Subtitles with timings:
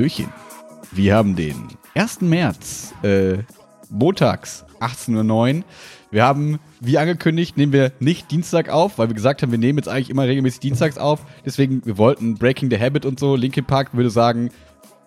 [0.00, 0.32] Hallöchen.
[0.92, 2.22] Wir haben den 1.
[2.22, 3.42] März, äh,
[3.90, 5.64] montags, 18.09 Uhr.
[6.10, 9.78] Wir haben, wie angekündigt, nehmen wir nicht Dienstag auf, weil wir gesagt haben, wir nehmen
[9.78, 11.20] jetzt eigentlich immer regelmäßig Dienstags auf.
[11.44, 13.36] Deswegen, wir wollten Breaking the Habit und so.
[13.36, 14.48] Linkin Park würde sagen,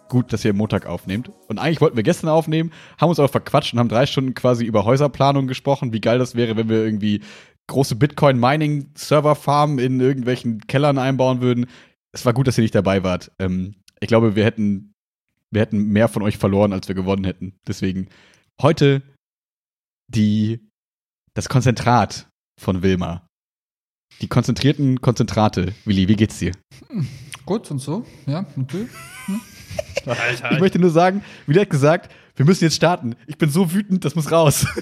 [0.10, 1.32] gut, dass ihr Montag aufnehmt.
[1.48, 2.72] Und eigentlich wollten wir gestern aufnehmen,
[3.02, 6.36] haben uns aber verquatscht und haben drei Stunden quasi über Häuserplanung gesprochen, wie geil das
[6.36, 7.22] wäre, wenn wir irgendwie
[7.66, 11.66] große Bitcoin-Mining-Server-Farmen in irgendwelchen Kellern einbauen würden.
[12.12, 13.32] Es war gut, dass ihr nicht dabei wart.
[13.40, 14.94] Ähm, ich glaube, wir hätten,
[15.50, 17.58] wir hätten mehr von euch verloren, als wir gewonnen hätten.
[17.66, 18.10] Deswegen
[18.62, 19.02] heute
[20.10, 20.70] die,
[21.34, 22.28] das Konzentrat
[22.60, 23.26] von Wilma.
[24.22, 25.74] Die konzentrierten Konzentrate.
[25.86, 26.52] Willi, wie geht's dir?
[27.46, 28.92] Gut und so, ja, natürlich.
[30.06, 33.16] Ich möchte nur sagen, Willi hat gesagt, wir müssen jetzt starten.
[33.26, 34.68] Ich bin so wütend, das muss raus.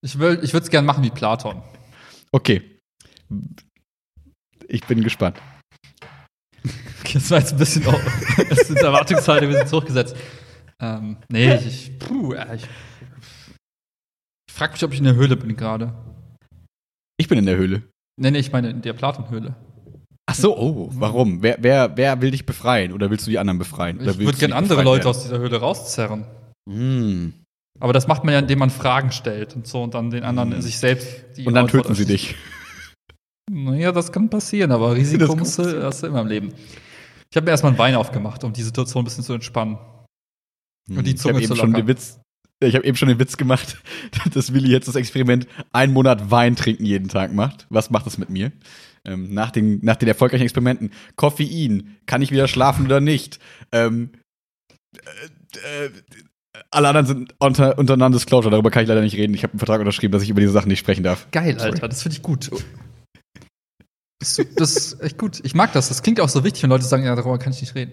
[0.00, 1.60] Ich, will, ich würde es gerne machen wie Platon.
[2.30, 2.80] Okay.
[4.68, 5.38] Ich bin gespannt.
[7.12, 8.00] Das war jetzt ein bisschen auch,
[8.50, 10.16] das sind Erwartungshaltung ein bisschen zurückgesetzt.
[10.80, 12.62] Ähm, nee, ich, ich, puh, äh, ich,
[14.48, 15.94] ich frage mich, ob ich in der Höhle bin gerade.
[17.16, 17.82] Ich bin in der Höhle.
[18.20, 19.54] Nee, nee, ich meine in der Platonhöhle.
[20.26, 21.42] Ach so, oh, warum?
[21.42, 23.98] Wer, wer, wer will dich befreien oder willst du die anderen befreien?
[23.98, 25.16] Oder Ich würde gerne andere Leute werden?
[25.16, 26.26] aus dieser Höhle rauszerren.
[26.66, 27.28] Mm.
[27.80, 30.52] Aber das macht man ja, indem man Fragen stellt und so und dann den anderen
[30.52, 32.34] in sich selbst die Und dann Antwort töten sie dich.
[33.50, 36.52] Naja, das kann passieren, aber Risiko musst du, hast du immer im Leben.
[37.30, 39.78] Ich habe mir erstmal einen Wein aufgemacht, um die Situation ein bisschen zu entspannen.
[40.90, 41.86] Und die ich Zunge habe eben zu schon lockern.
[41.86, 42.20] den Witz,
[42.60, 43.78] ich habe eben schon den Witz gemacht,
[44.34, 47.66] dass Willi jetzt das Experiment einen Monat Wein trinken jeden Tag macht.
[47.70, 48.52] Was macht das mit mir?
[49.04, 50.90] Ähm, nach, den, nach den erfolgreichen Experimenten.
[51.16, 53.38] Koffein, kann ich wieder schlafen oder nicht?
[53.72, 54.10] Ähm,
[54.96, 55.90] äh, äh,
[56.70, 59.34] alle anderen sind unter, unter Non-Disclosure, darüber kann ich leider nicht reden.
[59.34, 61.28] Ich habe einen Vertrag unterschrieben, dass ich über diese Sachen nicht sprechen darf.
[61.30, 61.72] Geil, Sorry.
[61.72, 62.50] Alter, das finde ich gut.
[64.20, 65.40] Das, das ist echt gut.
[65.44, 65.88] Ich mag das.
[65.88, 67.92] Das klingt auch so wichtig, wenn Leute sagen, ja, darüber kann ich nicht reden.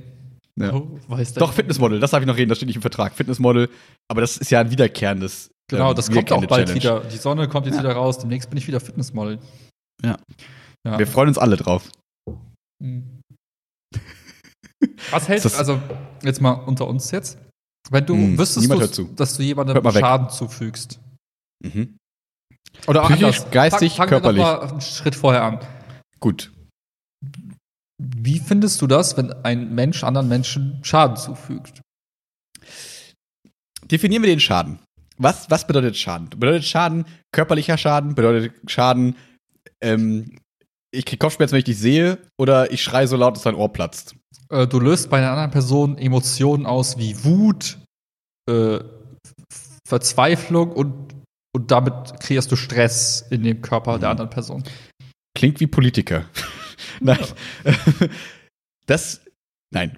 [0.60, 0.74] Ja.
[0.74, 0.98] Oh,
[1.36, 1.52] Doch.
[1.54, 3.14] Fitnessmodel, das darf ich noch reden, das steht nicht im Vertrag.
[3.14, 3.70] Fitnessmodel,
[4.10, 5.50] aber das ist ja ein wiederkehrendes.
[5.70, 6.76] Genau, ähm, das kommt auch bald Challenge.
[6.76, 7.00] wieder.
[7.02, 8.20] Die Sonne kommt jetzt wieder raus.
[8.20, 9.40] Demnächst bin ich wieder Fitnessmodel.
[10.04, 10.18] Ja.
[10.88, 10.98] ja.
[11.00, 11.90] Wir freuen uns alle drauf.
[12.82, 13.22] Mhm.
[15.12, 15.80] Was hältst du, das- also
[16.24, 17.38] jetzt mal unter uns jetzt,
[17.90, 19.84] wenn du Hm, wüsstest, du, dass du jemandem.
[19.92, 21.00] Schaden zufügst.
[21.64, 21.98] Mhm.
[22.88, 23.52] Oder auch Psychisch, anders.
[23.52, 24.42] geistig, Fang- körperlich.
[24.44, 25.60] Fangen wir noch mal einen Schritt vorher an.
[26.20, 26.52] Gut.
[27.98, 31.82] Wie findest du das, wenn ein Mensch anderen Menschen Schaden zufügt?
[33.86, 34.80] Definieren wir den Schaden.
[35.18, 36.30] Was, was bedeutet Schaden?
[36.30, 38.16] Bedeutet Schaden körperlicher Schaden?
[38.16, 39.16] Bedeutet Schaden,
[39.82, 40.38] ähm,
[40.92, 42.18] ich krieg Kopfschmerzen, wenn ich dich sehe?
[42.38, 44.16] Oder ich schreie so laut, dass dein Ohr platzt?
[44.50, 47.78] Äh, du löst bei einer anderen Person Emotionen aus wie Wut,
[48.50, 48.80] äh,
[49.88, 51.14] Verzweiflung und,
[51.56, 54.12] und damit kreierst du Stress in dem Körper der Mhm.
[54.12, 54.64] anderen Person.
[55.36, 56.26] Klingt wie Politiker.
[57.00, 57.20] Nein.
[58.88, 59.22] Das.
[59.74, 59.98] Nein,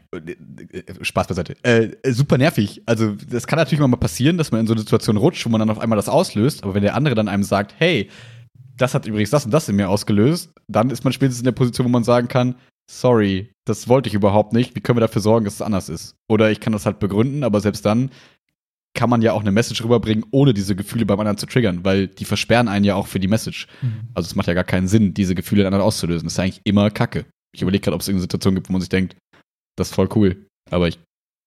[1.01, 1.55] Spaß beiseite.
[1.61, 2.81] Äh, super nervig.
[2.85, 5.59] Also, das kann natürlich mal passieren, dass man in so eine Situation rutscht, wo man
[5.59, 6.63] dann auf einmal das auslöst.
[6.63, 8.09] Aber wenn der andere dann einem sagt, hey,
[8.77, 11.51] das hat übrigens das und das in mir ausgelöst, dann ist man spätestens in der
[11.51, 12.55] Position, wo man sagen kann,
[12.89, 14.75] sorry, das wollte ich überhaupt nicht.
[14.75, 16.15] Wie können wir dafür sorgen, dass es anders ist?
[16.29, 18.11] Oder ich kann das halt begründen, aber selbst dann
[18.93, 22.07] kann man ja auch eine Message rüberbringen, ohne diese Gefühle beim anderen zu triggern, weil
[22.07, 23.67] die versperren einen ja auch für die Message.
[24.15, 26.25] Also es macht ja gar keinen Sinn, diese Gefühle in anderen auszulösen.
[26.25, 27.25] Das ist eigentlich immer Kacke.
[27.53, 29.15] Ich überlege gerade, ob es irgendeine Situation gibt, wo man sich denkt,
[29.77, 30.47] das ist voll cool.
[30.71, 30.99] Aber ich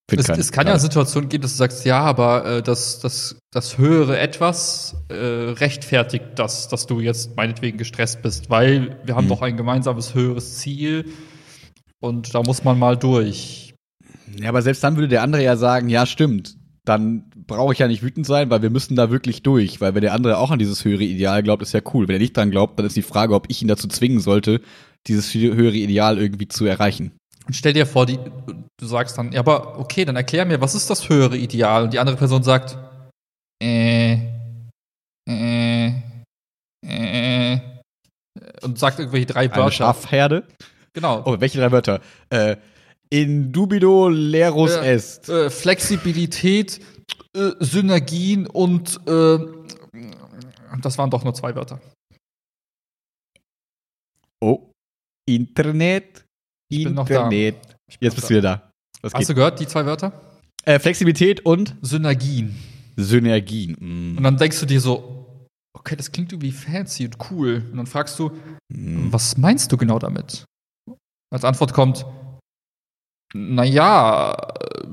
[0.09, 0.41] finde Es, keine.
[0.41, 0.79] es kann ja.
[0.79, 6.25] Situationen geben, dass du sagst, ja, aber äh, das, das, das höhere Etwas äh, rechtfertigt
[6.37, 9.31] das, dass du jetzt meinetwegen gestresst bist, weil wir haben Mhm.
[9.31, 11.07] doch ein gemeinsames höheres Ziel
[12.01, 13.75] und da muss man mal durch.
[14.41, 16.57] Ja, aber selbst dann würde der andere ja sagen, ja, stimmt.
[16.85, 19.81] Dann brauche ich ja nicht wütend sein, weil wir müssen da wirklich durch.
[19.81, 22.09] Weil wenn der andere auch an dieses höhere Ideal glaubt, ist ja cool.
[22.09, 24.61] Wenn er nicht dran glaubt, dann ist die Frage, ob ich ihn dazu zwingen sollte,
[25.07, 27.13] dieses höhere Ideal irgendwie zu erreichen.
[27.47, 28.19] Und stell dir vor, die,
[28.79, 31.85] du sagst dann, ja, aber okay, dann erklär mir, was ist das höhere Ideal?
[31.85, 32.79] Und die andere Person sagt,
[33.63, 34.19] äh,
[35.29, 35.89] äh,
[36.87, 37.59] äh,
[38.63, 39.73] und sagt irgendwelche drei Eine Wörter.
[39.73, 40.45] Schafherde.
[40.93, 41.23] Genau.
[41.25, 42.01] Oh, welche drei Wörter?
[42.31, 42.57] Äh,
[43.11, 45.29] indubido lerus Äh, est.
[45.29, 46.81] äh, Flexibilität,
[47.37, 49.39] äh, Synergien und äh,
[50.83, 51.81] das waren doch nur zwei Wörter.
[54.41, 54.71] Oh,
[55.29, 56.25] Internet.
[56.71, 57.25] Ich bin noch da.
[57.25, 57.63] Internet.
[57.63, 58.71] Bin Jetzt bist du wieder da.
[59.03, 59.29] Was Hast geht?
[59.31, 60.13] du gehört, die zwei Wörter?
[60.65, 62.55] Äh, Flexibilität und Synergien.
[62.97, 63.77] Synergien.
[63.81, 64.17] Mm.
[64.19, 67.65] Und dann denkst du dir so, okay, das klingt irgendwie fancy und cool.
[67.71, 68.31] Und dann fragst du,
[68.73, 69.11] Mm.
[69.13, 70.45] was meinst du genau damit?
[71.33, 72.07] Als Antwort kommt,
[73.35, 74.37] naja,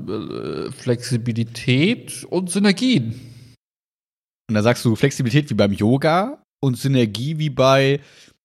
[0.08, 3.14] äh, Flexibilität und Synergien.
[4.48, 8.00] Und da sagst du Flexibilität wie beim Yoga und Synergie wie bei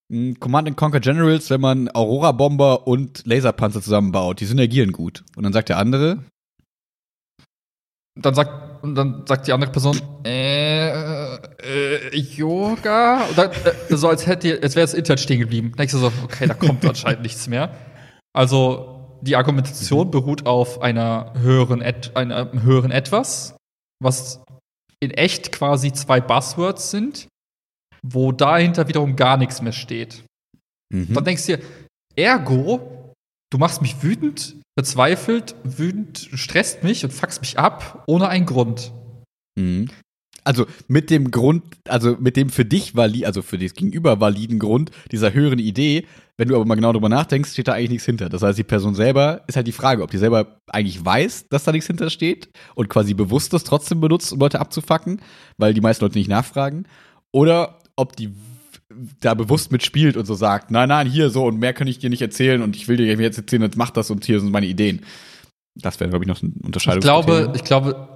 [0.10, 4.40] mh, Command and Conquer Generals, wenn man Aurora-Bomber und Laserpanzer zusammenbaut.
[4.40, 5.24] Die synergieren gut.
[5.36, 6.19] Und dann sagt der andere,
[8.16, 13.28] dann sagt, und dann sagt die andere Person, äh, äh Yoga?
[13.36, 15.69] Dann, äh, so als hätte, als wäre das Internet stehen geblieben.
[15.69, 17.74] Dann denkst du so, okay, da kommt anscheinend nichts mehr.
[18.34, 23.56] Also, die Argumentation beruht auf einer höheren, Et einem höheren Etwas,
[24.02, 24.44] was
[25.00, 27.28] in echt quasi zwei Buzzwords sind,
[28.06, 30.24] wo dahinter wiederum gar nichts mehr steht.
[30.94, 31.14] mhm.
[31.14, 31.66] Dann denkst du dir,
[32.16, 33.14] ergo,
[33.50, 38.92] du machst mich wütend, verzweifelt, wütend, stresst mich und fuckst mich ab, ohne einen Grund.
[39.58, 39.90] Mhm.
[40.44, 44.60] Also mit dem Grund, also mit dem für dich valid, also für das Gegenüber validen
[44.60, 46.06] Grund dieser höheren Idee,
[46.38, 48.28] wenn du aber mal genau drüber nachdenkst, steht da eigentlich nichts hinter.
[48.28, 51.63] Das heißt, die Person selber ist halt die Frage, ob die selber eigentlich weiß, dass
[51.63, 55.22] da nichts hinter steht und quasi bewusst das trotzdem benutzt, um Leute abzufacken,
[55.57, 56.86] weil die meisten Leute nicht nachfragen,
[57.31, 58.34] oder ob die
[59.19, 62.10] da bewusst mitspielt und so sagt, nein, nein, hier so und mehr kann ich dir
[62.10, 64.68] nicht erzählen und ich will dir jetzt erzählen, jetzt mach das und hier sind meine
[64.68, 65.01] Ideen.
[65.75, 67.01] Das wäre, glaube ich, noch eine Ich Unterscheidung.
[67.01, 68.07] glaube, ich glaube,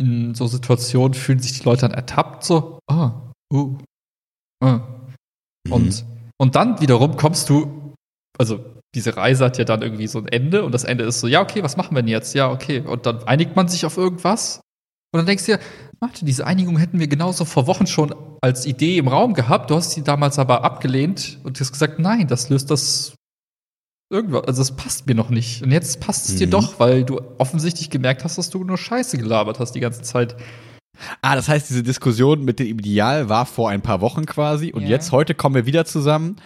[0.00, 3.12] in so Situationen fühlen sich die Leute dann ertappt, so, ah,
[3.52, 3.78] uh,
[4.62, 4.80] uh.
[5.70, 6.04] Und,
[6.38, 7.94] und dann wiederum kommst du,
[8.38, 8.64] also
[8.94, 11.40] diese Reise hat ja dann irgendwie so ein Ende und das Ende ist so, ja,
[11.40, 12.34] okay, was machen wir denn jetzt?
[12.34, 12.80] Ja, okay.
[12.80, 14.60] Und dann einigt man sich auf irgendwas
[15.14, 15.60] und dann denkst du dir,
[16.00, 19.70] warte, diese Einigung hätten wir genauso vor Wochen schon als Idee im Raum gehabt.
[19.70, 23.14] Du hast sie damals aber abgelehnt und hast gesagt, nein, das löst das
[24.14, 25.62] irgendwas, also das passt mir noch nicht.
[25.62, 26.52] Und jetzt passt es dir Mhm.
[26.52, 30.36] doch, weil du offensichtlich gemerkt hast, dass du nur Scheiße gelabert hast die ganze Zeit.
[31.22, 34.82] Ah, das heißt, diese Diskussion mit dem Ideal war vor ein paar Wochen quasi und
[34.84, 34.90] Ja.
[34.90, 36.36] jetzt heute kommen wir wieder zusammen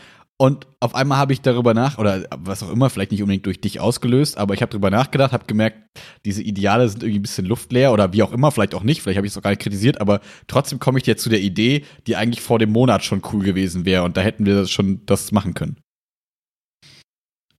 [0.40, 3.60] und auf einmal habe ich darüber nach oder was auch immer, vielleicht nicht unbedingt durch
[3.60, 5.76] dich ausgelöst, aber ich habe darüber nachgedacht, habe gemerkt,
[6.24, 9.18] diese Ideale sind irgendwie ein bisschen luftleer oder wie auch immer, vielleicht auch nicht, vielleicht
[9.18, 11.84] habe ich es auch gar nicht kritisiert, aber trotzdem komme ich jetzt zu der Idee,
[12.06, 15.04] die eigentlich vor dem Monat schon cool gewesen wäre und da hätten wir das schon
[15.04, 15.76] das machen können.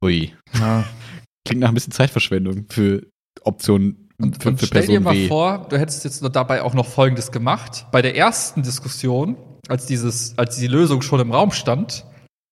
[0.04, 0.86] Ui, Ja.
[1.48, 3.08] klingt nach ein bisschen Zeitverschwendung für
[3.44, 5.28] Optionen Und, für, und für stell dir mal W.
[5.28, 7.88] vor, du hättest jetzt dabei auch noch Folgendes gemacht.
[7.92, 9.36] Bei der ersten Diskussion,
[9.68, 12.06] als, dieses, als die Lösung schon im Raum stand,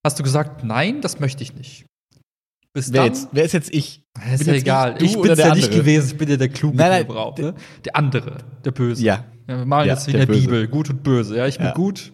[0.06, 1.86] hast du gesagt, nein, das möchte ich nicht.
[2.74, 4.04] Bis Wer, dann, jetzt, wer ist jetzt ich?
[4.34, 4.96] Ist bin ja egal.
[5.02, 7.34] ich, Ich, der ja nicht gewesen, ich bin ja der Kluge Nein, nein, im Raum.
[7.38, 7.56] Ne?
[7.86, 9.04] Der andere, der Böse.
[9.04, 10.46] Ja, Ja, wir malen Ja, jetzt wie der in der Böse.
[10.48, 11.38] Bibel, gut und böse.
[11.38, 12.14] Ja, ich bin gut,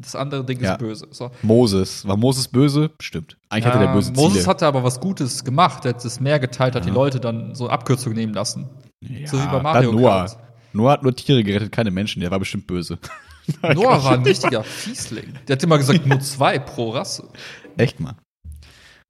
[0.00, 0.72] das andere Ding Ja.
[0.72, 1.08] ist böse.
[1.10, 1.30] So.
[1.42, 2.06] Moses.
[2.06, 2.90] War Moses böse?
[3.00, 3.36] Stimmt.
[3.50, 4.46] Eigentlich hatte der böse Moses Ziele.
[4.46, 5.84] hatte aber was Gutes gemacht.
[5.84, 6.94] Er hat das Meer geteilt, hat die Ja.
[6.94, 8.68] Leute dann so Abkürzungen nehmen lassen.
[9.00, 10.26] ja, so wie bei Mario Noah.
[10.26, 10.38] Kart.
[10.72, 12.20] Noah hat nur Tiere gerettet, keine Menschen.
[12.20, 12.98] Der war bestimmt böse.
[13.62, 15.34] Noah war ein richtiger Fiesling.
[15.48, 17.28] Der hat immer gesagt, nur zwei pro Rasse.
[17.76, 18.14] Echt mal.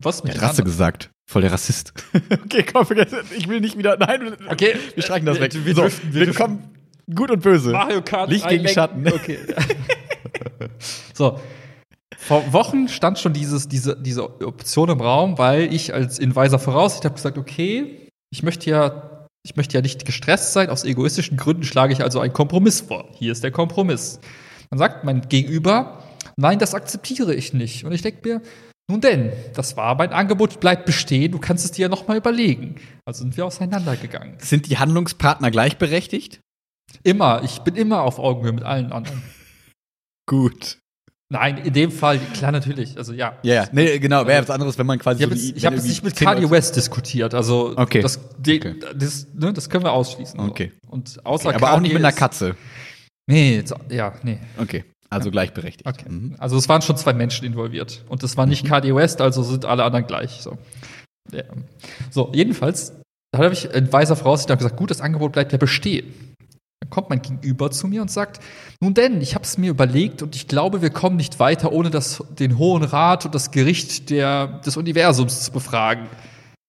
[0.01, 0.65] Was mit Rasse anderen?
[0.67, 1.11] gesagt.
[1.29, 1.93] Voll der Rassist.
[2.45, 3.33] okay, komm, vergiss es.
[3.33, 3.97] Ich will nicht wieder.
[3.99, 5.53] Nein, Okay, wir streichen das weg.
[5.65, 6.63] Wir so, wir wir kommen
[7.15, 7.73] gut und böse.
[7.73, 8.31] Mario Kart.
[8.31, 8.67] Licht gegen.
[8.69, 9.07] Schatten.
[9.09, 9.39] Okay.
[11.15, 11.41] so.
[12.17, 16.59] Vor Wochen stand schon dieses, diese, diese Option im Raum, weil ich als in weiser
[16.59, 20.69] Voraussicht habe gesagt, okay, ich möchte ja, ich möchte ja nicht gestresst sein.
[20.69, 23.09] Aus egoistischen Gründen schlage ich also einen Kompromiss vor.
[23.15, 24.21] Hier ist der Kompromiss.
[24.71, 26.03] Dann sagt mein Gegenüber,
[26.37, 27.85] nein, das akzeptiere ich nicht.
[27.85, 28.43] Und ich denke mir,
[28.91, 32.17] nun denn, das war mein Angebot, bleibt bestehen, du kannst es dir ja noch mal
[32.17, 32.77] überlegen.
[33.05, 34.37] Also sind wir auseinandergegangen.
[34.39, 36.41] Sind die Handlungspartner gleichberechtigt?
[37.03, 39.23] Immer, ich bin immer auf Augenhöhe mit allen anderen.
[40.29, 40.79] Gut.
[41.31, 42.97] Nein, in dem Fall, klar, natürlich.
[42.97, 43.37] Also ja.
[43.43, 43.69] Ja, ja.
[43.73, 44.27] Nee, genau.
[44.27, 46.77] Wäre was anderes, wenn man quasi Ich habe so hab jetzt nicht mit Kanye West
[46.77, 47.35] diskutiert.
[47.35, 48.01] Also Okay.
[48.01, 48.77] das, die, Okay.
[48.97, 50.39] das, ne, das können wir ausschließen.
[50.41, 50.73] Okay.
[50.87, 52.55] Und außer Aber auch nicht mit einer ist- Katze.
[53.27, 54.39] Nee, jetzt, ja, nee.
[54.57, 54.85] Okay.
[55.11, 55.87] Also gleichberechtigt.
[55.87, 56.09] Okay.
[56.09, 56.37] Mhm.
[56.39, 58.05] Also es waren schon zwei Menschen involviert.
[58.09, 60.41] Und das war nicht Kanye West, also sind alle anderen gleich.
[60.41, 60.57] So,
[61.33, 61.43] ja.
[62.11, 62.95] so jedenfalls,
[63.33, 66.28] da habe ich in weiser Voraussicht gesagt, gut, das Angebot bleibt ja bestehen.
[66.81, 68.41] Dann kommt mein Gegenüber zu mir und sagt,
[68.81, 71.91] nun denn, ich habe es mir überlegt und ich glaube, wir kommen nicht weiter, ohne
[71.91, 76.07] das, den Hohen Rat und das Gericht der, des Universums zu befragen.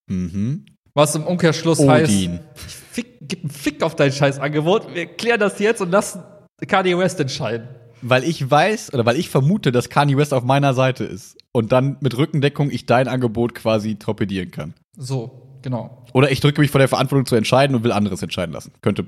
[0.08, 0.66] Mhm.
[0.94, 2.40] Was im Umkehrschluss heißt, Odin.
[2.56, 6.24] ich fick, gib einen Fick auf dein scheiß Angebot, wir klären das jetzt und lassen
[6.68, 7.68] Kanye West entscheiden.
[8.02, 11.72] Weil ich weiß oder weil ich vermute, dass Kanye West auf meiner Seite ist und
[11.72, 14.74] dann mit Rückendeckung ich dein Angebot quasi torpedieren kann.
[14.98, 16.06] So, genau.
[16.14, 18.72] Oder ich drücke mich vor der Verantwortung zu entscheiden und will anderes entscheiden lassen.
[18.82, 19.06] Könnte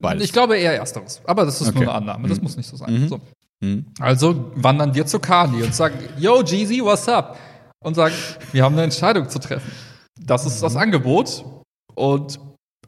[0.00, 0.24] beides.
[0.24, 1.20] Ich glaube eher ersteres.
[1.24, 1.78] Aber das ist Okay.
[1.80, 2.28] nur eine Annahme.
[2.28, 3.02] Das muss nicht so sein.
[3.02, 3.08] Mhm.
[3.08, 3.20] So.
[3.60, 3.86] Mhm.
[4.00, 7.38] Also wandern wir zu Kanye und sagen, yo, Jeezy, what's up?
[7.82, 8.14] Und sagen,
[8.52, 9.70] wir haben eine Entscheidung zu treffen.
[10.18, 10.62] Das ist Mhm.
[10.62, 11.44] das Angebot.
[11.94, 12.40] Und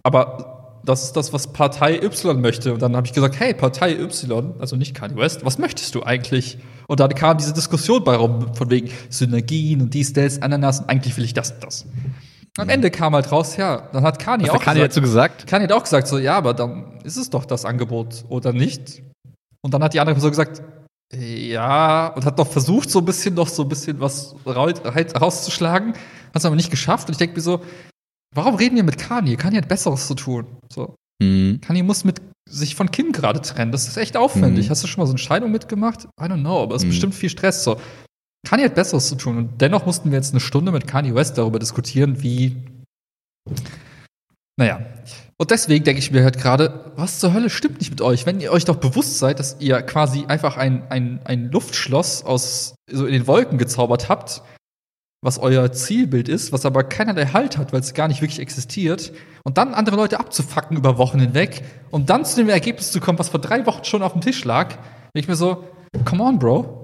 [0.03, 2.73] aber das ist das, was Partei Y möchte.
[2.75, 6.03] Und dann habe ich gesagt, hey, Partei Y, also nicht Kanye West, was möchtest du
[6.03, 6.59] eigentlich?
[6.89, 10.89] Und dann kam diese Diskussion bei rum, von wegen Synergien und dies, das, Ananas, und
[10.89, 11.87] eigentlich will ich das und das.
[12.59, 14.19] Am Ende kam halt raus, ja, dann hat.
[14.27, 15.47] Was auch hat Kanye gesagt, dazu gesagt?
[15.47, 19.03] Kanye hat auch gesagt, so, ja, aber dann ist es doch das Angebot oder nicht.
[19.63, 20.63] Und dann hat die andere Person gesagt,
[21.15, 26.01] Ja, und hat noch versucht, so ein bisschen noch so ein bisschen was rauszuschlagen, hat
[26.35, 27.09] es aber nicht geschafft.
[27.09, 27.63] Und ich denke mir so,
[28.35, 29.37] warum reden wir mit Kanye?
[29.37, 30.47] Kanye hat Besseres zu tun.
[30.73, 30.95] So.
[31.23, 31.61] Mhm.
[31.61, 33.73] Kanye muss mit sich von Kim gerade trennen.
[33.73, 34.67] Das ist echt aufwendig.
[34.67, 34.71] Mhm.
[34.71, 36.05] Hast du schon mal so eine Scheidung mitgemacht?
[36.21, 36.91] I don't know, aber es ist mhm.
[36.91, 37.63] bestimmt viel Stress.
[37.63, 37.79] So.
[38.47, 39.39] Kanye hat Besseres zu tun.
[39.39, 42.57] Und dennoch mussten wir jetzt eine Stunde mit Kanye West darüber diskutieren, wie.
[44.57, 44.81] Naja.
[45.39, 48.27] Und deswegen denke ich mir halt gerade, was zur Hölle stimmt nicht mit euch?
[48.27, 52.77] Wenn ihr euch doch bewusst seid, dass ihr quasi einfach ein, ein, ein Luftschloss aus
[52.89, 54.43] so in den Wolken gezaubert habt,
[55.21, 59.13] was euer Zielbild ist, was aber keinerlei Halt hat, weil es gar nicht wirklich existiert,
[59.45, 63.19] und dann andere Leute abzufacken über Wochen hinweg, um dann zu dem Ergebnis zu kommen,
[63.19, 65.65] was vor drei Wochen schon auf dem Tisch lag, denke ich mir so,
[66.05, 66.82] come on, Bro.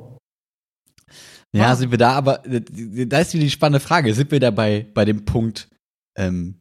[1.56, 1.76] Ja, ah.
[1.76, 4.12] sind wir da, aber da ist wieder die spannende Frage.
[4.14, 5.68] Sind wir da bei, dem Punkt
[6.16, 6.58] ähm,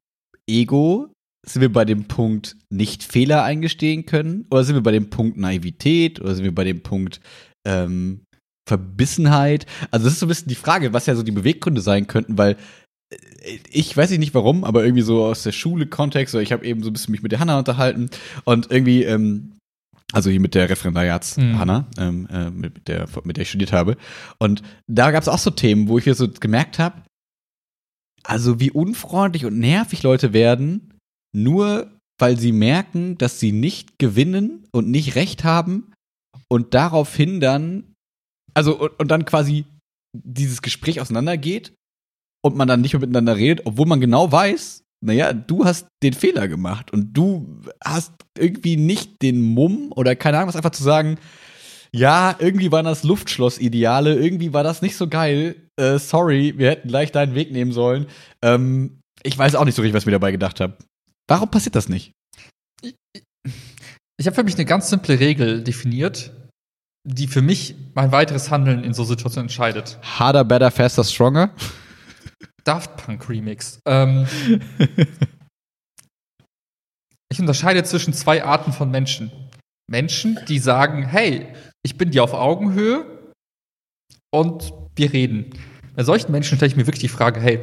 [0.49, 1.11] Ego
[1.49, 4.45] sind wir bei dem Punkt nicht Fehler eingestehen können?
[4.51, 6.19] Oder sind wir bei dem Punkt Naivität?
[6.19, 7.21] Oder sind wir bei dem Punkt
[7.65, 8.21] ähm,
[8.67, 9.65] Verbissenheit?
[9.91, 12.37] Also das ist so ein bisschen die Frage, was ja so die Beweggründe sein könnten,
[12.37, 12.57] weil
[13.11, 13.17] äh,
[13.69, 16.89] ich weiß nicht warum, aber irgendwie so aus der Schule-Kontext, oder ich habe eben so
[16.89, 18.09] ein bisschen mich mit der Hanna unterhalten
[18.43, 19.56] und irgendwie, ähm,
[20.13, 21.87] also hier mit der Referendariats-Hanna, mhm.
[21.97, 23.97] ähm, äh, mit, der, mit der ich studiert habe.
[24.39, 27.01] Und da gab es auch so Themen, wo ich mir so gemerkt habe,
[28.23, 30.93] also wie unfreundlich und nervig Leute werden,
[31.35, 35.93] nur weil sie merken, dass sie nicht gewinnen und nicht recht haben
[36.47, 37.93] und daraufhin dann,
[38.53, 39.65] also und, und dann quasi
[40.13, 41.73] dieses Gespräch auseinandergeht
[42.43, 46.13] und man dann nicht mehr miteinander redet, obwohl man genau weiß, naja, du hast den
[46.13, 50.83] Fehler gemacht und du hast irgendwie nicht den Mumm oder keine Ahnung was einfach zu
[50.83, 51.17] sagen,
[51.91, 55.55] ja, irgendwie waren das Luftschloss-Ideale, irgendwie war das nicht so geil.
[55.79, 58.07] Äh, sorry, wir hätten gleich deinen Weg nehmen sollen.
[58.41, 60.77] Ähm, ich weiß auch nicht so richtig, was ich mir dabei gedacht habe.
[61.27, 62.11] Warum passiert das nicht?
[62.81, 62.95] Ich,
[64.19, 66.31] ich habe für mich eine ganz simple Regel definiert,
[67.03, 69.97] die für mich mein weiteres Handeln in so Situationen entscheidet.
[70.01, 71.51] Harder, better, faster, stronger?
[72.67, 73.79] Daft Punk Remix.
[73.85, 74.27] Ähm,
[77.31, 79.31] ich unterscheide zwischen zwei Arten von Menschen.
[79.89, 81.47] Menschen, die sagen, hey,
[81.83, 83.31] ich bin dir auf Augenhöhe
[84.33, 85.51] und wir reden.
[85.95, 87.59] Bei solchen Menschen stelle ich mir wirklich die Frage, hey,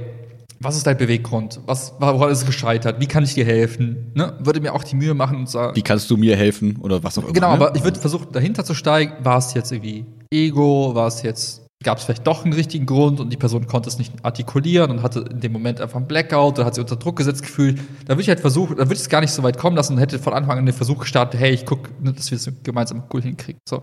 [0.60, 1.60] was ist dein Beweggrund?
[1.66, 2.98] Was, woran ist es gescheitert?
[3.00, 4.10] Wie kann ich dir helfen?
[4.14, 4.38] Ne?
[4.40, 5.76] Würde mir auch die Mühe machen und sagen.
[5.76, 6.78] Wie kannst du mir helfen?
[6.80, 7.32] Oder was auch immer.
[7.32, 7.54] Genau, ne?
[7.54, 9.22] aber ich würde versuchen, dahinter zu steigen.
[9.22, 10.94] War es jetzt irgendwie Ego?
[10.94, 13.98] War es jetzt, gab es vielleicht doch einen richtigen Grund und die Person konnte es
[13.98, 17.16] nicht artikulieren und hatte in dem Moment einfach einen Blackout oder hat sie unter Druck
[17.16, 17.78] gesetzt gefühlt.
[18.06, 19.94] Da würde ich halt versuchen, da würde ich es gar nicht so weit kommen lassen
[19.94, 22.50] und hätte von Anfang an den Versuch gestartet, hey, ich gucke, ne, dass wir es
[22.62, 23.60] gemeinsam cool hinkriegen.
[23.68, 23.82] So.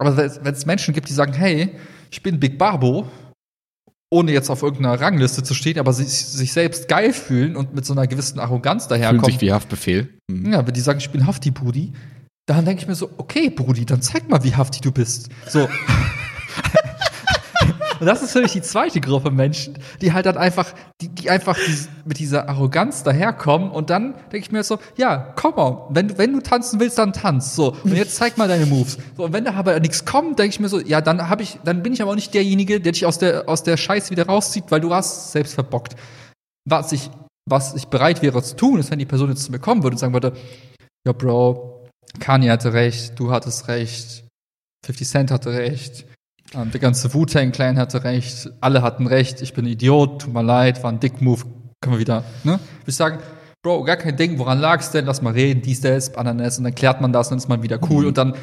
[0.00, 1.74] Aber wenn es Menschen gibt, die sagen, hey,
[2.10, 3.06] ich bin Big Barbo
[4.10, 7.84] ohne jetzt auf irgendeiner Rangliste zu stehen, aber sich, sich selbst geil fühlen und mit
[7.84, 9.20] so einer gewissen Arroganz daherkommen.
[9.20, 10.08] Fühlen sich wie Haftbefehl.
[10.30, 10.52] Mhm.
[10.52, 11.92] Ja, wenn die sagen, ich bin Hafti, Brudi,
[12.46, 15.28] dann denke ich mir so, okay, Brudi, dann zeig mal, wie Hafti du bist.
[15.46, 15.68] So.
[18.00, 21.30] Und das ist für mich die zweite Gruppe Menschen, die halt dann einfach, die, die
[21.30, 21.58] einfach
[22.04, 26.32] mit dieser Arroganz daherkommen und dann denke ich mir so, ja, komm mal, wenn, wenn
[26.32, 27.54] du tanzen willst, dann tanz.
[27.54, 28.98] So, und jetzt zeig mal deine Moves.
[29.16, 31.58] So, und wenn da aber nichts kommt, denke ich mir so, ja, dann habe ich,
[31.64, 34.26] dann bin ich aber auch nicht derjenige, der dich aus der, aus der Scheiße wieder
[34.26, 35.96] rauszieht, weil du hast selbst verbockt.
[36.68, 37.10] Was ich,
[37.48, 39.94] was ich bereit wäre zu tun, ist, wenn die Person jetzt zu mir kommen würde
[39.94, 40.32] und sagen würde,
[41.06, 41.86] ja, Bro,
[42.20, 44.24] Kanye hatte recht, du hattest recht,
[44.84, 46.04] 50 Cent hatte recht,
[46.54, 50.82] der ganze Wu-Tang-Clan hatte recht, alle hatten recht, ich bin ein Idiot, tut mir leid,
[50.82, 51.42] war ein Dick-Move,
[51.80, 52.58] können wir wieder, ne?
[52.86, 53.18] Ich sagen,
[53.62, 55.04] Bro, gar kein Ding, woran lag's denn?
[55.04, 57.62] Lass mal reden, dies, das, Ananas, und dann klärt man das, und dann ist man
[57.62, 58.08] wieder cool, mhm.
[58.08, 58.34] und dann,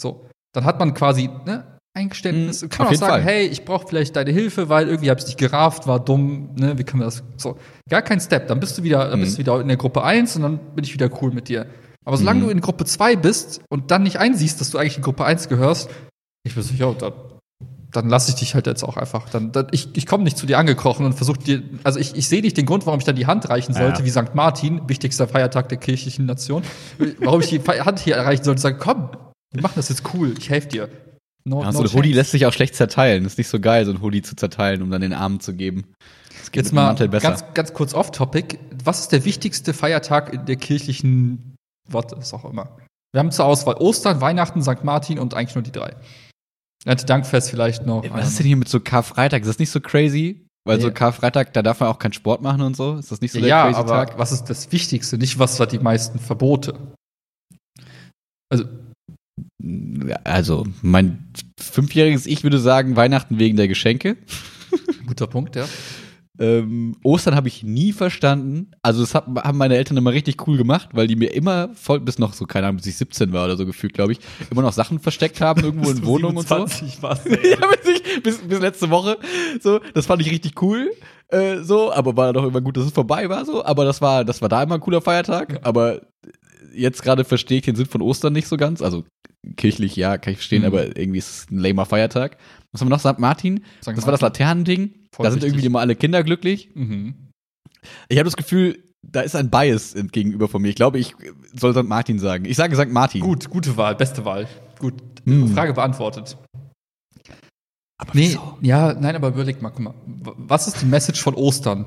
[0.00, 3.22] so, dann hat man quasi, ne, Eingeständnis, mhm, kann man auch sagen, Fall.
[3.22, 6.76] hey, ich brauche vielleicht deine Hilfe, weil irgendwie habe ich dich gerafft, war dumm, ne,
[6.78, 9.36] wie können wir das, so, gar kein Step, dann bist du wieder, dann bist du
[9.36, 9.46] mhm.
[9.46, 11.66] wieder in der Gruppe 1 und dann bin ich wieder cool mit dir.
[12.04, 12.44] Aber solange mhm.
[12.44, 15.48] du in Gruppe 2 bist und dann nicht einsiehst, dass du eigentlich in Gruppe 1
[15.48, 15.90] gehörst,
[16.44, 17.12] ich bin so, ja, dann
[17.92, 19.28] dann lasse ich dich halt jetzt auch einfach.
[19.28, 22.28] Dann, dann ich ich komme nicht zu dir angekrochen und versuche dir, also ich, ich
[22.28, 24.04] sehe nicht den Grund, warum ich dann die Hand reichen sollte, ja.
[24.04, 24.34] wie St.
[24.34, 26.62] Martin, wichtigster Feiertag der kirchlichen Nation,
[27.20, 29.10] warum ich die Hand hier erreichen sollte und sagen, komm,
[29.52, 30.88] wir machen das jetzt cool, ich helfe dir.
[31.44, 33.24] No, ja, no so ein Hoodie lässt sich auch schlecht zerteilen.
[33.24, 35.84] Ist nicht so geil, so ein Hoodie zu zerteilen, um dann den Armen zu geben.
[36.38, 38.58] Das geht Jetzt mal ganz, ganz kurz off-topic.
[38.84, 41.56] Was ist der wichtigste Feiertag in der kirchlichen,
[41.88, 42.76] was auch immer?
[43.12, 44.84] Wir haben zur Auswahl Ostern, Weihnachten, St.
[44.84, 45.96] Martin und eigentlich nur die drei.
[46.84, 48.04] Dankfest vielleicht noch.
[48.10, 49.42] Was ist denn hier mit so Karfreitag?
[49.42, 50.46] Ist das nicht so crazy?
[50.66, 50.82] Weil nee.
[50.82, 52.96] so Karfreitag, da darf man auch keinen Sport machen und so.
[52.96, 54.18] Ist das nicht so der ja, crazy aber Tag?
[54.18, 55.16] was ist das Wichtigste?
[55.16, 56.94] Nicht, was hat die meisten Verbote?
[58.50, 58.64] Also.
[60.24, 64.16] Also, mein fünfjähriges Ich würde sagen, Weihnachten wegen der Geschenke.
[65.06, 65.66] Guter Punkt, ja.
[66.40, 68.70] Ähm, Ostern habe ich nie verstanden.
[68.82, 72.00] Also das hab, haben meine Eltern immer richtig cool gemacht, weil die mir immer voll
[72.00, 74.20] bis noch so keine Ahnung, bis ich 17 war oder so gefühlt, glaube ich,
[74.50, 76.54] immer noch Sachen versteckt haben irgendwo in Wohnungen und so.
[76.56, 79.18] ja, bis, ich, bis, bis letzte Woche.
[79.60, 80.90] So, das fand ich richtig cool.
[81.28, 83.44] Äh, so, aber war doch immer gut, dass es vorbei war.
[83.44, 85.60] So, aber das war, das war da immer ein cooler Feiertag.
[85.62, 86.00] Aber
[86.74, 88.80] jetzt gerade verstehe ich den Sinn von Ostern nicht so ganz.
[88.80, 89.04] Also
[89.56, 90.66] kirchlich, ja, kann ich verstehen, Mhm.
[90.68, 92.36] aber irgendwie ist es ein lamer Feiertag.
[92.72, 93.00] Was haben wir noch?
[93.00, 93.18] St.
[93.18, 93.64] Martin?
[93.82, 93.88] St.
[93.96, 94.94] Das war das Laternending.
[95.12, 96.70] Voll da sind irgendwie immer alle Kinder glücklich.
[96.74, 97.14] Mhm.
[98.08, 100.68] Ich habe das Gefühl, da ist ein Bias gegenüber von mir.
[100.68, 101.14] Ich glaube, ich
[101.54, 101.84] soll St.
[101.84, 102.44] Martin sagen.
[102.44, 102.90] Ich sage St.
[102.92, 103.22] Martin.
[103.22, 104.46] Gut, gute Wahl, beste Wahl.
[104.78, 105.48] Gut, Hm.
[105.54, 106.36] Frage beantwortet.
[107.98, 108.56] Aber Nee, wieso?
[108.62, 109.94] ja, nein, aber überleg mal, guck mal.
[110.06, 111.84] Was ist die Message von Ostern?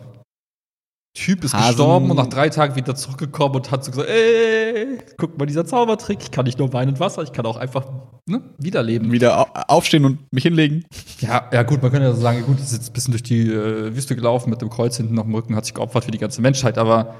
[1.15, 4.98] Typ ist Hasen- gestorben und nach drei Tagen wieder zurückgekommen und hat so gesagt, ey,
[5.17, 7.86] guck mal, dieser Zaubertrick, ich kann nicht nur Wein und Wasser, ich kann auch einfach
[8.27, 9.12] ne, wiederleben.
[9.12, 10.86] Wieder au- aufstehen und mich hinlegen.
[11.20, 13.48] Ja, ja gut, man könnte ja so sagen, gut, ist jetzt ein bisschen durch die
[13.48, 16.17] äh, Wüste gelaufen mit dem Kreuz hinten auf dem Rücken, hat sich geopfert für die
[16.17, 17.13] ganze Menschheit, aber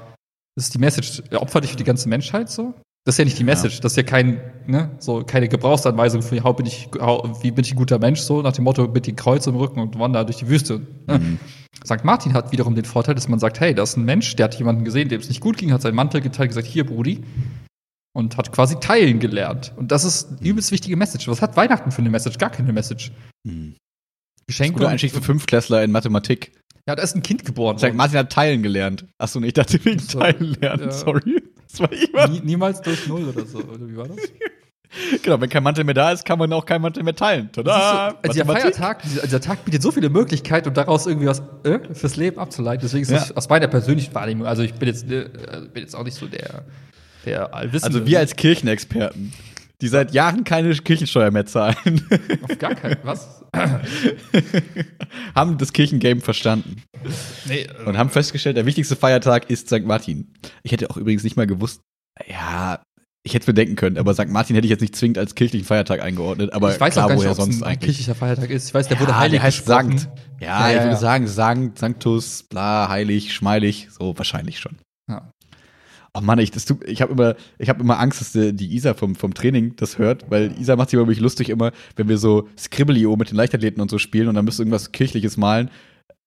[0.58, 2.74] ist die Message, er opfert dich für die ganze Menschheit so?
[3.06, 6.42] Das ist ja nicht die Message, das ist ja kein, ne, so keine Gebrauchsanweisung für
[6.42, 9.06] how bin ich, how, wie bin ich ein guter Mensch, so nach dem Motto mit
[9.06, 10.80] dem Kreuz im Rücken und wander durch die Wüste.
[11.06, 11.38] Ne?
[11.84, 12.02] St.
[12.02, 14.54] Martin hat wiederum den Vorteil, dass man sagt, hey, da ist ein Mensch, der hat
[14.54, 17.22] jemanden gesehen, dem es nicht gut ging, hat seinen Mantel geteilt, gesagt, hier, Brudi.
[18.16, 19.72] Und hat quasi teilen gelernt.
[19.76, 21.26] Und das ist eine übelst wichtige Message.
[21.28, 22.38] Was hat Weihnachten für eine Message?
[22.38, 23.10] Gar keine Message.
[24.46, 24.74] Geschenke.
[24.74, 26.52] Guter und- Einstieg für Fünftklässler in Mathematik.
[26.88, 27.76] Ja, da ist ein Kind geboren.
[27.78, 27.92] St.
[27.94, 29.06] Martin hat teilen gelernt.
[29.18, 30.84] Achso, nee, ich dachte wegen So, teilen lernen.
[30.84, 30.90] ja.
[30.92, 31.42] Sorry.
[31.74, 33.58] Das war ich Nie, niemals durch Null oder so.
[33.58, 34.16] Oder wie war das?
[35.24, 37.50] Genau, wenn kein Mantel mehr da ist, kann man auch kein Mantel mehr teilen.
[37.50, 38.14] Tada!
[38.22, 38.76] also dieser Mathematik.
[38.76, 42.38] Feiertag, dieser, dieser Tag bietet so viele Möglichkeiten, um daraus irgendwie was äh, fürs Leben
[42.38, 42.82] abzuleiten.
[42.82, 43.36] Deswegen ist das Ja.
[43.36, 45.28] aus meiner persönlichen Wahrnehmung, also ich bin jetzt, äh,
[45.72, 46.62] bin jetzt auch nicht so der,
[47.26, 47.96] der Allwissende.
[47.98, 49.32] Also wir als Kirchenexperten,
[49.80, 52.06] die seit Jahren keine Kirchensteuer mehr zahlen,
[52.48, 53.42] Auf gar keinen, was?
[55.34, 56.82] haben das Kirchengame verstanden
[57.46, 59.84] Nee, äh, und haben festgestellt, der wichtigste Feiertag ist St.
[59.84, 60.32] Martin.
[60.62, 61.80] Ich hätte auch übrigens nicht mal gewusst,
[62.28, 62.80] ja,
[63.26, 64.28] ich hätte es bedenken können, aber St.
[64.28, 67.08] Martin hätte ich jetzt nicht zwingend als kirchlichen Feiertag eingeordnet, aber ich weiß klar, auch
[67.08, 67.80] gar nicht, woher sonst ein eigentlich.
[67.96, 68.68] kirchlicher Feiertag ist.
[68.68, 69.98] Ich weiß, der wurde Ja, heilig der heißt gesprochen.
[69.98, 70.08] Sankt.
[70.40, 74.76] Ja, Ja, ich würde sagen, Sankt, Sanctus, bla, heilig, schmeilig, so wahrscheinlich schon.
[75.10, 75.30] Ja.
[76.16, 78.72] Oh Mann, ich, das tut- ich habe immer, ich habe immer Angst, dass die, die
[78.76, 82.08] Isa vom, vom Training das hört, weil Isa macht sich über mich lustig immer, wenn
[82.08, 85.36] wir so Scribblio mit den Leichtathleten und so spielen und dann müsst ihr irgendwas Kirchliches
[85.36, 85.70] malen.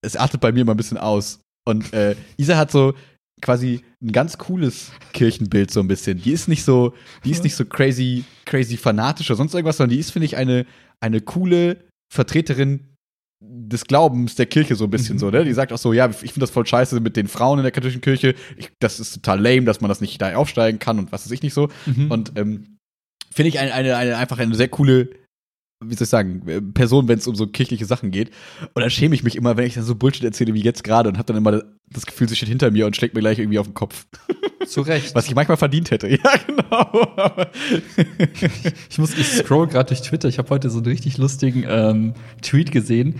[0.01, 1.39] Es artet bei mir immer ein bisschen aus.
[1.67, 2.93] Und äh, Isa hat so
[3.41, 6.21] quasi ein ganz cooles Kirchenbild so ein bisschen.
[6.21, 9.95] Die ist nicht so, die ist nicht so crazy, crazy fanatisch oder sonst irgendwas, sondern
[9.95, 10.65] die ist, finde ich, eine,
[11.01, 11.77] eine coole
[12.13, 12.93] Vertreterin
[13.43, 15.19] des Glaubens der Kirche so ein bisschen Mhm.
[15.19, 15.43] so, ne?
[15.45, 17.71] Die sagt auch so, ja, ich finde das voll scheiße mit den Frauen in der
[17.71, 18.33] katholischen Kirche.
[18.55, 21.31] Ich, das ist total lame, dass man das nicht da aufsteigen kann und was weiß
[21.31, 21.69] ich nicht so.
[21.86, 22.10] Mhm.
[22.10, 22.77] Und ähm,
[23.31, 25.10] finde ich eine, eine, eine, einfach eine sehr coole,
[25.84, 28.32] wie soll ich sagen, äh, Person, wenn es um so kirchliche Sachen geht.
[28.74, 31.10] Und dann schäme ich mich immer, wenn ich dann so Bullshit erzähle wie jetzt gerade
[31.10, 33.60] und habe dann immer das Gefühl, sie steht hinter mir und schlägt mir gleich irgendwie
[33.60, 34.08] auf den Kopf.
[34.66, 35.16] Zu Recht.
[35.16, 36.08] Was ich manchmal verdient hätte.
[36.18, 37.46] Ja, genau.
[38.90, 40.28] Ich muss, ich scroll gerade durch Twitter.
[40.28, 43.20] Ich habe heute so einen richtig lustigen ähm, Tweet gesehen.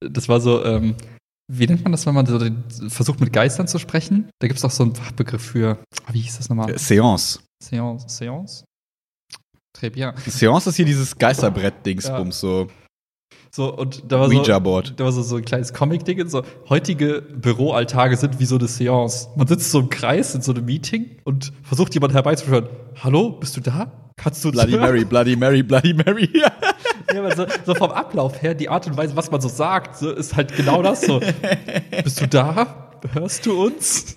[0.00, 0.94] Das war so, ähm,
[1.50, 2.38] wie nennt man das, wenn man so
[2.88, 4.28] versucht mit Geistern zu sprechen?
[4.40, 5.78] Da gibt es doch so einen Fachbegriff für.
[6.06, 6.78] Ah, Wie hieß das nochmal?
[6.78, 7.40] Seance.
[7.62, 8.08] Seance.
[8.08, 8.64] Seance?
[9.74, 10.12] Très bien.
[10.26, 12.68] Seance ist hier dieses Geisterbrett-Dingsbums, so
[13.50, 16.28] So, und da war so, da war so, so ein kleines Comic-Ding.
[16.28, 19.28] So, heutige Büroalltage sind wie so eine Seance.
[19.36, 22.68] Man sitzt so im Kreis in so einem Meeting und versucht jemanden herbeizuführen.
[23.02, 23.92] Hallo, bist du da?
[24.16, 24.82] Kannst du Bloody hören?
[24.82, 26.30] Mary, Bloody Mary, Bloody Mary.
[27.12, 29.96] Ja, aber so, so vom Ablauf her, die Art und Weise, was man so sagt,
[29.98, 31.20] so, ist halt genau das so.
[32.02, 32.98] Bist du da?
[33.12, 34.16] Hörst du uns?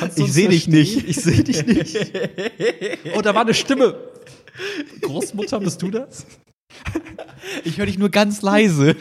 [0.00, 1.08] Du Ich uns seh dich nicht.
[1.08, 1.96] Ich sehe dich nicht.
[3.16, 3.94] Oh, da war eine Stimme.
[5.02, 6.26] Großmutter, bist du das?
[7.64, 8.96] Ich höre dich nur ganz leise.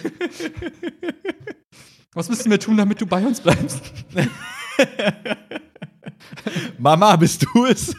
[2.13, 3.82] Was müssen wir tun, damit du bei uns bleibst?
[6.78, 7.96] Mama, bist du es?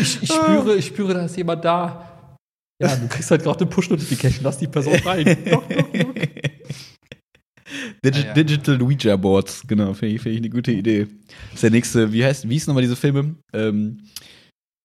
[0.00, 2.36] Ich, ich spüre, ich spüre, da ist jemand da.
[2.80, 5.24] Ja, du kriegst halt gerade eine Push-Notification, lass die Person rein.
[5.44, 6.14] Knock, knock, knock.
[8.04, 8.32] Digi Ja, ja.
[8.34, 11.06] Digital Ouija Boards, genau, finde ich, find ich eine gute Idee.
[11.26, 13.98] Das ist der nächste, wie heißt, wie hieß nochmal diese Filme, ähm,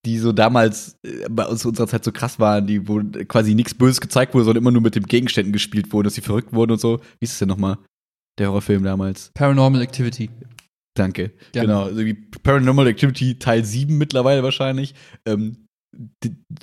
[0.05, 3.55] die so damals äh, bei uns zu unserer Zeit so krass waren, die, wo quasi
[3.55, 6.53] nichts Böses gezeigt wurde, sondern immer nur mit den Gegenständen gespielt wurde, dass sie verrückt
[6.53, 6.99] wurden und so.
[7.19, 7.77] Wie ist es denn nochmal?
[8.38, 9.31] Der Horrorfilm damals.
[9.33, 10.29] Paranormal Activity.
[10.95, 11.31] Danke.
[11.51, 11.67] Gerne.
[11.67, 12.03] Genau, also
[12.43, 14.93] Paranormal Activity Teil 7 mittlerweile wahrscheinlich.
[15.25, 15.67] Ähm,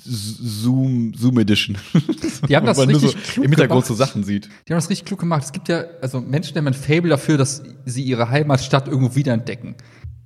[0.01, 1.77] Zoom, Zoom Edition.
[2.47, 3.87] Die haben das nur so richtig klug im Hintergrund gemacht.
[3.87, 4.45] so Sachen sieht.
[4.67, 5.43] Die haben das richtig klug gemacht.
[5.43, 9.75] Es gibt ja, also Menschen haben ein Fable dafür, dass sie ihre Heimatstadt irgendwo wiederentdecken.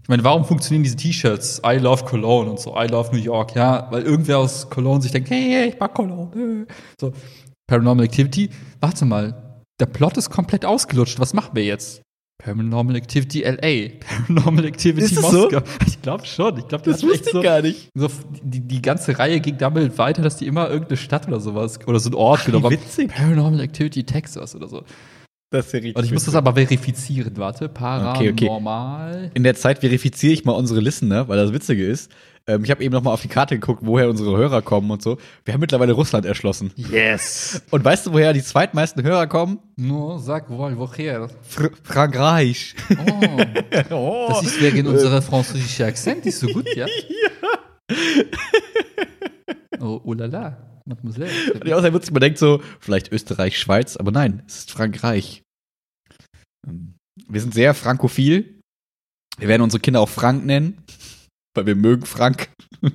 [0.09, 1.61] Ich meine, warum funktionieren diese T-Shirts?
[1.63, 5.11] I love Cologne und so, I love New York, ja, weil irgendwer aus Cologne sich
[5.11, 6.65] denkt, hey, hey ich mag Cologne.
[6.67, 6.73] äh.
[6.99, 7.13] So,
[7.67, 8.49] Paranormal Activity,
[8.81, 11.19] warte mal, der Plot ist komplett ausgelutscht.
[11.19, 12.01] Was machen wir jetzt?
[12.43, 15.41] Paranormal Activity LA, Paranormal Activity Ist es so?
[15.43, 15.61] Moskau.
[15.85, 16.57] Ich glaube schon.
[16.57, 17.89] Ich glaube, Das wusste ich gar nicht.
[17.93, 18.07] so
[18.41, 21.99] die, die ganze Reihe ging damit weiter, dass die immer irgendeine Stadt oder sowas oder
[21.99, 22.73] so ein Ort wie genommen haben.
[22.73, 23.09] witzig.
[23.09, 24.81] Paranormal Activity Texas oder so.
[25.51, 25.95] Das ist ja richtig.
[25.95, 27.31] Und ich muss das aber verifizieren.
[27.37, 28.45] Warte, Okay, okay.
[28.45, 29.31] Paranormal.
[29.33, 32.11] In der Zeit verifiziere ich mal unsere Listener, weil das Witzige ist.
[32.45, 35.01] Ähm, ich habe eben noch mal auf die Karte geguckt, woher unsere Hörer kommen und
[35.01, 35.17] so.
[35.45, 36.71] Wir haben mittlerweile Russland erschlossen.
[36.75, 37.63] Yes.
[37.71, 39.57] Und weißt du, woher die zweitmeisten Hörer kommen?
[39.75, 41.29] Nur sag wohl, woher.
[41.41, 42.75] Fr Frankreich.
[42.91, 43.41] Oh,
[43.95, 44.27] Oh.
[44.29, 46.85] das ist wegen unserer französischen Akzent, ist so gut, ja?
[49.79, 50.57] Oh, oh la la,
[50.89, 51.29] Mademoiselle.
[51.65, 55.41] Ja, außer witzig, man denkt so, vielleicht Österreich, Schweiz, aber nein, es ist Frankreich.
[56.67, 56.95] Ähm,
[57.27, 58.59] Wir sind sehr frankophil.
[59.37, 60.83] Wir werden unsere Kinder auch Frank nennen,
[61.55, 62.49] weil wir mögen Frank.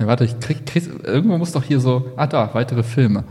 [0.00, 3.22] Ja, warte, ich krieg, krieg, irgendwo muss doch hier so, ah da, weitere Filme.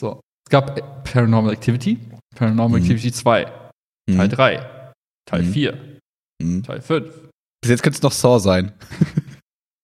[0.00, 1.98] So, es gab Paranormal Activity,
[2.34, 2.86] Paranormal Mhm.
[2.86, 4.30] Activity 2, Teil Mhm.
[4.30, 4.92] 3,
[5.28, 5.52] Teil Mhm.
[5.52, 5.98] 4,
[6.42, 6.62] Mhm.
[6.62, 7.28] Teil 5.
[7.60, 8.72] Bis jetzt könnte es noch Saw sein.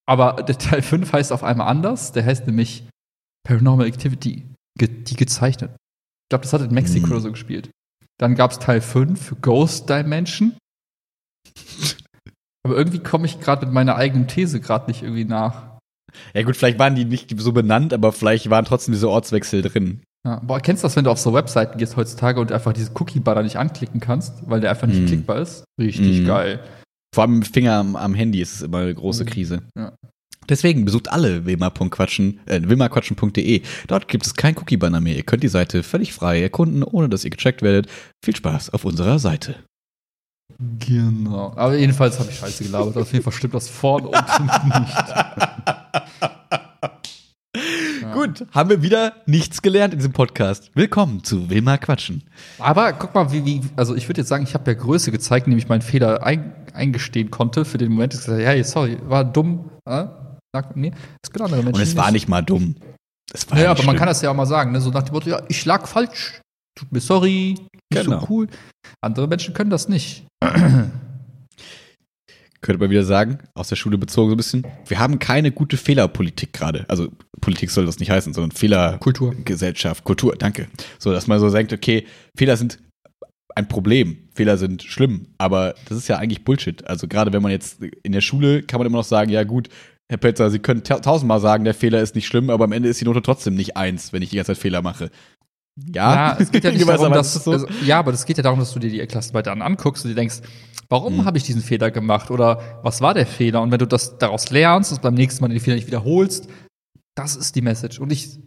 [0.08, 2.84] Aber der Teil 5 heißt auf einmal anders, der heißt nämlich
[3.46, 4.46] Paranormal Activity,
[4.78, 5.70] ge die gezeichnet.
[5.72, 7.12] Ich glaube, das hat in Mexiko Mhm.
[7.12, 7.70] oder so gespielt.
[8.18, 10.56] Dann gab es Teil 5, Ghost Dimension.
[12.64, 15.78] Aber irgendwie komme ich gerade mit meiner eigenen These gerade nicht irgendwie nach.
[16.34, 20.02] Ja gut, vielleicht waren die nicht so benannt, aber vielleicht waren trotzdem diese Ortswechsel drin.
[20.26, 22.94] Ja, boah, kennst du das, wenn du auf so Webseiten gehst heutzutage und einfach diesen
[22.94, 25.06] Cookie-Banner nicht anklicken kannst, weil der einfach nicht Mhm.
[25.06, 25.64] klickbar ist?
[25.80, 26.26] Richtig Mhm.
[26.26, 26.60] geil.
[27.14, 29.28] Vor allem mit dem Finger am, am Handy ist es immer eine große Mhm.
[29.28, 29.62] Krise.
[29.76, 29.92] Ja.
[30.48, 33.60] Deswegen besucht alle wilma.quatschen, äh.
[33.86, 35.14] Dort gibt es kein Cookie-Banner mehr.
[35.16, 37.86] Ihr könnt die Seite völlig frei erkunden, ohne dass ihr gecheckt werdet.
[38.24, 39.54] Viel Spaß auf unserer Seite.
[40.80, 41.52] Genau.
[41.54, 42.96] Aber jedenfalls habe ich Scheiße gelabert.
[42.96, 44.96] Auf jeden Fall stimmt das vorne und hinten nicht.
[48.00, 48.14] Ja.
[48.14, 50.70] Gut, haben wir wieder nichts gelernt in diesem Podcast.
[50.74, 52.24] Willkommen zu Wilma Quatschen.
[52.58, 55.46] Aber guck mal, wie, wie also ich würde jetzt sagen, ich habe ja Größe gezeigt,
[55.46, 58.14] indem ich meinen Fehler ein, eingestehen konnte für den Moment.
[58.14, 59.70] Ich gesagt, hey, sorry, war dumm.
[59.88, 60.04] Äh?
[60.54, 62.76] Sag, nee, das können andere Menschen Und es war nicht mal dumm.
[63.32, 63.96] Es war Ja, aber man schlimm.
[63.96, 64.80] kann das ja auch mal sagen, ne?
[64.80, 66.40] so nach dem Motto, ja, ich lag falsch,
[66.78, 67.54] tut mir sorry,
[67.92, 68.20] nicht Genau.
[68.20, 68.48] so cool.
[69.02, 70.26] Andere Menschen können das nicht.
[72.60, 75.76] könnte man wieder sagen, aus der Schule bezogen so ein bisschen, wir haben keine gute
[75.76, 76.84] Fehlerpolitik gerade.
[76.88, 77.08] Also
[77.40, 78.52] Politik soll das nicht heißen, sondern.
[78.52, 80.68] Fehlergesellschaft, Kultur, danke.
[80.98, 82.06] So, dass man so denkt, okay,
[82.36, 82.78] Fehler sind
[83.56, 86.86] ein Problem, Fehler sind schlimm, aber das ist ja eigentlich Bullshit.
[86.86, 89.68] Also gerade wenn man jetzt in der Schule kann man immer noch sagen, ja gut,
[90.10, 92.88] Herr Petzer, Sie können ta- tausendmal sagen, der Fehler ist nicht schlimm, aber am Ende
[92.88, 95.10] ist die Note trotzdem nicht eins, wenn ich die ganze Zeit Fehler mache.
[95.94, 97.50] Ja, Ja, es geht ja nicht darum, aber dass, so.
[97.52, 100.10] also, ja, aber es geht ja darum, dass du dir die Klassenarbeit dann anguckst und
[100.10, 100.40] dir denkst,
[100.90, 101.24] warum Hm.
[101.24, 103.62] habe ich diesen Fehler gemacht oder was war der Fehler?
[103.62, 106.48] Und wenn du das daraus lernst und beim nächsten Mal den Fehler nicht wiederholst,
[107.14, 107.98] das ist die Message.
[107.98, 108.38] Und ich,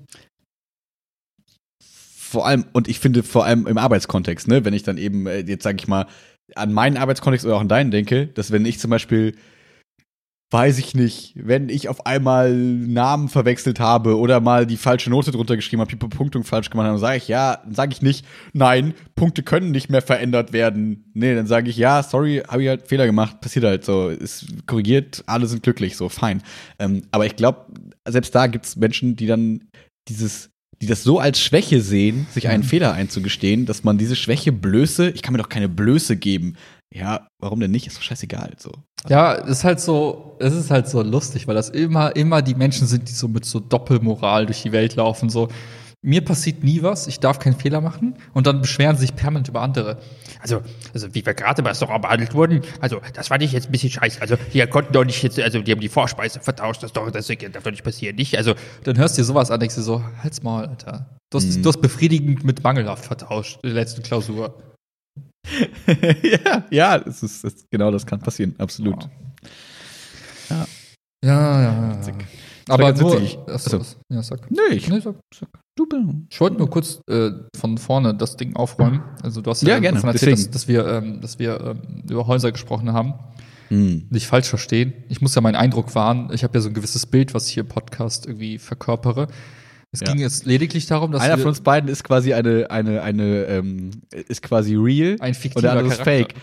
[2.36, 5.40] vor allem, und ich finde vor allem im Arbeitskontext, ne, wenn ich dann eben, äh,
[5.40, 6.06] jetzt sage ich mal,
[6.54, 9.36] an meinen Arbeitskontext oder auch an deinen denke, dass wenn ich zum Beispiel,
[10.52, 15.32] weiß ich nicht, wenn ich auf einmal Namen verwechselt habe oder mal die falsche Note
[15.32, 18.02] drunter geschrieben habe, die Punktung falsch gemacht habe, dann sage ich ja, dann sage ich
[18.02, 21.10] nicht, nein, Punkte können nicht mehr verändert werden.
[21.14, 24.68] Nee, dann sage ich, ja, sorry, habe ich halt Fehler gemacht, passiert halt so, ist
[24.68, 26.44] korrigiert, alle sind glücklich, so, fein.
[26.80, 27.68] Ähm, aber ich glaube,
[28.06, 29.70] selbst da gibt es Menschen, die dann
[30.10, 34.52] dieses die das so als Schwäche sehen, sich einen Fehler einzugestehen, dass man diese Schwäche
[34.52, 36.56] Blöße, ich kann mir doch keine Blöße geben.
[36.94, 37.88] Ja, warum denn nicht?
[37.88, 38.54] Ist doch scheißegal.
[38.58, 38.72] So.
[39.08, 42.56] ja, es ist halt so, es ist halt so lustig, weil das immer, immer die
[42.56, 45.50] Menschen sind, die so mit so Doppelmoral durch die Welt laufen, so.
[46.06, 49.48] Mir passiert nie was, ich darf keinen Fehler machen und dann beschweren sie sich permanent
[49.48, 49.98] über andere.
[50.40, 50.62] Also,
[50.94, 53.90] also wie wir gerade bei Restaurant behandelt wurden, also das fand ich jetzt ein bisschen
[53.90, 54.22] scheiße.
[54.22, 57.28] Also hier konnten doch nicht jetzt, also die haben die Vorspeise vertauscht, das, doch, das
[57.28, 58.16] darf doch nicht passieren.
[58.16, 61.18] Nicht, also Dann hörst du dir sowas an, denkst du so, halt's Maul, Alter.
[61.32, 61.64] Du hast, Mhm.
[61.64, 64.62] du hast befriedigend mit mangelhaft vertauscht in der letzten Klausur.
[66.24, 69.10] ja, ja, es ist, es, genau das kann passieren, absolut.
[70.50, 70.66] Ja,
[71.24, 71.98] ja, ja.
[71.98, 72.16] Witzig.
[72.70, 73.38] Aber nur, witzig.
[73.48, 73.96] Achso, Achso.
[74.12, 74.50] ja, sag.
[74.52, 75.50] Nee, ich, Nee, sag, sag.
[76.30, 79.02] Ich wollte nur kurz äh, von vorne das Ding aufräumen.
[79.22, 82.04] Also du hast Ja, ja, gerne, davon erzählt, dass, dass wir, ähm, dass wir ähm,
[82.10, 83.14] über Häuser gesprochen haben.
[83.70, 84.06] Hm.
[84.10, 84.94] Nicht falsch verstehen.
[85.10, 86.30] Ich muss ja meinen Eindruck wahren.
[86.34, 89.28] Ich habe ja so ein gewisses Bild, was ich hier im Podcast irgendwie verkörpere.
[89.92, 90.08] Es Ja.
[90.08, 93.46] ging jetzt lediglich darum, dass Einer wir von uns beiden ist quasi eine, eine, eine,
[93.46, 96.26] ähm, ist quasi real ein und fiktiver der andere ist Charakter.
[96.30, 96.36] fake.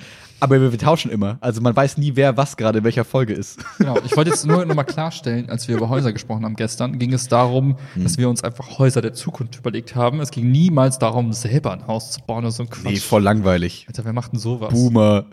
[0.43, 1.39] Aber wir, wir tauschen immer.
[1.41, 3.65] Also man weiß nie, wer was gerade in welcher Folge ist.
[3.79, 6.99] Genau, ich wollte jetzt nur noch mal klarstellen, als wir über Häuser gesprochen haben gestern,
[6.99, 8.03] ging es darum, Hm.
[8.03, 10.19] dass wir uns einfach Häuser der Zukunft überlegt haben.
[10.19, 12.93] Es ging niemals darum, selber ein Haus zu bauen oder so ein Quatsch.
[12.93, 13.85] Nee, voll langweilig.
[13.87, 14.73] Alter, wer macht denn sowas?
[14.73, 15.27] Boomer.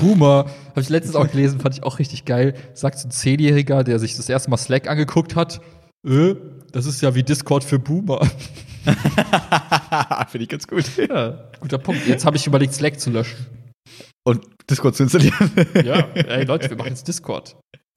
[0.00, 0.46] Boomer.
[0.70, 2.54] Habe ich letztens auch gelesen, fand ich auch richtig geil.
[2.72, 5.60] Sagt so ein Zehnjähriger, der sich das erste Mal Slack angeguckt hat,
[6.06, 6.34] äh,
[6.72, 8.20] das ist ja wie Discord für Boomer.
[10.28, 10.84] Finde ich ganz gut.
[10.96, 12.06] Ja, guter Punkt.
[12.06, 13.36] Jetzt habe ich überlegt, Slack zu löschen.
[14.24, 15.50] Und Discord zu installieren.
[15.84, 17.56] Ja, ey Leute, wir machen jetzt Discord.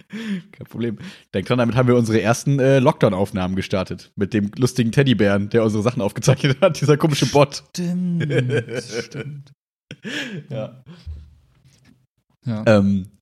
[0.09, 0.97] Kein Problem.
[1.33, 4.11] Denk dran, damit haben wir unsere ersten äh, Lockdown-Aufnahmen gestartet.
[4.15, 7.63] Mit dem lustigen Teddybären, der unsere Sachen aufgezeichnet hat, dieser komische Bot.
[7.69, 8.23] Stimmt,
[9.01, 9.51] stimmt.
[10.49, 10.83] Ja.
[12.45, 12.63] Ja.
[12.65, 13.16] Ähm, äh,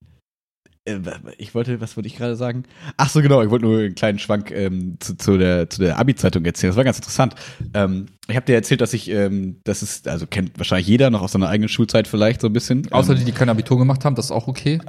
[1.38, 2.64] ich wollte, was wollte ich gerade sagen?
[2.98, 5.98] Ach so, genau, ich wollte nur einen kleinen Schwank ähm, zu, zu der, zu der
[5.98, 6.70] Abi-Zeitung erzählen.
[6.70, 7.34] Das war ganz interessant.
[7.74, 11.22] Ähm, ich habe dir erzählt, dass ich, ähm, das ist, also kennt wahrscheinlich jeder noch
[11.24, 12.92] aus seiner eigenen Schulzeit vielleicht so ein bisschen.
[12.92, 14.80] Außer ähm, die, die kein Abitur gemacht haben, das ist auch okay.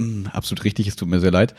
[0.00, 1.54] mh, absolut richtig, es tut mir sehr leid.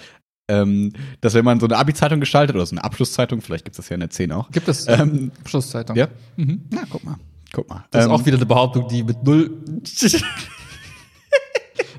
[0.47, 3.78] Ähm, dass wenn man so eine Abi-Zeitung gestaltet oder so eine Abschlusszeitung, vielleicht gibt es
[3.78, 4.51] das ja in der 10 auch.
[4.51, 5.95] Gibt es Ähm, Schlusszeitung?
[5.95, 6.08] ja?
[6.38, 6.65] Mhm.
[6.69, 7.15] Na, guck mal.
[7.51, 7.86] Guck mal.
[7.89, 9.49] Das Ähm, ist auch wieder eine Behauptung, die mit null.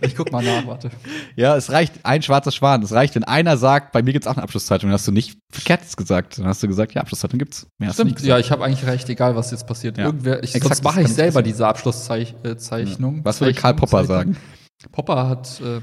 [0.01, 0.91] Ich guck mal nach, warte.
[1.37, 2.83] Ja, es reicht ein schwarzer Schwan.
[2.83, 5.39] Es reicht, wenn einer sagt, bei mir gibt's auch eine Abschlusszeitung, dann hast du nicht
[5.51, 6.39] Verkehrtes gesagt.
[6.39, 7.67] Dann hast du gesagt, ja, Abschlusszeitung gibt's.
[7.79, 9.99] Mehr Stimmt, ja, ich habe eigentlich recht, egal was jetzt passiert.
[9.99, 10.07] Ja.
[10.07, 13.25] Irgendwer, ich, Exakt, sonst mache ich selber diese Abschlusszeichnung.
[13.25, 14.37] Was würde Karl Popper sagen?
[14.93, 15.81] Popper hat äh,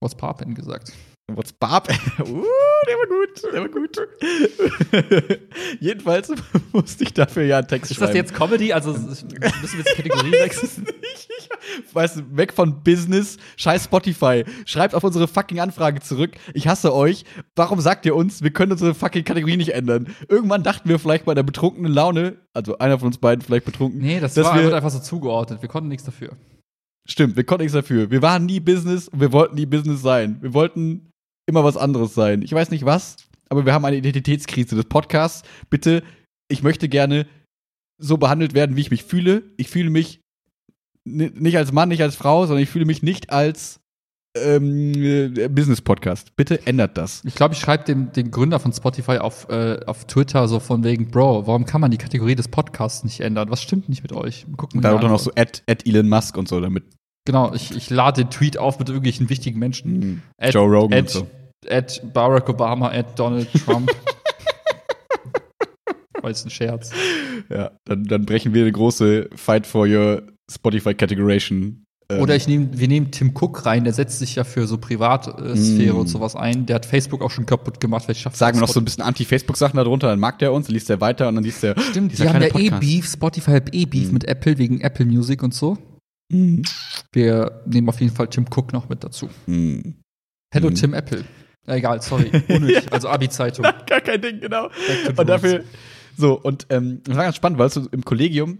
[0.00, 0.92] What's Poppin gesagt.
[1.36, 1.88] What's Barb?
[2.18, 2.44] uh,
[2.86, 5.40] der war gut, der war gut.
[5.80, 6.32] Jedenfalls
[6.72, 8.16] musste ich dafür ja einen Text Ist das schreiben.
[8.16, 8.72] jetzt Comedy?
[8.72, 10.86] Also müssen wir jetzt die Kategorie wechseln?
[11.92, 14.44] Weißt du, weg von Business, scheiß Spotify.
[14.66, 16.32] Schreibt auf unsere fucking Anfrage zurück.
[16.54, 17.24] Ich hasse euch.
[17.54, 20.08] Warum sagt ihr uns, wir können unsere fucking Kategorie nicht ändern?
[20.28, 24.00] Irgendwann dachten wir vielleicht bei der betrunkenen Laune, also einer von uns beiden vielleicht betrunken.
[24.00, 25.62] Nee, das war wir, wird einfach so zugeordnet.
[25.62, 26.36] Wir konnten nichts dafür.
[27.04, 28.10] Stimmt, wir konnten nichts dafür.
[28.10, 30.38] Wir waren nie Business und wir wollten nie Business sein.
[30.40, 31.11] Wir wollten
[31.46, 32.42] immer was anderes sein.
[32.42, 33.16] Ich weiß nicht was,
[33.48, 35.42] aber wir haben eine Identitätskrise des Podcasts.
[35.70, 36.02] Bitte,
[36.48, 37.26] ich möchte gerne
[37.98, 39.42] so behandelt werden, wie ich mich fühle.
[39.56, 40.20] Ich fühle mich
[41.04, 43.80] ni- nicht als Mann, nicht als Frau, sondern ich fühle mich nicht als
[44.34, 46.34] ähm, äh, Business-Podcast.
[46.36, 47.22] Bitte ändert das.
[47.24, 50.84] Ich glaube, ich schreibe dem, dem Gründer von Spotify auf, äh, auf Twitter so von
[50.84, 53.50] wegen, Bro, warum kann man die Kategorie des Podcasts nicht ändern?
[53.50, 54.46] Was stimmt nicht mit euch?
[54.56, 56.84] Gucken wir Darunter mal noch so at, at Elon Musk und so, damit
[57.24, 60.22] Genau, ich, ich lade den Tweet auf mit irgendwelchen wichtigen Menschen.
[60.38, 61.26] At- Joe Rogan at, so.
[61.68, 63.90] At Barack Obama, at Donald Trump.
[66.20, 66.90] War jetzt ein Scherz.
[67.48, 71.84] Ja, dann, dann brechen wir eine große Fight for your Spotify Categoration.
[72.08, 74.78] ähm, Oder ich nehm, wir nehmen Tim Cook rein, der setzt sich ja für so
[74.78, 75.98] Privatsphäre Mm.
[75.98, 76.66] und sowas ein.
[76.66, 78.04] Der hat Facebook auch schon kaputt gemacht.
[78.04, 80.74] Vielleicht schafft sagen wir noch so ein bisschen Anti-Facebook-Sachen darunter, dann mag der uns, dann
[80.74, 81.74] liest der weiter und dann liest der.
[81.80, 82.70] Stimmt, die haben ja eh.
[82.70, 84.14] Beef, Spotify hat eh Beef Mhm.
[84.14, 85.76] mit Apple wegen Apple Music und so.
[86.32, 86.62] Mhm.
[87.12, 89.28] Wir nehmen auf jeden Fall Tim Cook noch mit dazu.
[89.46, 89.96] Mhm.
[90.52, 90.74] Hello Mhm.
[90.74, 91.24] Tim Apple.
[91.66, 92.30] Ja, egal, sorry.
[92.48, 92.92] Unnötig.
[92.92, 93.64] Also Abi-Zeitung.
[93.86, 94.66] Gar kein Ding, genau.
[95.08, 95.64] Und the dafür,
[96.16, 98.58] so, und ähm, das war ganz spannend, weil so im Kollegium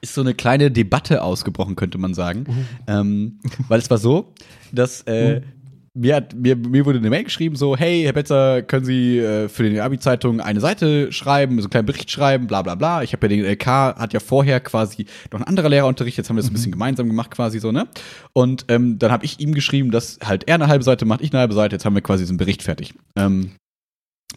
[0.00, 2.44] ist so eine kleine Debatte ausgebrochen, könnte man sagen.
[2.86, 4.34] Ähm, weil es war so,
[4.70, 5.40] dass äh,
[5.98, 9.48] mir, hat, mir, mir wurde eine Mail geschrieben, so, hey, Herr Betzer, können Sie äh,
[9.48, 13.02] für die Abi-Zeitung eine Seite schreiben, so einen kleinen Bericht schreiben, bla bla bla.
[13.02, 16.28] Ich habe ja den LK, hat ja vorher quasi noch ein anderer Lehrer unterrichtet, jetzt
[16.28, 17.88] haben wir das ein bisschen gemeinsam gemacht quasi so, ne?
[18.32, 21.32] Und ähm, dann habe ich ihm geschrieben, dass halt er eine halbe Seite macht, ich
[21.32, 22.94] eine halbe Seite, jetzt haben wir quasi so einen Bericht fertig.
[23.16, 23.52] Ähm,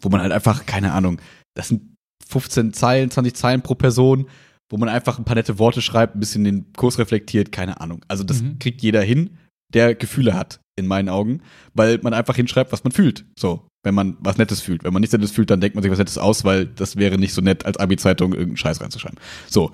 [0.01, 1.21] wo man halt einfach, keine Ahnung,
[1.55, 1.95] das sind
[2.27, 4.27] 15 Zeilen, 20 Zeilen pro Person,
[4.71, 8.05] wo man einfach ein paar nette Worte schreibt, ein bisschen den Kurs reflektiert, keine Ahnung.
[8.07, 8.57] Also das Mhm.
[8.57, 9.31] kriegt jeder hin,
[9.73, 11.41] der Gefühle hat, in meinen Augen,
[11.73, 13.25] weil man einfach hinschreibt, was man fühlt.
[13.37, 14.83] So, wenn man was Nettes fühlt.
[14.83, 17.17] Wenn man nichts Nettes fühlt, dann denkt man sich was Nettes aus, weil das wäre
[17.17, 19.19] nicht so nett, als Abi-Zeitung irgendeinen Scheiß reinzuschreiben.
[19.47, 19.71] So,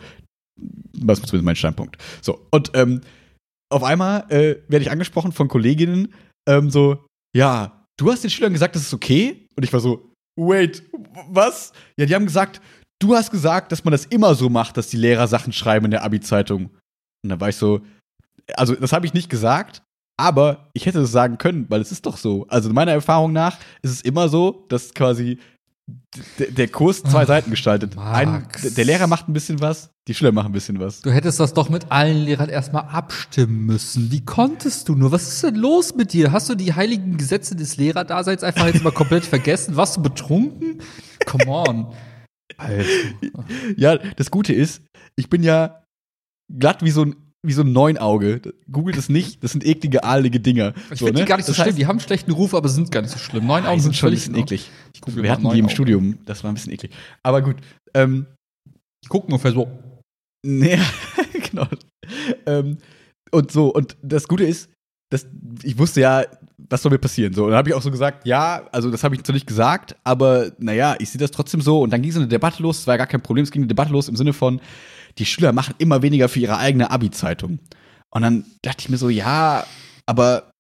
[0.93, 1.97] das ist zumindest mein Standpunkt.
[2.21, 3.01] So, und ähm,
[3.69, 6.13] auf einmal äh, werde ich angesprochen von Kolleginnen,
[6.47, 7.05] ähm, so,
[7.35, 9.47] ja, du hast den Schülern gesagt, das ist okay?
[9.55, 10.83] Und ich war so, wait,
[11.29, 11.73] was?
[11.97, 12.61] Ja, die haben gesagt,
[12.99, 15.91] du hast gesagt, dass man das immer so macht, dass die Lehrer Sachen schreiben in
[15.91, 16.69] der Abi-Zeitung.
[17.23, 17.81] Und da war ich so,
[18.55, 19.83] also das habe ich nicht gesagt,
[20.17, 22.45] aber ich hätte es sagen können, weil es ist doch so.
[22.49, 25.39] Also meiner Erfahrung nach ist es immer so, dass quasi
[26.37, 27.97] der Kurs zwei Ach, Seiten gestaltet.
[27.97, 31.01] Ein, der Lehrer macht ein bisschen was, die Schüler machen ein bisschen was.
[31.01, 34.11] Du hättest das doch mit allen Lehrern erstmal abstimmen müssen.
[34.11, 35.11] Wie konntest du nur?
[35.11, 36.31] Was ist denn los mit dir?
[36.31, 39.77] Hast du die heiligen Gesetze des Lehrerdaseins einfach jetzt mal komplett vergessen?
[39.77, 40.81] Warst du betrunken?
[41.25, 41.93] Come on.
[42.57, 42.83] Alter.
[43.77, 44.81] Ja, das Gute ist,
[45.15, 45.83] ich bin ja
[46.49, 47.15] glatt wie so ein
[47.47, 48.41] wie so ein Neunauge.
[48.71, 50.73] Googelt es nicht, das sind eklige, ahlige Dinger.
[50.91, 51.25] Ich So, finde ne?
[51.25, 51.73] die gar nicht so Das schlimm.
[51.73, 53.45] heißt- Die haben schlechten Ruf, aber sind gar nicht so schlimm.
[53.47, 54.69] Neun Augen sind schon ein völlig bisschen eklig.
[54.93, 55.69] Ich Wir mal hatten die im.
[55.69, 56.91] Studium, das war ein bisschen eklig.
[57.23, 57.55] Aber gut,
[57.95, 58.27] ähm,
[59.03, 59.67] Die gucken ungefähr so.
[60.45, 60.77] Nee,
[61.51, 61.67] genau.
[62.45, 62.77] Ähm,
[63.31, 64.69] und so, und das Gute ist,
[65.11, 65.25] dass
[65.63, 66.25] ich wusste ja,
[66.69, 67.33] was soll mir passieren.
[67.33, 69.47] So, und dann habe ich auch so gesagt, ja, also das habe ich zwar nicht
[69.47, 71.81] gesagt, aber naja, ich sehe das trotzdem so.
[71.81, 73.61] Und dann ging so eine Debatte los, es war ja gar kein Problem, es ging
[73.61, 74.59] eine Debatte los im Sinne von,
[75.17, 77.59] die Schüler machen immer weniger für ihre eigene Abi-Zeitung.
[78.09, 79.65] Und dann dachte ich mir so, ja,
[80.05, 80.51] aber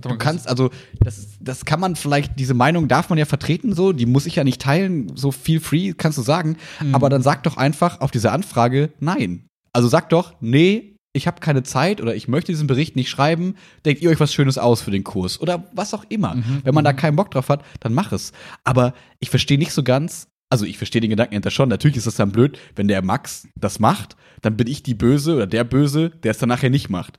[0.00, 3.92] Du kannst, also, das, das kann man vielleicht, diese Meinung darf man ja vertreten, so,
[3.92, 6.56] die muss ich ja nicht teilen, so viel free kannst du sagen.
[6.92, 9.44] Aber dann sag doch einfach auf diese Anfrage nein.
[9.72, 13.56] Also sag doch, nee, ich habe keine Zeit oder ich möchte diesen Bericht nicht schreiben,
[13.84, 16.36] denkt ihr euch was Schönes aus für den Kurs oder was auch immer.
[16.64, 18.32] Wenn man da keinen Bock drauf hat, dann mach es.
[18.64, 22.06] Aber ich verstehe nicht so ganz, also ich verstehe den Gedanken hinter schon, natürlich ist
[22.06, 25.64] das dann blöd, wenn der Max das macht, dann bin ich die Böse oder der
[25.64, 27.18] Böse, der es dann nachher nicht macht.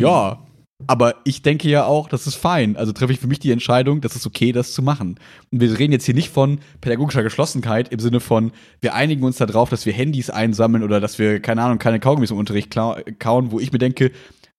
[0.00, 0.46] Ja,
[0.86, 2.76] aber ich denke ja auch, das ist fein.
[2.76, 5.18] Also treffe ich für mich die Entscheidung, das ist okay, das zu machen.
[5.50, 9.36] Und wir reden jetzt hier nicht von pädagogischer Geschlossenheit im Sinne von, wir einigen uns
[9.36, 13.50] darauf, dass wir Handys einsammeln oder dass wir, keine Ahnung, keine Kaugummis im Unterricht kauen,
[13.50, 14.12] wo ich mir denke,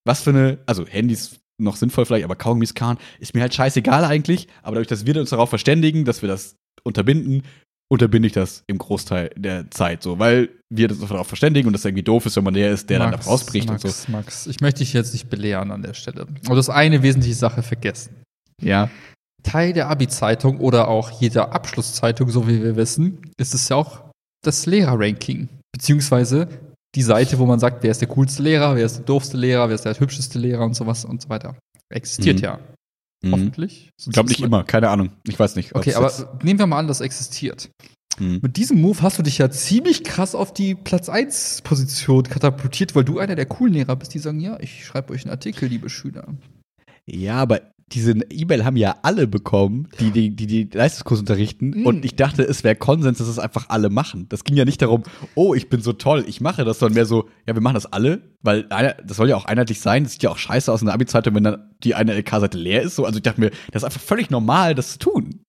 [0.04, 4.04] was für eine, also Handys noch sinnvoll vielleicht, aber Kaugummis kauen ist mir halt scheißegal
[4.04, 4.48] eigentlich.
[4.64, 7.44] Aber dadurch, dass wir uns darauf verständigen, dass wir das unterbinden,
[7.91, 11.84] unterbinde ich das im Großteil der Zeit so, weil wir uns darauf verständigen und das
[11.84, 14.12] irgendwie doof ist, wenn man der ist, der dann da rausbricht Max, und so.
[14.13, 16.25] Max, ich möchte dich jetzt nicht belehren an der Stelle.
[16.25, 18.23] Und das eine wesentliche Sache vergessen.
[18.62, 18.89] Ja.
[19.43, 24.06] Teil der Abi-Zeitung oder auch jeder Abschlusszeitung, so wie wir wissen, ist es ja auch
[24.41, 25.49] das Lehrerranking.
[25.73, 26.47] Beziehungsweise
[26.95, 29.67] die Seite, wo man sagt, wer ist der coolste Lehrer, wer ist der doofste Lehrer,
[29.67, 31.58] wer ist der hübscheste Lehrer und sowas und so weiter.
[31.89, 32.43] Existiert Mhm.
[32.43, 32.60] ja.
[33.22, 33.32] Mhm.
[33.32, 33.90] Hoffentlich.
[33.98, 35.12] Ich glaube nicht immer, keine Ahnung.
[35.28, 35.76] Ich weiß nicht.
[35.76, 36.12] Okay, aber
[36.44, 37.70] nehmen wir mal an, das existiert.
[38.20, 38.40] Mhm.
[38.42, 42.96] Mit diesem Move hast du dich ja ziemlich krass auf die Platz 1 Position katapultiert,
[42.96, 45.70] weil du einer der coolen Lehrer bist, die sagen, ja, ich schreibe euch einen Artikel,
[45.70, 46.28] liebe Schüler.
[47.06, 47.62] Ja, aber
[47.93, 51.71] diese E-Mail haben ja alle bekommen, die die, die, die Leistungskurs unterrichten.
[51.71, 51.86] Mhm.
[51.86, 54.27] Und ich dachte, es wäre Konsens, dass es einfach alle machen.
[54.30, 55.04] Das ging ja nicht darum,
[55.36, 57.86] oh, ich bin so toll, ich mache das, sondern mehr so, ja, wir machen das
[57.86, 60.04] alle, weil einer, das soll ja auch einheitlich sein.
[60.04, 62.82] Das sieht ja auch scheiße aus in der Abi-Zeitung, wenn dann die eine LK-Seite leer
[62.82, 62.95] ist.
[62.95, 63.06] So.
[63.06, 65.41] Also ich dachte mir, das ist einfach völlig normal, das zu tun.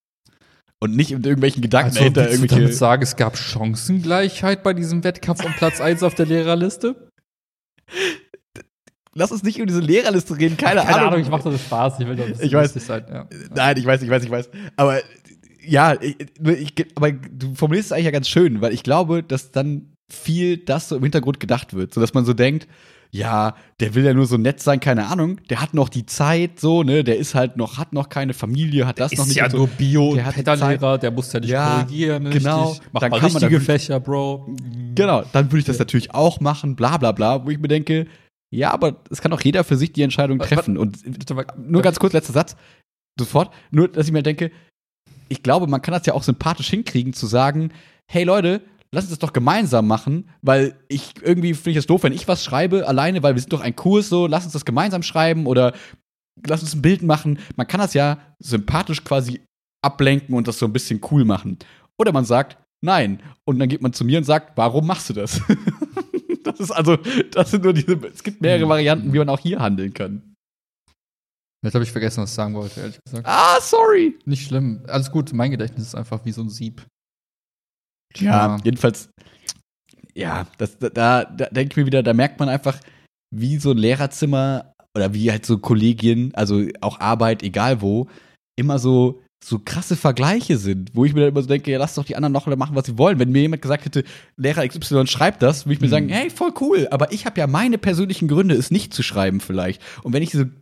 [0.80, 2.62] Und nicht mit irgendwelchen Gedanken Also, dahinter willst du irgendwelche.
[2.62, 7.08] damit sagen, es gab Chancengleichheit bei diesem Wettkampf um Platz 1 auf der Lehrerliste?
[9.14, 11.20] Lass uns nicht über diese Lehrerliste reden, keine, Ahnung.
[11.20, 12.72] ich mache das Spaß, ich will bisschen Ich weiß.
[12.74, 13.04] sein.
[13.10, 13.26] Ja.
[13.54, 14.48] Nein, ich weiß, ich weiß, ich weiß.
[14.76, 14.98] Aber
[15.64, 19.50] ja, ich, ich, aber du formulierst es eigentlich ja ganz schön, weil ich glaube, dass
[19.52, 22.66] dann viel das so im Hintergrund gedacht wird, so dass man so denkt,
[23.14, 26.58] ja, der will ja nur so nett sein, keine Ahnung, der hat noch die Zeit,
[26.58, 29.36] so, ne, der ist halt noch, hat noch keine Familie, hat das noch Ist nicht.
[29.36, 29.58] ja so.
[29.58, 32.30] nur Bio- Der Pedalehrer, der muss ja nicht Ja, korrigieren.
[32.30, 32.70] genau.
[32.70, 32.88] Richtig.
[32.92, 34.56] Mach Dann mal kann man richtige da- Fächer, Bro.
[34.94, 38.06] Genau, dann würde ich das natürlich auch machen, bla bla bla, wo ich mir denke,
[38.52, 40.76] ja, aber es kann auch jeder für sich die Entscheidung treffen.
[40.76, 40.98] Und
[41.58, 42.54] nur ganz kurz, letzter Satz,
[43.18, 44.52] sofort, nur, dass ich mir denke,
[45.28, 47.72] ich glaube, man kann das ja auch sympathisch hinkriegen, zu sagen,
[48.10, 48.60] hey Leute,
[48.92, 52.28] lass uns das doch gemeinsam machen, weil ich irgendwie finde ich es doof, wenn ich
[52.28, 55.46] was schreibe alleine, weil wir sind doch ein Kurs, so, lass uns das gemeinsam schreiben
[55.46, 55.72] oder
[56.46, 57.38] lass uns ein Bild machen.
[57.56, 59.40] Man kann das ja sympathisch quasi
[59.82, 61.58] ablenken und das so ein bisschen cool machen.
[61.98, 63.22] Oder man sagt, nein.
[63.46, 65.40] Und dann geht man zu mir und sagt, warum machst du das?
[66.44, 69.58] das ist also, das sind nur diese, es gibt mehrere Varianten, wie man auch hier
[69.58, 70.34] handeln kann.
[71.64, 73.24] Jetzt habe ich vergessen, was ich sagen wollte, ehrlich gesagt.
[73.26, 74.18] Ah, sorry.
[74.24, 74.82] Nicht schlimm.
[74.88, 76.84] Alles gut, mein Gedächtnis ist einfach wie so ein Sieb.
[78.16, 79.10] Ja, jedenfalls,
[80.12, 82.78] ja, das, da, da, da denke ich mir wieder, da merkt man einfach,
[83.34, 88.08] wie so ein Lehrerzimmer oder wie halt so Kollegien, also auch Arbeit, egal wo,
[88.56, 91.96] immer so, so krasse Vergleiche sind, wo ich mir dann immer so denke, ja, lass
[91.96, 93.18] doch die anderen noch machen, was sie wollen.
[93.18, 94.04] Wenn mir jemand gesagt hätte,
[94.36, 97.48] Lehrer XY schreibt das, würde ich mir sagen, hey, voll cool, aber ich habe ja
[97.48, 99.82] meine persönlichen Gründe, es nicht zu schreiben vielleicht.
[100.04, 100.52] Und wenn ich diese P-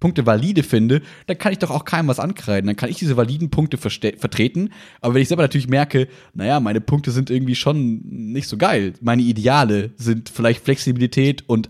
[0.00, 2.66] Punkte valide finde, dann kann ich doch auch keinem was ankreiden.
[2.66, 4.70] Dann kann ich diese validen Punkte vertreten.
[5.02, 8.94] Aber wenn ich selber natürlich merke, naja, meine Punkte sind irgendwie schon nicht so geil.
[9.02, 11.68] Meine Ideale sind vielleicht Flexibilität und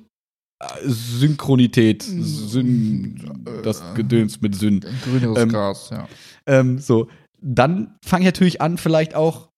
[0.61, 3.21] äh, Synchronität, Syn,
[3.65, 4.81] das Gedöns mit Syn.
[4.85, 6.09] Ein grüneres Ähm, Gras, ja.
[6.47, 7.09] Ähm, so,
[7.41, 9.49] dann fange ich natürlich an, vielleicht auch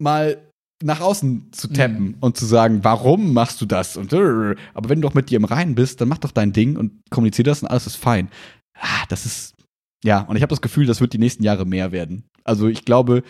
[0.00, 0.38] mal
[0.84, 2.16] nach außen zu tappen Mhm.
[2.20, 3.96] und zu sagen, warum machst du das?
[3.96, 6.52] Und, äh, aber wenn du doch mit dir im Reinen bist, dann mach doch dein
[6.52, 8.28] Ding und kommunizier das und alles ist fein.
[8.80, 9.54] Ah, das ist,
[10.04, 12.24] ja, und ich habe das Gefühl, das wird die nächsten Jahre mehr werden.
[12.42, 13.22] Also ich glaube,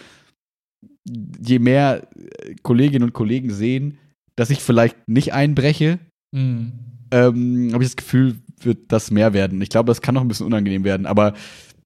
[1.45, 3.99] je mehr äh, Kolleginnen und Kollegen sehen,
[4.37, 5.99] dass ich vielleicht nicht einbreche,
[6.35, 6.73] Mhm.
[7.11, 9.61] ähm, habe ich das Gefühl, wird das mehr werden.
[9.61, 11.35] Ich glaube, das kann noch ein bisschen unangenehm werden, aber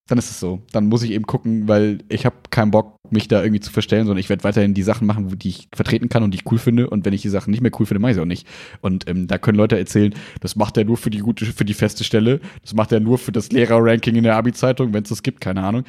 [0.06, 0.62] dann ist es so.
[0.72, 4.06] Dann muss ich eben gucken, weil ich habe keinen Bock, mich da irgendwie zu verstellen,
[4.06, 6.58] sondern ich werde weiterhin die Sachen machen, die ich vertreten kann und die ich cool
[6.58, 6.88] finde.
[6.88, 8.46] Und wenn ich die Sachen nicht mehr cool finde, mache ich sie auch nicht.
[8.80, 11.74] Und ähm, da können Leute erzählen, das macht er nur für die gute, für die
[11.74, 15.22] feste Stelle, das macht er nur für das Lehrerranking in der Abi-Zeitung, wenn es das
[15.22, 15.84] gibt, keine Ahnung.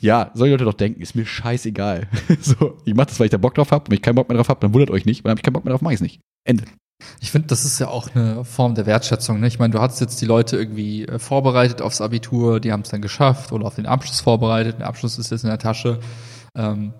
[0.00, 2.08] Ja, sollen Leute doch denken, ist mir scheißegal.
[2.40, 3.86] so, ich mache das, weil ich da Bock drauf habe.
[3.88, 5.24] Wenn ich keinen Bock mehr drauf habe, dann wundert euch nicht.
[5.24, 6.20] Wenn habe ich keinen Bock mehr drauf, mache ich es nicht.
[6.44, 6.64] Ende.
[7.20, 9.40] Ich finde, das ist ja auch eine Form der Wertschätzung.
[9.40, 9.46] Ne?
[9.46, 12.90] Ich meine, du hast jetzt die Leute irgendwie äh, vorbereitet aufs Abitur, die haben es
[12.90, 14.80] dann geschafft oder auf den Abschluss vorbereitet.
[14.80, 16.00] Der Abschluss ist jetzt in der Tasche.
[16.56, 16.92] Ähm,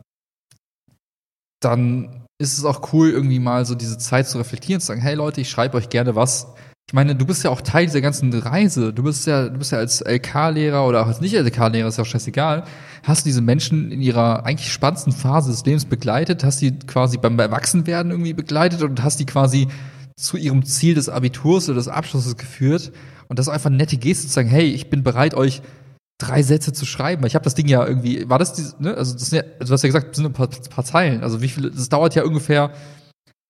[1.61, 5.15] dann ist es auch cool, irgendwie mal so diese Zeit zu reflektieren, zu sagen, hey
[5.15, 6.55] Leute, ich schreibe euch gerne was,
[6.89, 8.95] ich meine, du bist ja auch Teil dieser ganzen Reise.
[8.95, 12.09] Du bist ja, du bist ja als LK-Lehrer oder auch als Nicht-LK-Lehrer, ist ja auch
[12.09, 12.65] scheißegal.
[13.03, 16.45] Hast du diese Menschen in ihrer eigentlich spannendsten Phase des Lebens begleitet?
[16.45, 19.69] Hast die quasi beim Erwachsenwerden irgendwie begleitet und hast die quasi
[20.17, 22.91] zu ihrem Ziel des Abiturs oder des Abschlusses geführt?
[23.29, 25.61] Und das ist einfach eine nette Geste zu sagen, hey, ich bin bereit, euch
[26.17, 27.27] drei Sätze zu schreiben.
[27.27, 28.95] Ich habe das Ding ja irgendwie, war das dieses, ne?
[28.95, 31.23] Also, das sind ja, also du hast ja gesagt, das sind ein paar, paar Zeilen.
[31.23, 32.73] Also wie viel, das dauert ja ungefähr,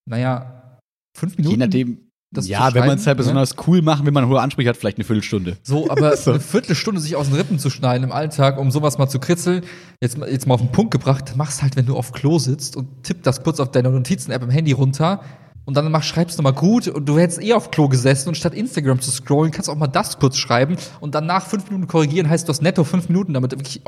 [0.05, 0.77] naja,
[1.17, 1.51] fünf Minuten.
[1.51, 2.08] Je nachdem.
[2.31, 3.23] Das ja, wenn man es halt ne?
[3.23, 5.57] besonders cool machen, wenn man hohe Ansprüche hat, vielleicht eine Viertelstunde.
[5.63, 6.31] So, aber So.
[6.31, 9.63] eine Viertelstunde sich aus den Rippen zu schneiden im Alltag, um sowas mal zu kritzeln,
[10.01, 12.75] jetzt, mal- jetzt mal auf den Punkt gebracht, machst halt, wenn du auf Klo sitzt
[12.75, 15.21] und tipp das kurz auf deine Notizen-App im Handy runter
[15.65, 18.35] und dann mach, schreibst du mal gut und du hättest eh auf Klo gesessen und
[18.35, 21.87] statt Instagram zu scrollen, kannst auch mal das kurz schreiben und dann nach fünf Minuten
[21.87, 23.81] korrigieren, heißt du hast netto fünf Minuten damit wirklich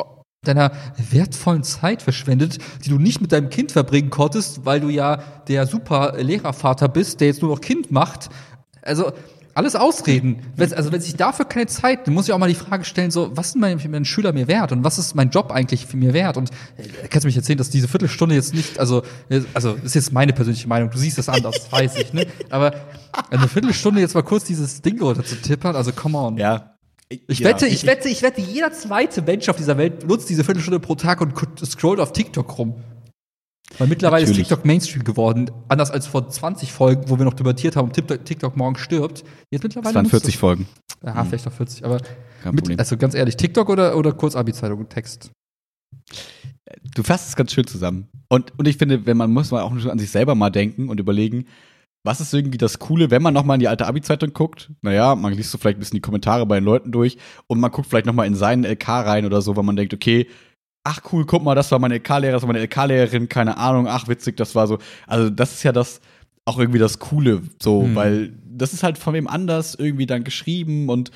[0.44, 0.72] deiner
[1.12, 5.18] wertvollen Zeit verschwendet, die du nicht mit deinem Kind verbringen konntest, weil du ja
[5.48, 8.30] der super Lehrervater bist, der jetzt nur noch Kind macht.
[8.82, 9.12] Also
[9.54, 10.42] alles Ausreden.
[10.58, 13.38] Also wenn sich dafür keine Zeit, dann muss ich auch mal die Frage stellen, so,
[13.38, 16.14] was ist mein, mein Schüler mir wert und was ist mein Job eigentlich für mir
[16.14, 16.38] wert?
[16.38, 19.94] Und äh, kannst du mich erzählen, dass diese Viertelstunde jetzt nicht, also, äh, also ist
[19.94, 22.26] jetzt meine persönliche Meinung, du siehst das anders, weiß ich, ne?
[22.50, 22.74] Aber
[23.30, 26.38] eine Viertelstunde jetzt mal kurz dieses Ding runter zu tippern, also come on.
[26.38, 26.72] Ja.
[27.28, 30.44] Ich Ja, wette, ich wette, ich wette, jeder zweite Mensch auf dieser Welt nutzt diese
[30.44, 31.34] Viertelstunde pro Tag und
[31.66, 32.76] scrollt auf TikTok rum.
[33.78, 34.42] Weil mittlerweile Natürlich.
[34.44, 38.24] ist TikTok Mainstream geworden, anders als vor 20 Folgen, wo wir noch debattiert haben, TikTok,
[38.26, 39.24] TikTok morgen stirbt.
[39.50, 40.68] Jetzt mittlerweile Es waren nutzt 40 das- Folgen.
[41.04, 42.00] Ja, vielleicht noch 40, aber
[42.52, 45.32] mit, also ganz ehrlich, TikTok oder, oder kurz Abi-Zeitung und Text?
[46.96, 48.08] du fasst es ganz schön zusammen.
[48.30, 51.00] Und, und ich finde, wenn man muss man auch an sich selber mal denken und
[51.00, 51.46] überlegen,
[52.04, 54.72] was ist irgendwie das Coole, wenn man nochmal in die alte Abi-Zeitung guckt?
[54.82, 57.72] Naja, man liest so vielleicht ein bisschen die Kommentare bei den Leuten durch und man
[57.72, 60.28] guckt vielleicht nochmal in seinen LK rein oder so, weil man denkt, okay,
[60.84, 64.08] ach cool, guck mal, das war meine LK-Lehrer, das war meine LK-Lehrerin, keine Ahnung, ach
[64.08, 64.80] witzig, das war so.
[65.06, 66.02] Also das ist ja das
[66.46, 67.96] auch irgendwie das Coole, so, Hm.
[67.96, 71.12] weil das ist halt von wem anders irgendwie dann geschrieben und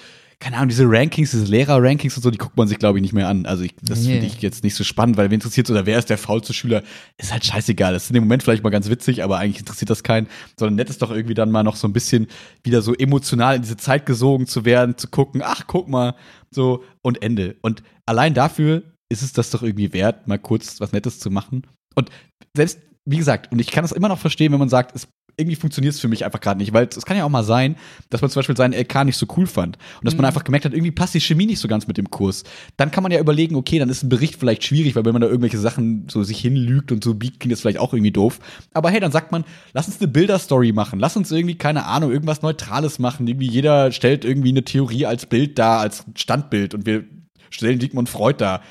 [0.46, 3.14] keine Ahnung, diese Rankings, diese Lehrer-Rankings und so, die guckt man sich, glaube ich, nicht
[3.14, 3.48] mehr an.
[3.48, 4.12] Also ich, das Nee.
[4.12, 6.84] finde ich jetzt nicht so spannend, weil wen interessiert oder wer ist der faulste Schüler,
[7.18, 7.94] ist halt scheißegal.
[7.94, 10.28] Das ist in dem Moment vielleicht mal ganz witzig, aber eigentlich interessiert das keinen.
[10.56, 12.28] Sondern nett ist doch irgendwie dann mal noch so ein bisschen
[12.62, 16.14] wieder so emotional in diese Zeit gesogen zu werden, zu gucken, ach, guck mal,
[16.52, 17.56] so und Ende.
[17.64, 21.66] Und allein dafür ist es das doch irgendwie wert, mal kurz was Nettes zu machen.
[21.96, 22.12] Und
[22.56, 25.08] selbst, wie gesagt, und ich kann das immer noch verstehen, wenn man sagt, es
[25.38, 27.76] irgendwie funktioniert es für mich einfach gerade nicht, weil es kann ja auch mal sein,
[28.10, 30.66] dass man zum Beispiel seinen LK nicht so cool fand und dass man einfach gemerkt
[30.66, 32.44] hat, irgendwie passt die Chemie nicht so ganz mit dem Kurs.
[32.78, 35.22] Dann kann man ja überlegen, okay, dann ist ein Bericht vielleicht schwierig, weil wenn man
[35.22, 38.40] da irgendwelche Sachen so sich hinlügt und so biegt, klingt das vielleicht auch irgendwie doof.
[38.74, 42.12] Aber hey, dann sagt man, lass uns eine Bilderstory machen, lass uns irgendwie, keine Ahnung,
[42.12, 43.28] irgendwas Neutrales machen.
[43.28, 47.04] Irgendwie jeder stellt irgendwie eine Theorie als Bild dar, als Standbild und wir
[47.50, 48.62] stellen Sigmund Freud dar.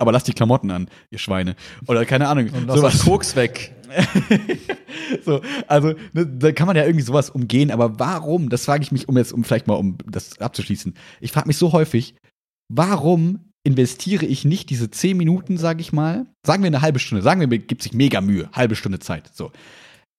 [0.00, 1.56] Aber lasst die Klamotten an, ihr Schweine.
[1.86, 2.48] Oder keine Ahnung.
[2.48, 3.74] Und lass das Koks weg.
[5.24, 8.48] so, also ne, da kann man ja irgendwie sowas umgehen, aber warum?
[8.48, 10.94] Das frage ich mich, um jetzt, um vielleicht mal, um das abzuschließen.
[11.20, 12.14] Ich frage mich so häufig,
[12.68, 17.22] warum investiere ich nicht diese zehn Minuten, sage ich mal, sagen wir eine halbe Stunde,
[17.22, 19.52] sagen wir, mir gibt sich mega Mühe, halbe Stunde Zeit, so.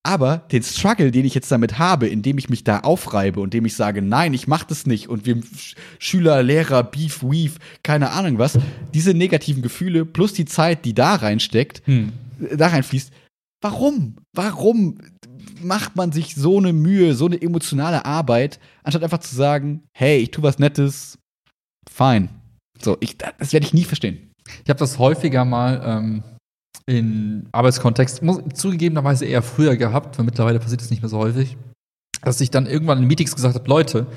[0.03, 3.65] Aber den Struggle, den ich jetzt damit habe, indem ich mich da aufreibe und indem
[3.67, 8.09] ich sage, nein, ich mach das nicht und wir Sch- Schüler, Lehrer, Beef, Weave, keine
[8.09, 8.57] Ahnung was,
[8.95, 12.13] diese negativen Gefühle plus die Zeit, die da reinsteckt, Hm.
[12.55, 13.11] da reinfließt.
[13.61, 14.15] Warum?
[14.33, 14.97] Warum
[15.61, 20.17] macht man sich so eine Mühe, so eine emotionale Arbeit, anstatt einfach zu sagen, hey,
[20.17, 21.19] ich tu was Nettes,
[21.87, 22.29] fein.
[22.81, 24.31] So, ich, das werde ich nie verstehen.
[24.63, 26.23] Ich habe das häufiger mal ähm,
[26.85, 31.57] in Arbeitskontext, muss, zugegebenerweise eher früher gehabt, weil mittlerweile passiert das nicht mehr so häufig,
[32.21, 34.07] dass ich dann irgendwann in Meetings gesagt habe, Leute,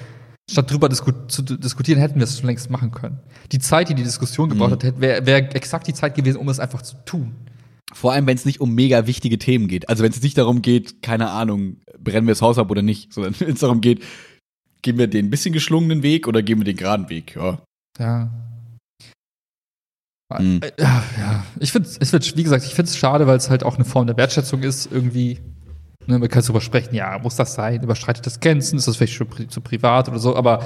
[0.50, 3.18] statt drüber disku zu diskutieren, hätten wir es schon längst machen können.
[3.52, 4.86] Die Zeit, die die Diskussion gebraucht Mhm.
[4.88, 7.34] hat, wäre wär exakt die Zeit gewesen, um es einfach zu tun.
[7.92, 9.88] Vor allem, wenn es nicht um mega wichtige Themen geht.
[9.88, 13.12] Also wenn es nicht darum geht, keine Ahnung, brennen wir das Haus ab oder nicht,
[13.12, 14.02] sondern wenn es darum geht,
[14.82, 17.58] gehen wir den bisschen geschlungenen Weg oder gehen wir den geraden Weg, ja.
[17.98, 18.30] Ja.
[20.38, 20.60] Mhm.
[20.62, 21.44] Äh, Ja, ja.
[21.60, 23.84] Ich finde es wird, wie gesagt, ich finde es schade, weil es halt auch eine
[23.84, 25.40] Form der Wertschätzung ist, irgendwie.
[26.06, 27.82] Ne, man kann darüber sprechen, ja, muss das sein?
[27.82, 28.76] Überstreitet das Grenzen?
[28.78, 30.36] Ist das vielleicht schon pri zu privat oder so?
[30.36, 30.62] Aber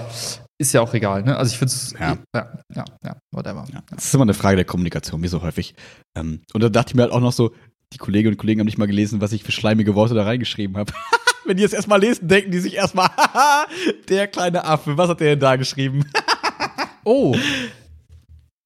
[0.58, 1.36] ist ja auch egal, ne?
[1.36, 2.18] Also ich finde es, Ja.
[2.34, 3.64] ja, ja, ja, whatever.
[3.72, 5.74] Ja, das ist immer eine Frage der Kommunikation, wie so häufig.
[6.16, 7.52] Ähm, und da dachte ich mir halt auch noch so,
[7.92, 10.76] die Kolleginnen und Kollegen haben nicht mal gelesen, was ich für schleimige Worte da reingeschrieben
[10.76, 10.92] habe.
[11.46, 13.66] Wenn die es erstmal lesen, denken die sich erstmal, haha,
[14.08, 16.04] der kleine Affe, was hat der denn da geschrieben?
[17.04, 17.34] Oh,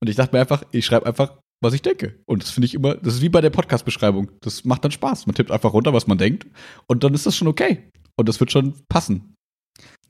[0.03, 2.19] Und ich dachte mir einfach, ich schreibe einfach, was ich denke.
[2.27, 4.33] Und das finde ich immer, das ist wie bei der Podcast-Beschreibung.
[4.41, 5.27] Das macht dann Spaß.
[5.27, 6.45] Man tippt einfach runter, was man denkt.
[6.89, 7.89] Und dann ist das schon okay.
[8.17, 9.37] Und das wird schon passen.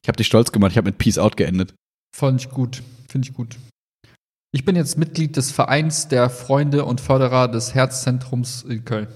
[0.02, 0.70] Ich habe dich stolz gemacht.
[0.70, 1.74] Ich habe mit Peace Out geendet.
[2.16, 2.82] fand ich gut.
[3.06, 3.58] Finde ich gut.
[4.54, 9.08] Ich bin jetzt Mitglied des Vereins der Freunde und Förderer des Herzzentrums in Köln.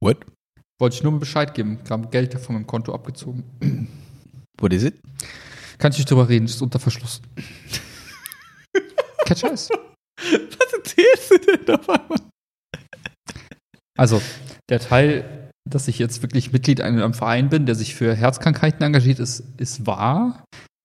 [0.00, 0.24] What?
[0.80, 1.84] Wollte ich nur Bescheid geben.
[1.84, 3.44] Kam Geld von meinem Konto abgezogen.
[4.58, 4.98] What is it?
[5.76, 7.20] Kann ich nicht drüber reden, ist unter Verschluss.
[9.26, 9.68] Kein Scheiß.
[10.18, 12.18] Was erzählst du denn auf einmal?
[13.98, 14.22] Also,
[14.68, 18.82] der Teil, dass ich jetzt wirklich Mitglied in einem Verein bin, der sich für Herzkrankheiten
[18.82, 20.44] engagiert, ist, ist wahr.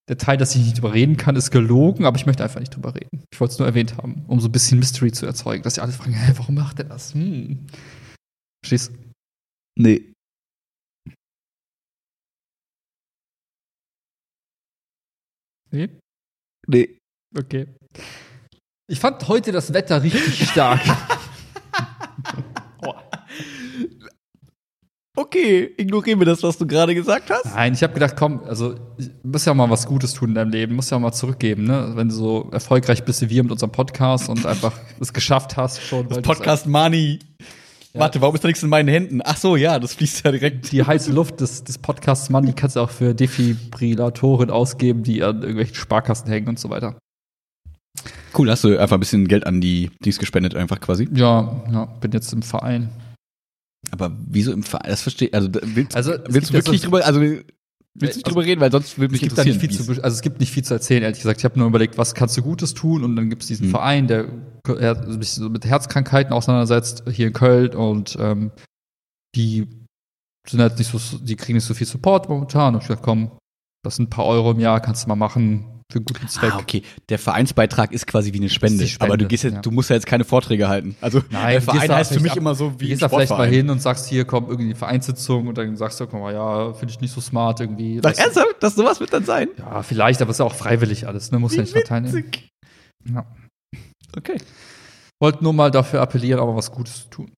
[0.09, 2.75] Der Teil, dass ich nicht drüber reden kann, ist gelogen, aber ich möchte einfach nicht
[2.75, 3.23] drüber reden.
[3.31, 5.81] Ich wollte es nur erwähnt haben, um so ein bisschen Mystery zu erzeugen, dass sie
[5.81, 7.13] alle fragen, hä, warum macht er das?
[7.13, 7.67] Hm.
[8.63, 8.97] Verstehst du?
[9.79, 10.13] Nee.
[15.71, 15.89] Nee?
[16.67, 16.96] Nee.
[17.37, 17.67] Okay.
[18.89, 20.81] Ich fand heute das Wetter richtig stark.
[25.19, 27.45] Okay, ignorieren wir das, was du gerade gesagt hast.
[27.55, 30.51] Nein, ich habe gedacht, komm, also du musst ja mal was Gutes tun in deinem
[30.51, 31.93] Leben, musst ja mal zurückgeben, ne?
[31.95, 35.81] Wenn du so erfolgreich bist wie wir mit unserem Podcast und einfach es geschafft hast
[35.81, 36.07] schon.
[36.07, 37.17] Das Podcast Money.
[37.93, 38.01] Ja.
[38.01, 39.21] Warte, warum ist da nichts in meinen Händen?
[39.23, 40.71] Ach so, ja, das fließt ja direkt.
[40.71, 45.23] die heiße Luft des, des Podcasts Mann, die kannst du auch für Defibrillatoren ausgeben, die
[45.23, 46.99] an irgendwelchen Sparkassen hängen und so weiter.
[48.37, 51.07] Cool, hast du einfach ein bisschen Geld an die Dings gespendet, einfach quasi.
[51.13, 52.89] Ja, ja, bin jetzt im Verein.
[53.91, 54.89] Aber wieso im Verein?
[54.89, 57.45] Das verstehe also willst, Also, willst du wirklich so- drüber, also willst
[57.99, 59.95] du nicht drüber reden, weil sonst würde mich Es gibt da nicht viel interessieren.
[59.95, 61.39] zu, also es gibt nicht viel zu erzählen, ehrlich gesagt.
[61.39, 63.71] Ich habe nur überlegt, was kannst du Gutes tun und dann gibt es diesen Hm.
[63.71, 64.27] Verein, der
[64.67, 68.51] äh, sich so mit Herzkrankheiten auseinandersetzt, hier in Köln und ähm,
[69.35, 69.67] die
[70.47, 72.75] sind halt nicht so, die kriegen nicht so viel Support momentan.
[72.75, 73.31] Und ich dachte, komm,
[73.83, 76.53] das sind ein paar Euro im Jahr, kannst du mal machen für einen guten Zweck.
[76.53, 76.81] Ah, okay.
[77.07, 78.85] Der Vereinsbeitrag ist quasi wie eine Spende.
[78.85, 79.61] Spende, aber du gehst jetzt, ja.
[79.61, 80.95] du musst ja jetzt keine Vorträge halten.
[80.99, 82.89] Also Nein, der du Verein da heißt für mich ab- immer so Du wie ein
[82.89, 85.99] gehst da vielleicht mal hin und sagst, hier kommt irgendwie die Vereinssitzung und dann sagst
[85.99, 88.01] du, komm mal, ja, finde ich nicht so smart irgendwie.
[88.01, 88.55] Das- ernsthaft?
[88.59, 89.47] Das sowas wird dann sein?
[89.57, 91.39] ja, vielleicht, aber es ist ja auch freiwillig alles, ne?
[91.39, 92.31] Muss ja nicht dran teilnehmen.
[93.09, 93.25] Ja.
[94.17, 94.37] Okay.
[95.21, 97.31] Wollte nur mal dafür appellieren, aber was Gutes zu tun.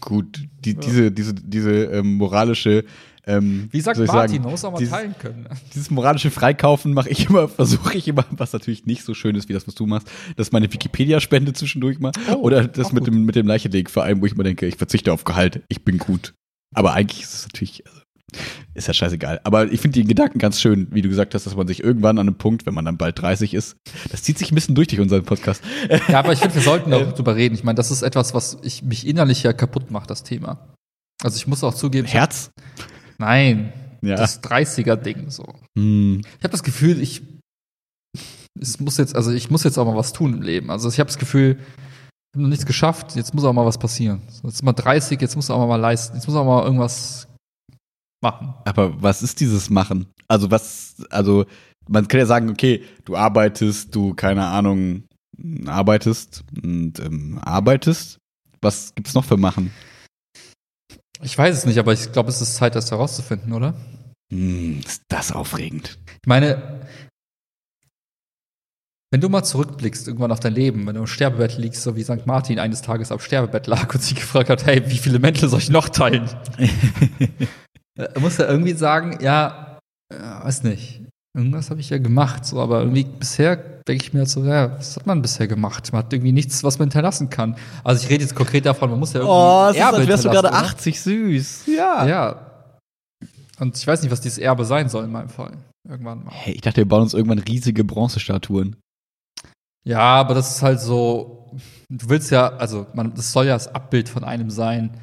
[0.00, 2.84] Gut, die, diese, diese, diese ähm, moralische,
[3.26, 5.46] ähm, Wie sagt Martin, man muss auch mal dieses- teilen können.
[5.74, 9.48] dieses moralische Freikaufen mache ich immer, versuche ich immer, was natürlich nicht so schön ist
[9.48, 12.12] wie das, was du machst, das ist meine Wikipedia-Spende zwischendurch mal.
[12.30, 13.12] Oh, Oder das mit gut.
[13.14, 16.34] dem, mit dem Leicheleg-Verein, wo ich mir denke, ich verzichte auf Gehalt, ich bin gut.
[16.74, 17.98] Aber eigentlich ist es natürlich, also,
[18.74, 19.40] ist ja scheißegal.
[19.44, 22.18] Aber ich finde den Gedanken ganz schön, wie du gesagt hast, dass man sich irgendwann
[22.18, 23.76] an einem Punkt, wenn man dann bald 30 ist,
[24.10, 25.62] das zieht sich ein bisschen durch durch unseren Podcast.
[26.08, 27.54] Ja, aber ich finde, wir sollten auch drüber reden.
[27.54, 30.68] Ich meine, das ist etwas, was ich mich innerlich ja kaputt macht, das Thema.
[31.22, 32.50] Also ich muss auch zugeben, ich hab, Herz?
[33.18, 34.16] Nein, Ja.
[34.16, 35.44] das 30er-Ding so.
[35.76, 36.20] Hm.
[36.20, 37.22] Ich habe das Gefühl, ich
[38.60, 40.70] es muss jetzt, also ich muss jetzt auch mal was tun im Leben.
[40.70, 43.78] Also ich habe das Gefühl, ich habe noch nichts geschafft, jetzt muss auch mal was
[43.78, 44.20] passieren.
[44.28, 47.28] So, Jetzt ist mal 30, jetzt muss auch mal leisten, jetzt muss auch mal irgendwas
[48.22, 48.54] machen.
[48.64, 50.06] Aber was ist dieses Machen?
[50.26, 51.46] Also was, also
[51.88, 55.04] man kann ja sagen, okay, du arbeitest, du, keine Ahnung,
[55.66, 58.18] arbeitest und ähm, arbeitest.
[58.60, 59.70] Was gibt's noch für Machen?
[61.22, 63.74] Ich weiß es nicht, aber ich glaube, es ist Zeit, das herauszufinden, oder?
[64.32, 65.98] Hm, ist das aufregend.
[66.06, 66.86] Ich meine,
[69.10, 72.04] wenn du mal zurückblickst irgendwann auf dein Leben, wenn du im Sterbebett liegst, so wie
[72.04, 72.26] St.
[72.26, 75.60] Martin eines Tages am Sterbebett lag und sich gefragt hat, hey, wie viele Mäntel soll
[75.60, 76.28] ich noch teilen?
[77.98, 81.02] Er muss ja irgendwie sagen, ja, äh, weiß nicht,
[81.38, 84.76] irgendwas habe ich ja gemacht, so, aber irgendwie bisher denke ich mir halt so, ja,
[84.76, 85.90] was hat man bisher gemacht?
[85.92, 87.56] Man hat irgendwie nichts, was man hinterlassen kann.
[87.84, 90.24] Also ich rede jetzt konkret davon, man muss ja irgendwie Oh, es ist, als wärst
[90.24, 91.66] du gerade hinterlassen, 80, süß.
[91.66, 92.06] Ja.
[92.06, 92.66] Ja.
[93.60, 95.56] Und ich weiß nicht, was dieses Erbe sein soll in meinem Fall.
[95.88, 96.32] Irgendwann mal.
[96.32, 98.76] Hey, ich dachte, wir bauen uns irgendwann riesige Bronzestatuen.
[99.84, 101.50] Ja, aber das ist halt so,
[101.88, 105.00] du willst ja, also man, das soll ja das Abbild von einem sein.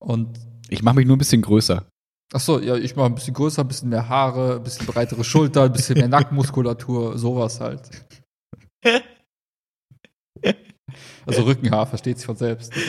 [0.00, 0.38] Und
[0.68, 1.84] Ich mache mich nur ein bisschen größer.
[2.32, 5.24] Ach so, ja, ich mache ein bisschen größer, ein bisschen mehr Haare, ein bisschen breitere
[5.24, 7.82] Schultern, ein bisschen mehr Nackenmuskulatur, sowas halt.
[11.26, 12.72] Also Rückenhaar versteht sich von selbst.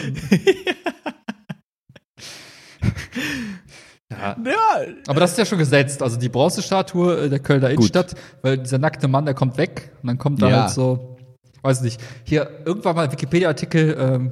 [4.11, 4.85] Ja, Ja.
[5.07, 6.01] aber das ist ja schon gesetzt.
[6.01, 10.07] Also die Bronzestatue äh, der Kölner Innenstadt, weil dieser nackte Mann, der kommt weg und
[10.07, 10.61] dann kommt da Ja.
[10.63, 11.15] halt so,
[11.61, 14.31] weiß nicht, hier irgendwann mal ein Wikipedia-Artikel ähm,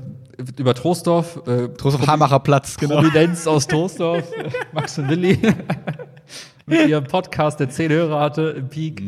[0.58, 1.42] über Troisdorf.
[1.48, 2.96] Äh, Trostorf Hamacher Platz, genau.
[2.96, 5.40] Prominenz aus Troisdorf, äh, Max und Willi.
[6.66, 9.02] Mit ihrem Podcast, der zehn Hörer hatte im Peak.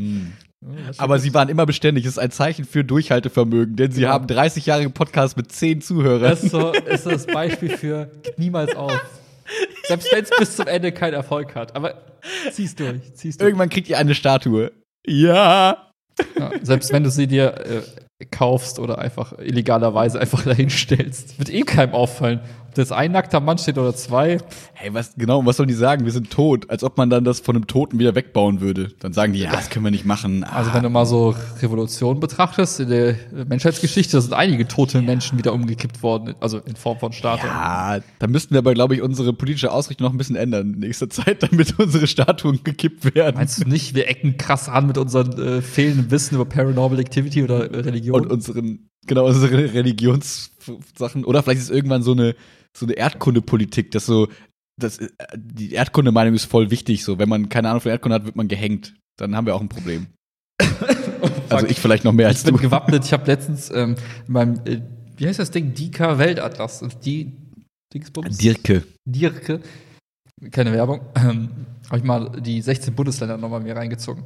[0.98, 2.04] Aber sie waren immer beständig.
[2.06, 4.14] Das ist ein Zeichen für Durchhaltevermögen, denn sie Genau.
[4.14, 6.22] haben 30 Jahre Podcast mit 10 Zuhörern.
[6.22, 8.94] Das ist so ist das Beispiel für niemals auf.
[9.88, 11.76] Selbst wenn es bis zum Ende keinen Erfolg hat.
[11.76, 11.96] Aber
[12.52, 13.48] zieh's durch, zieh's durch.
[13.48, 14.72] Irgendwann kriegt ihr eine Statue.
[15.06, 15.88] Ja.
[16.38, 17.82] Ja, selbst wenn du sie dir äh,
[18.26, 22.42] kaufst oder einfach illegalerweise einfach dahinstellst, wird eh keinem auffallen,
[22.80, 24.38] ob das ein nackter Mann steht oder zwei.
[24.74, 26.06] Hey, was genau, was sollen die sagen?
[26.06, 28.94] Wir sind tot, als ob man dann das von einem Toten wieder wegbauen würde.
[29.00, 30.46] Dann sagen die, ja, das können wir nicht machen.
[30.46, 33.16] Also wenn du mal so Revolution betrachtest, in der
[33.48, 37.50] Menschheitsgeschichte da sind einige tote Menschen wieder umgekippt worden, also in Form von Statuen.
[37.50, 40.80] ja, da müssten wir aber, glaube ich, unsere politische Ausrichtung noch ein bisschen ändern in
[40.80, 43.36] nächster Zeit, damit unsere Statuen gekippt werden.
[43.36, 47.44] Meinst du nicht, wir ecken krass an mit unserem äh, fehlenden Wissen über Paranormal Activity
[47.44, 48.22] oder äh, Religion?
[48.22, 51.26] Und unseren, genau, unsere Religionssachen.
[51.26, 52.36] Oder vielleicht ist irgendwann so eine,
[52.78, 54.28] so eine Erdkundepolitik, dass so,
[54.80, 57.04] das, äh, die Erdkundemeinung ist voll wichtig.
[57.04, 58.96] So, wenn man keine Ahnung von Erdkunde hat, wird man gehängt.
[59.18, 60.08] Dann haben wir auch ein Problem.
[61.50, 62.62] also ich vielleicht noch mehr als ich bin du.
[62.62, 63.06] gewappnet.
[63.06, 63.96] Ich habe letztens ähm,
[64.28, 64.82] in meinem, äh,
[65.18, 65.74] wie heißt das Ding?
[65.74, 66.84] Dika Weltatlas.
[67.04, 67.34] Die
[67.94, 68.38] Dingsbums?
[68.38, 68.84] Dirke.
[69.06, 69.62] Dirke.
[70.52, 71.02] Keine Werbung.
[71.16, 71.50] Ähm,
[71.88, 74.24] habe ich mal die 16 Bundesländer nochmal mir reingezogen.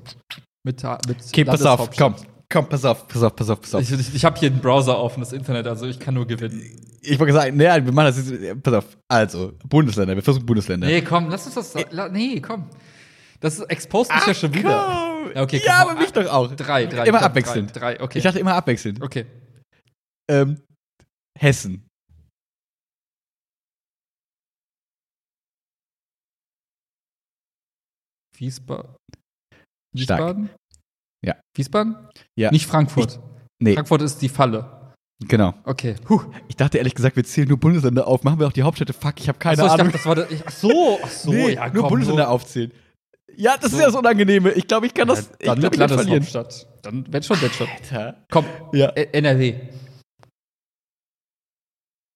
[0.66, 2.16] Mit, mit Okay, pass auf, komm.
[2.54, 3.82] Komm, pass auf, pass auf, pass auf, pass auf.
[3.82, 6.62] Ich, ich, ich habe hier einen Browser und das Internet, also ich kann nur gewinnen.
[7.02, 8.98] Ich wollte sagen, naja, wir machen das jetzt, pass auf.
[9.08, 10.86] Also, Bundesländer, wir versuchen Bundesländer.
[10.86, 11.74] Nee, komm, lass uns das.
[11.90, 12.70] La, nee, komm.
[13.40, 14.70] Das exposed mich ja schon wieder.
[14.70, 15.36] Komm.
[15.36, 16.56] Ja, okay, ja komm, aber mich doch auch.
[16.56, 17.08] Drei, drei.
[17.08, 17.72] Immer komm, abwechselnd.
[17.74, 18.20] Drei, drei, okay.
[18.20, 19.02] Ich dachte immer abwechselnd.
[19.02, 19.26] okay.
[20.30, 20.62] Ähm,
[21.40, 21.90] Hessen.
[28.38, 28.96] Wiesba
[29.96, 30.20] Stark.
[30.20, 30.50] Wiesbaden?
[31.24, 31.36] Ja.
[31.56, 31.96] Wiesbaden?
[32.36, 32.52] Ja.
[32.52, 33.20] Nicht Frankfurt.
[33.60, 34.94] Nee, Frankfurt ist die Falle.
[35.26, 35.54] genau.
[35.64, 35.96] Okay.
[36.04, 36.22] Puh.
[36.50, 38.24] Ich dachte ehrlich gesagt, wir zählen nur Bundesländer auf.
[38.24, 38.94] Machen wir auch die Hauptstädte.
[38.94, 39.92] Fuck, ich habe keine Achso, ich Ahnung.
[39.92, 40.32] dachte, das war das.
[40.32, 42.30] Ich, ach so, ach so, nee, ja, nur komm, Bundesländer so.
[42.30, 42.74] aufzählen.
[43.36, 43.78] Ja, das So.
[43.78, 44.52] ist ja das Unangenehme.
[44.52, 45.32] Ich glaube, ich kann das.
[45.40, 46.10] ich Dann glaub, ich kann verlieren.
[46.24, 46.86] Landeshauptstadt.
[46.86, 47.68] Dann, wenn schon, wenn schon.
[47.68, 48.26] Alter.
[48.30, 48.90] Komm, Ja.
[48.90, 49.56] NRW.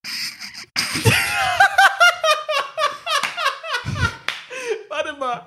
[4.89, 5.41] Warte mal.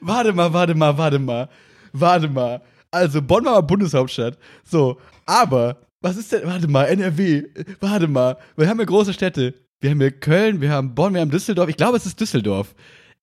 [0.00, 1.48] Warte mal, warte mal, warte mal.
[1.92, 2.62] Warte mal.
[2.90, 4.38] Also, Bonn war mal Bundeshauptstadt.
[4.64, 7.44] So, aber, was ist denn, warte mal, NRW.
[7.80, 8.36] Warte mal.
[8.56, 9.54] Wir haben ja große Städte.
[9.80, 11.68] Wir haben hier Köln, wir haben Bonn, wir haben Düsseldorf.
[11.68, 12.74] Ich glaube, es ist Düsseldorf.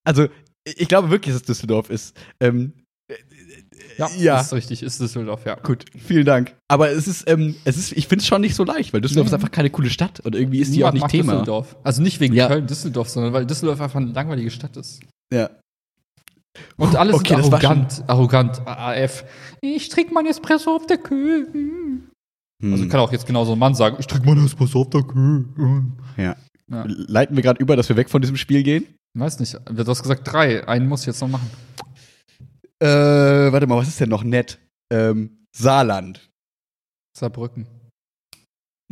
[0.04, 0.28] Also,
[0.64, 2.16] ich glaube wirklich, dass es Düsseldorf ist.
[2.40, 2.74] Ähm,
[3.98, 4.42] Ja, Ja.
[4.42, 5.56] ist richtig, ist Düsseldorf, ja.
[5.56, 6.56] gut, vielen Dank.
[6.68, 9.26] Aber es ist, ähm, es ist, ich finde es schon nicht so leicht, weil Düsseldorf
[9.26, 9.30] Nee.
[9.30, 11.34] ist einfach keine coole Stadt und irgendwie ist die Niemand auch nicht Thema.
[11.34, 11.76] Düsseldorf.
[11.84, 12.48] Also nicht wegen Ja.
[12.48, 15.02] Köln, Düsseldorf, sondern weil Düsseldorf einfach eine langweilige Stadt ist.
[15.32, 15.50] Ja.
[16.78, 19.24] Und alles Okay, ist arrogant, arrogant, AF.
[19.62, 21.48] Ich trinke mein Espresso auf der Kühe.
[21.52, 22.04] Hm.
[22.72, 25.46] Also kann auch jetzt genauso ein Mann sagen, ich trinke mein Espresso auf der Kühe.
[26.18, 26.36] ja.
[26.68, 26.84] Ja.
[26.88, 28.88] Leiten wir gerade über, dass wir weg von diesem Spiel gehen?
[29.14, 31.48] Weiß nicht, du hast gesagt drei, einen muss ich jetzt noch machen.
[32.80, 34.58] Äh, warte mal, was ist denn noch nett?
[34.92, 36.28] Ähm, Saarland.
[37.16, 37.68] Saarbrücken.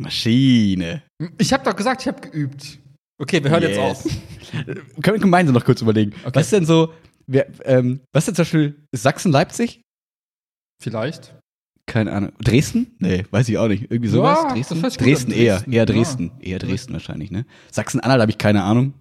[0.00, 1.02] Maschine.
[1.38, 2.78] Ich habe doch gesagt, ich habe geübt.
[3.20, 4.06] Okay, wir hören jetzt Yes.
[4.06, 4.12] auf.
[5.02, 6.12] Können wir gemeinsam noch kurz überlegen.
[6.24, 6.30] Okay.
[6.34, 6.92] Was ist denn so,
[7.26, 9.80] wer, ähm, was ist denn zum Beispiel Sachsen-Leipzig?
[10.82, 11.34] Vielleicht.
[11.86, 12.32] Keine Ahnung.
[12.42, 12.96] Dresden?
[12.98, 13.90] Nee, weiß ich auch nicht.
[13.90, 14.38] Irgendwie sowas?
[14.42, 14.82] Ja, Dresden?
[14.82, 15.38] gut Dresden an.
[15.38, 15.54] eher.
[15.56, 15.86] Dresden, Eher ja.
[15.86, 16.30] Dresden.
[16.40, 17.44] Eher Dresden wahrscheinlich, ne?
[17.70, 18.94] Sachsen-Anhalt habe ich keine Ahnung.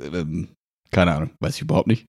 [0.00, 0.48] Ähm,
[0.90, 1.30] keine Ahnung.
[1.40, 2.06] Weiß ich überhaupt nicht.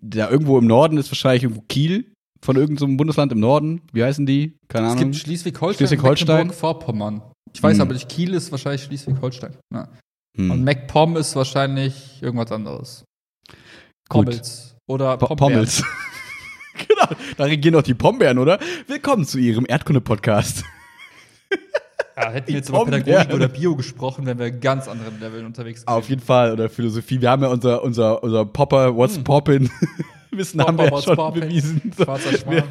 [0.00, 2.12] Da irgendwo im Norden ist wahrscheinlich irgendwo Kiel
[2.44, 3.82] von irgendeinem so Bundesland im Norden.
[3.92, 4.56] Wie heißen die?
[4.68, 5.04] Keine Es Ahnung.
[5.10, 6.48] gibt Schleswig-Holstein Schleswig-Holstein.
[6.48, 7.22] und Vorpommern.
[7.52, 7.80] Ich weiß Hm.
[7.82, 9.56] aber nicht, Kiel ist wahrscheinlich Schleswig-Holstein.
[9.72, 9.88] Ja.
[10.36, 10.50] Hm.
[10.50, 13.04] Und MacPom ist wahrscheinlich irgendwas anderes.
[14.08, 14.76] Pommels.
[14.86, 15.36] Oder Pombeeren.
[15.36, 15.82] Pommels.
[16.88, 18.58] genau, da regieren doch die Pombeeren, oder?
[18.86, 20.62] Willkommen zu Ihrem Erdkunde-Podcast.
[22.16, 22.84] Ja, hätten wir jetzt über.
[22.84, 25.98] Pädagogik oder Bio gesprochen, wären wir ganz anderen Leveln unterwegs gewesen.
[25.98, 27.20] Auf jeden Fall, oder Philosophie.
[27.20, 29.24] Wir haben ja unser, unser, unser Popper, What's Hm.
[29.24, 29.70] Poppin'
[30.30, 31.40] Wissen haben Popper, wir ja what's schon poppin'?
[31.40, 31.92] bewiesen.
[31.94, 32.62] Schwarzer Schwan.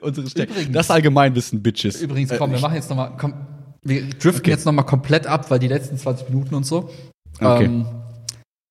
[0.00, 0.26] unsere.
[0.44, 2.00] Übrigens- Das Allgemeinwissen, Bitches.
[2.00, 3.34] Übrigens, Äh, komm, wir machen jetzt nochmal, komm,
[3.82, 4.50] wir driften Okay.
[4.50, 6.90] jetzt nochmal komplett ab, weil die letzten 20 Minuten und so.
[7.40, 7.64] Okay.
[7.66, 7.86] Ähm,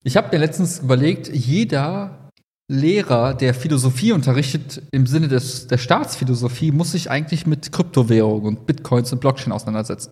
[0.03, 2.29] ich habe mir letztens überlegt, jeder
[2.71, 8.67] Lehrer, der Philosophie unterrichtet, im Sinne des, der Staatsphilosophie, muss sich eigentlich mit Kryptowährungen und
[8.67, 10.11] Bitcoins und Blockchain auseinandersetzen.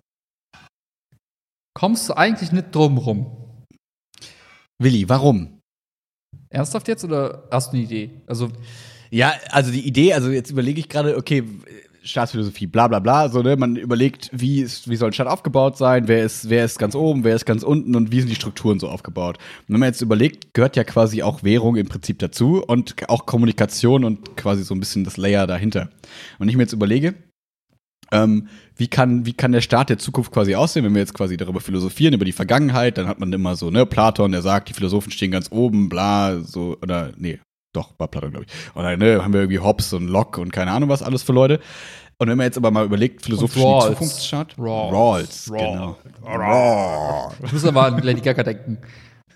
[1.74, 3.64] Kommst du eigentlich nicht drum rum?
[4.82, 5.60] Willi, warum?
[6.50, 8.10] Ernsthaft jetzt oder hast du eine Idee?
[8.26, 8.50] Also,
[9.10, 11.44] Ja, also die Idee, also jetzt überlege ich gerade, okay,
[12.02, 13.56] Staatsphilosophie, bla bla bla, so, ne?
[13.56, 16.94] Man überlegt, wie, ist, wie soll ein Staat aufgebaut sein, wer ist, wer ist ganz
[16.94, 19.38] oben, wer ist ganz unten und wie sind die Strukturen so aufgebaut.
[19.66, 23.26] Und wenn man jetzt überlegt, gehört ja quasi auch Währung im Prinzip dazu und auch
[23.26, 25.90] Kommunikation und quasi so ein bisschen das Layer dahinter.
[26.38, 27.14] Und ich mir jetzt überlege,
[28.10, 31.36] ähm, wie, kann, wie kann der Staat der Zukunft quasi aussehen, wenn wir jetzt quasi
[31.36, 34.74] darüber philosophieren, über die Vergangenheit, dann hat man immer so, ne, Platon, der sagt, die
[34.74, 37.38] Philosophen stehen ganz oben, bla, so, oder, nee,
[37.78, 38.74] doch, war Platon, glaube ich.
[38.74, 41.32] Und dann ne, haben wir irgendwie Hobbes und Locke und keine Ahnung was alles für
[41.32, 41.60] Leute.
[42.18, 43.86] Und wenn man jetzt aber mal überlegt, philosophisch die Rawls.
[43.86, 44.58] Zukunftsstaat.
[44.58, 45.50] Rawls.
[45.50, 45.96] Rawls, genau.
[46.24, 47.34] Rawls.
[47.44, 48.78] ich muss aber an Lady Gaga denken.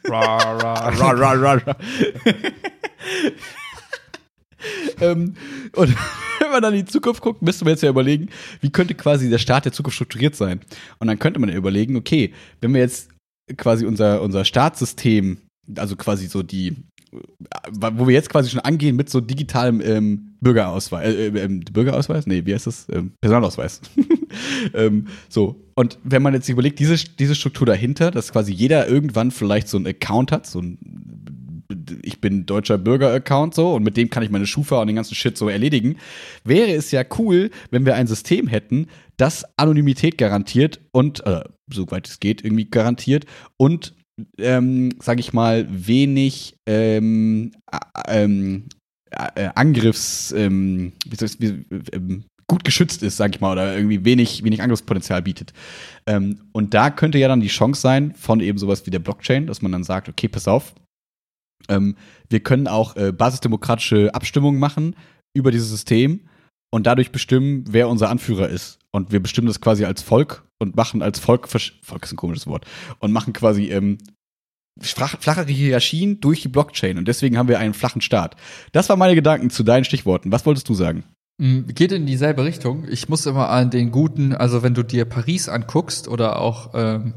[0.04, 1.76] Ra, ra, Ra, ra, ra, ra.
[5.00, 5.34] ähm,
[5.76, 5.96] und
[6.40, 8.30] wenn man dann in die Zukunft guckt, müsste man jetzt ja überlegen,
[8.60, 10.60] wie könnte quasi der Staat der Zukunft strukturiert sein?
[10.98, 13.10] Und dann könnte man ja überlegen, okay, wenn wir jetzt
[13.56, 15.38] quasi unser, unser Staatssystem,
[15.76, 16.76] also quasi so die,
[17.70, 22.26] wo wir jetzt quasi schon angehen mit so digitalem ähm, Bürgerausweis, äh, äh, ähm, Bürgerausweis?
[22.26, 22.86] Nee, wie heißt das?
[22.90, 23.80] Ähm, Personalausweis.
[24.74, 25.56] ähm, so.
[25.74, 29.76] Und wenn man jetzt überlegt, diese, diese Struktur dahinter, dass quasi jeder irgendwann vielleicht so
[29.76, 30.78] einen Account hat, so ein
[32.02, 35.14] ich bin deutscher Bürger-Account so und mit dem kann ich meine Schufa und den ganzen
[35.14, 35.96] Shit so erledigen.
[36.44, 42.08] Wäre es ja cool, wenn wir ein System hätten, das Anonymität garantiert und, äh, soweit
[42.08, 43.24] es geht, irgendwie garantiert
[43.56, 43.94] und
[44.38, 47.52] ähm, sage ich mal, wenig ähm,
[48.06, 48.64] ähm,
[49.10, 53.74] äh, Angriffs, ähm, wie soll ich, wie, ähm, gut geschützt ist, sage ich mal, oder
[53.74, 55.52] irgendwie wenig, wenig Angriffspotenzial bietet.
[56.06, 59.46] Ähm, und da könnte ja dann die Chance sein von eben sowas wie der Blockchain,
[59.46, 60.74] dass man dann sagt, okay, pass auf,
[61.68, 61.96] ähm,
[62.28, 64.96] wir können auch äh, basisdemokratische Abstimmungen machen
[65.34, 66.20] über dieses System
[66.70, 68.78] und dadurch bestimmen, wer unser Anführer ist.
[68.92, 72.46] Und wir bestimmen das quasi als Volk und machen als Volk, Volk ist ein komisches
[72.46, 72.66] Wort,
[72.98, 73.98] und machen quasi ähm,
[74.80, 76.98] flachere Hierarchien durch die Blockchain.
[76.98, 78.36] Und deswegen haben wir einen flachen Staat.
[78.72, 80.30] Das waren meine Gedanken zu deinen Stichworten.
[80.32, 81.04] Was wolltest du sagen?
[81.38, 82.86] Mm, geht in dieselbe Richtung.
[82.88, 87.14] Ich muss immer an den guten, also wenn du dir Paris anguckst oder auch ähm,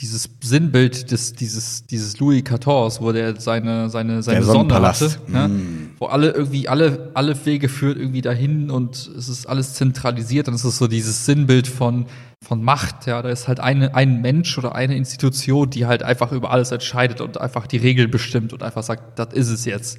[0.00, 5.16] dieses Sinnbild des, dieses, dieses Louis XIV, wo der seine, seine, seine Der Sonne hatte,
[5.28, 5.48] ne?
[5.48, 5.90] Mm.
[5.98, 10.54] wo alle irgendwie, alle, alle Wege führt irgendwie dahin und es ist alles zentralisiert und
[10.54, 12.06] es ist so dieses Sinnbild von,
[12.42, 16.32] von Macht, ja, da ist halt eine, ein Mensch oder eine Institution, die halt einfach
[16.32, 19.98] über alles entscheidet und einfach die Regeln bestimmt und einfach sagt, das ist es jetzt.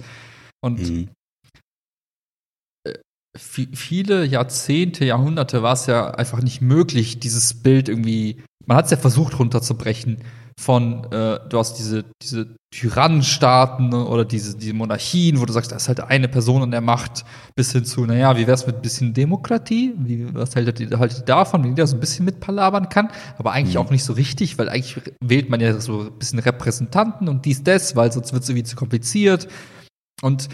[0.63, 1.09] Und Mhm.
[3.37, 8.85] vi- viele Jahrzehnte, Jahrhunderte war es ja einfach nicht möglich, dieses Bild irgendwie, man hat
[8.85, 10.17] es ja versucht runterzubrechen
[10.59, 15.71] von, äh, du hast diese, diese Tyrannenstaaten ne, oder diese, diese Monarchien, wo du sagst,
[15.71, 18.77] da ist halt eine Person an der Macht, bis hin zu, naja, wie wär's mit
[18.77, 19.93] ein bisschen Demokratie?
[19.97, 23.09] Wie, was haltet ihr, haltet ihr davon, wenn ihr da so ein bisschen mitpalabern kann?
[23.37, 27.27] Aber eigentlich auch nicht so richtig, weil eigentlich wählt man ja so ein bisschen Repräsentanten
[27.27, 29.47] und dies, das, weil sonst wird es irgendwie zu kompliziert.
[30.21, 30.49] Und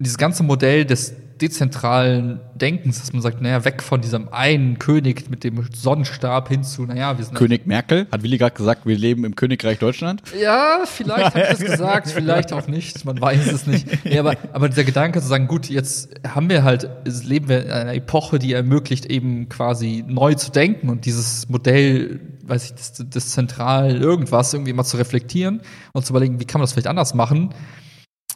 [0.00, 5.28] dieses ganze Modell des dezentralen Denkens, dass man sagt, naja, weg von diesem einen König
[5.30, 8.96] mit dem Sonnenstab hin zu, naja, wir sind König Merkel, hat Willi gerade gesagt, wir
[8.96, 10.22] leben im Königreich Deutschland.
[10.40, 14.04] ja, vielleicht habe ich das gesagt, vielleicht auch nicht, man weiß es nicht.
[14.04, 17.64] Nee, aber, aber dieser Gedanke zu sagen, gut, jetzt haben wir halt, es leben wir
[17.66, 22.74] in einer Epoche, die ermöglicht, eben quasi neu zu denken und dieses Modell, weiß ich,
[22.74, 25.60] des, des zentral irgendwas irgendwie mal zu reflektieren
[25.92, 27.50] und zu überlegen, wie kann man das vielleicht anders machen.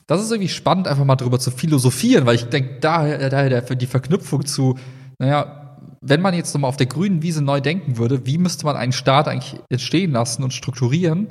[0.06, 3.86] Das ist irgendwie spannend, einfach mal drüber zu philosophieren, weil ich denke, daher, daher die
[3.86, 4.76] Verknüpfung zu,
[5.18, 8.76] naja, wenn man jetzt nochmal auf der grünen Wiese neu denken würde, wie müsste man
[8.76, 11.28] einen Staat eigentlich entstehen lassen und strukturieren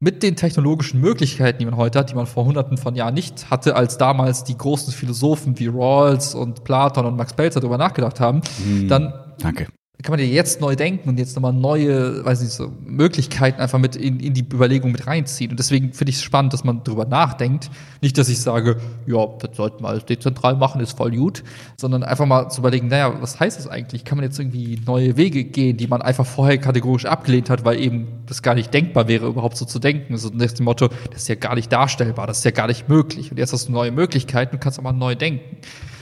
[0.00, 3.50] mit den technologischen Möglichkeiten, die man heute hat, die man vor hunderten von Jahren nicht
[3.50, 8.20] hatte, als damals die großen Philosophen wie Rawls und Platon und Max Belzer darüber nachgedacht
[8.20, 8.42] haben,
[8.88, 9.68] dann Danke.
[10.04, 13.78] Kann man ja jetzt neu denken und jetzt nochmal neue, weiß nicht, so Möglichkeiten einfach
[13.78, 15.50] mit in, in die Überlegung mit reinziehen.
[15.50, 17.70] Und deswegen finde ich es spannend, dass man drüber nachdenkt.
[18.02, 18.76] Nicht, dass ich sage,
[19.06, 21.42] ja, das sollten wir alles dezentral machen, ist voll gut,
[21.78, 24.04] sondern einfach mal zu überlegen, naja, was heißt das eigentlich?
[24.04, 27.80] Kann man jetzt irgendwie neue Wege gehen, die man einfach vorher kategorisch abgelehnt hat, weil
[27.80, 30.18] eben das gar nicht denkbar wäre, überhaupt so zu denken.
[30.18, 32.90] So nach dem Motto, das ist ja gar nicht darstellbar, das ist ja gar nicht
[32.90, 33.30] möglich.
[33.30, 35.56] Und jetzt hast du neue Möglichkeiten und kannst auch mal neu denken.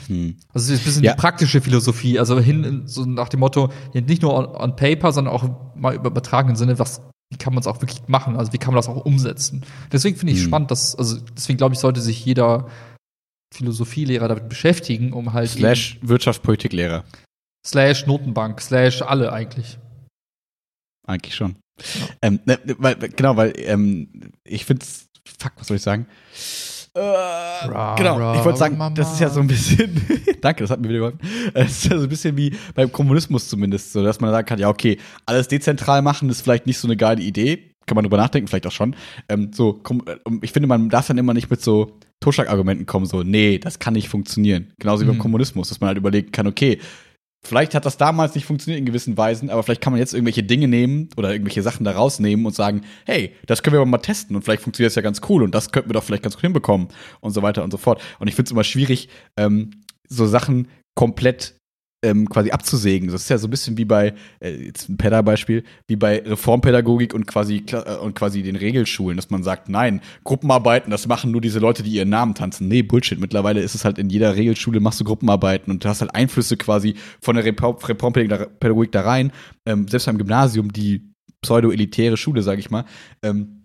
[0.08, 1.12] Also es ist ein bisschen Ja.
[1.14, 5.12] die praktische Philosophie, also hin in- so nach dem Motto, nicht nur on, on paper,
[5.12, 8.52] sondern auch mal im übertragenen Sinne, was, wie kann man es auch wirklich machen, also
[8.52, 9.64] wie kann man das auch umsetzen.
[9.90, 10.46] Deswegen finde ich Hm.
[10.46, 12.68] spannend, dass, also deswegen glaube ich, sollte sich jeder
[13.54, 17.04] Philosophielehrer damit beschäftigen, um halt Slash Wirtschaftspolitiklehrer.
[17.66, 19.78] slash Notenbank, slash alle eigentlich.
[21.06, 21.56] Eigentlich schon.
[22.22, 24.84] Ähm, ne, ne, weil, genau, weil ähm, ich finde
[25.38, 26.06] fuck, was soll ich sagen?
[26.94, 28.94] Äh, genau, ra, ich wollte sagen, Mama.
[28.94, 29.98] das ist ja so ein bisschen,
[30.42, 31.20] danke, das hat mir wieder geholfen.
[31.54, 34.58] Es ist ja so ein bisschen wie beim Kommunismus zumindest, so dass man sagen kann,
[34.58, 38.18] ja, okay, alles dezentral machen ist vielleicht nicht so eine geile Idee, kann man drüber
[38.18, 38.94] nachdenken, vielleicht auch schon.
[39.28, 43.06] Ähm, so, komm, äh, ich finde, man darf dann immer nicht mit so Totschlagargumenten kommen,
[43.06, 44.72] so, nee, das kann nicht funktionieren.
[44.78, 45.20] Genauso wie beim Mhm.
[45.20, 46.78] Kommunismus, dass man halt überlegen kann, okay,
[47.44, 50.44] Vielleicht hat das damals nicht funktioniert in gewissen Weisen, aber vielleicht kann man jetzt irgendwelche
[50.44, 53.98] Dinge nehmen oder irgendwelche Sachen da rausnehmen und sagen, hey, das können wir aber mal
[53.98, 56.36] testen und vielleicht funktioniert das ja ganz cool und das könnten wir doch vielleicht ganz
[56.36, 56.88] gut hinbekommen
[57.20, 58.00] und so weiter und so fort.
[58.20, 59.70] Und ich finde es immer schwierig, ähm,
[60.08, 61.56] so Sachen komplett
[62.04, 63.10] ähm, quasi abzusägen.
[63.10, 67.14] Das ist ja so ein bisschen wie bei, äh, jetzt ein Pedda-Beispiel, wie bei Reformpädagogik
[67.14, 71.40] und quasi, äh, und quasi den Regelschulen, dass man sagt, nein, Gruppenarbeiten, das machen nur
[71.40, 72.68] diese Leute, die ihren Namen tanzen.
[72.68, 73.20] Nee, Bullshit.
[73.20, 76.56] Mittlerweile ist es halt in jeder Regelschule machst du Gruppenarbeiten und du hast halt Einflüsse
[76.56, 79.32] quasi von der Reformpädagogik da rein.
[79.66, 82.84] Ähm, selbst beim Gymnasium, die pseudo-elitäre Schule, sage ich mal,
[83.22, 83.64] ähm,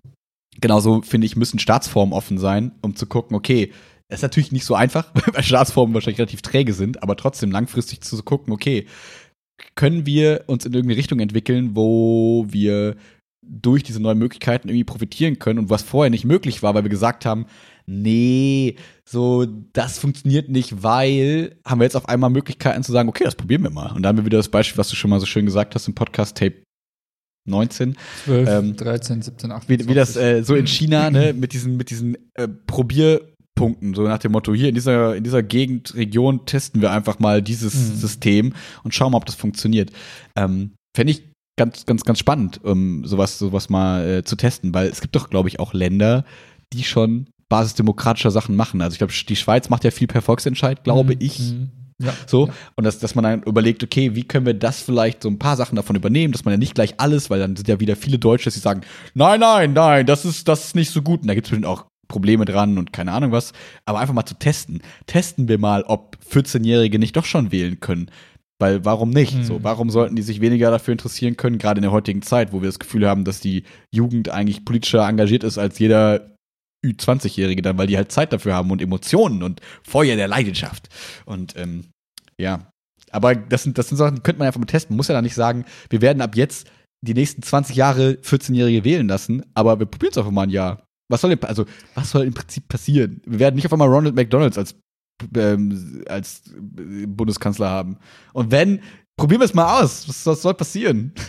[0.62, 3.72] genauso finde ich, müssen Staatsformen offen sein, um zu gucken, okay,
[4.10, 8.22] ist natürlich nicht so einfach, weil Staatsformen wahrscheinlich relativ träge sind, aber trotzdem langfristig zu
[8.24, 8.86] gucken, okay,
[9.76, 12.96] können wir uns in irgendeine Richtung entwickeln, wo wir
[13.50, 16.90] durch diese neuen Möglichkeiten irgendwie profitieren können und was vorher nicht möglich war, weil wir
[16.90, 17.46] gesagt haben,
[17.86, 18.76] nee,
[19.08, 23.36] so, das funktioniert nicht, weil haben wir jetzt auf einmal Möglichkeiten zu sagen, okay, das
[23.36, 23.94] probieren wir mal.
[23.94, 25.88] Und da haben wir wieder das Beispiel, was du schon mal so schön gesagt hast
[25.88, 26.56] im Podcast Tape
[27.48, 27.96] 19.
[28.26, 29.80] 12, Ähm, 13, 17, 18.
[29.80, 32.48] Wie, wie das äh, so in China, ne, mit diesen, mit diesen äh,
[33.58, 37.20] Probierpunkten, so nach dem Motto, hier in dieser, in dieser Gegend, Region testen wir einfach
[37.20, 37.96] mal dieses Mhm.
[37.96, 38.54] System
[38.84, 39.92] und schauen mal, ob das funktioniert.
[40.36, 41.24] Ähm, Fände ich
[41.60, 45.30] ganz, ganz, ganz spannend, um sowas, sowas mal äh, zu testen, weil es gibt doch,
[45.30, 46.24] glaube ich, auch Länder,
[46.74, 48.82] die schon basisdemokratischer Sachen machen.
[48.82, 51.22] Also ich glaube, die Schweiz macht ja viel per Volksentscheid, glaube Mhm.
[51.22, 51.40] ich.
[51.40, 51.70] Mhm.
[52.00, 52.14] Ja.
[52.28, 55.40] So, und dass, dass man dann überlegt, okay, wie können wir das vielleicht so ein
[55.40, 57.96] paar Sachen davon übernehmen, dass man ja nicht gleich alles, weil dann sind ja wieder
[57.96, 58.82] viele Deutsche, die sagen,
[59.16, 61.22] nein, nein, nein, das ist, das ist nicht so gut.
[61.22, 63.54] Und da gibt es bestimmt auch Probleme dran und keine Ahnung was.
[63.86, 64.82] Aber einfach mal zu testen.
[65.06, 68.10] Testen wir mal, ob 14-Jährige nicht doch schon wählen können.
[68.60, 69.34] Weil warum nicht?
[69.34, 69.44] Hm.
[69.44, 72.62] So, warum sollten die sich weniger dafür interessieren können, gerade in der heutigen Zeit, wo
[72.62, 76.36] wir das Gefühl haben, dass die Jugend eigentlich politischer engagiert ist als jeder
[76.86, 80.90] Ü20-Jährige dann, weil die halt Zeit dafür haben und Emotionen und Feuer der Leidenschaft.
[81.26, 81.86] Und ähm,
[82.40, 82.72] ja,
[83.12, 84.94] aber das sind, das sind Sachen, die könnte man einfach mal testen.
[84.94, 86.70] Man muss ja da nicht sagen, wir werden ab jetzt
[87.02, 90.84] die nächsten 20 Jahre 14-Jährige wählen lassen, aber wir probieren es einfach mal ein Jahr.
[91.10, 93.22] Was soll denn, also, was soll im Prinzip passieren?
[93.26, 94.76] Wir werden nicht auf einmal Ronald McDonalds als,
[95.36, 96.42] ähm, als
[96.78, 97.98] äh, Bundeskanzler haben.
[98.34, 98.82] Und wenn,
[99.18, 100.08] probieren wir es mal aus.
[100.10, 101.14] Was, was soll passieren?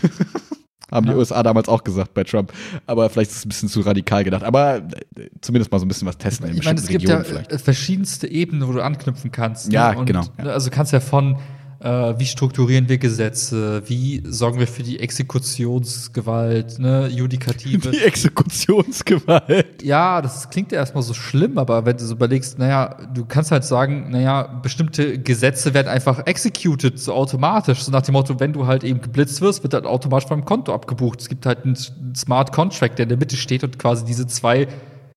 [0.91, 1.19] Haben die Ja.
[1.19, 2.51] USA damals auch gesagt bei Trump.
[2.87, 4.43] Aber vielleicht ist es ein bisschen zu radikal gedacht.
[4.43, 7.03] Aber äh, zumindest mal so ein bisschen was testen in Ich meine, bestimmten es gibt
[7.11, 7.53] ja Regionen vielleicht.
[7.53, 9.71] äh, verschiedenste Ebenen, wo du anknüpfen kannst.
[9.71, 11.39] Ja, Und, genau, ne, Also kannst ja von,
[11.81, 17.91] wie strukturieren wir Gesetze, wie sorgen wir für die Exekutionsgewalt, ne, Judikative.
[17.93, 19.83] Die Exekutionsgewalt.
[19.85, 23.53] ja, das klingt ja erstmal so schlimm, aber wenn du so überlegst, naja, du kannst
[23.53, 27.85] halt sagen, naja, bestimmte Gesetze werden einfach executed, so automatisch.
[27.85, 30.75] So nach dem Motto, wenn du halt eben geblitzt wirst, wird halt automatisch beim Konto
[30.75, 31.21] abgebucht.
[31.21, 31.77] Es gibt halt einen
[32.17, 34.67] Smart Contract, der in der Mitte steht und quasi diese zwei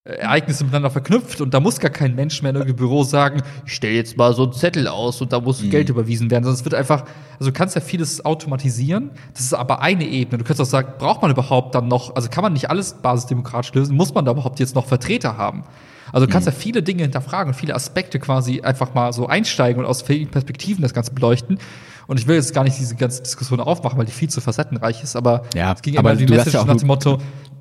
[0.04, 3.74] Ereignisse miteinander verknüpft und da muss gar kein Mensch mehr in irgendeinem Büro sagen, ich
[3.76, 6.66] stelle jetzt mal so einen Zettel aus und da muss Geld überwiesen werden, sondern es
[6.66, 7.06] wird einfach,
[7.38, 10.40] also du kannst ja vieles automatisieren, das ist aber eine Ebene.
[10.40, 13.76] Du kannst auch sagen, braucht man überhaupt dann noch, also kann man nicht alles basisdemokratisch
[13.76, 15.66] lösen, muss man da überhaupt jetzt noch Vertreter haben?
[16.12, 19.84] Also du kannst ja viele Dinge hinterfragen und viele Aspekte quasi einfach mal so einsteigen
[19.84, 21.60] und aus vielen Perspektiven das Ganze beleuchten.
[22.08, 25.04] Und ich will jetzt gar nicht diese ganze Diskussion aufmachen, weil die viel zu facettenreich
[25.04, 27.20] ist, aber Ja, es ging aber immer die Message ja nach dem Motto,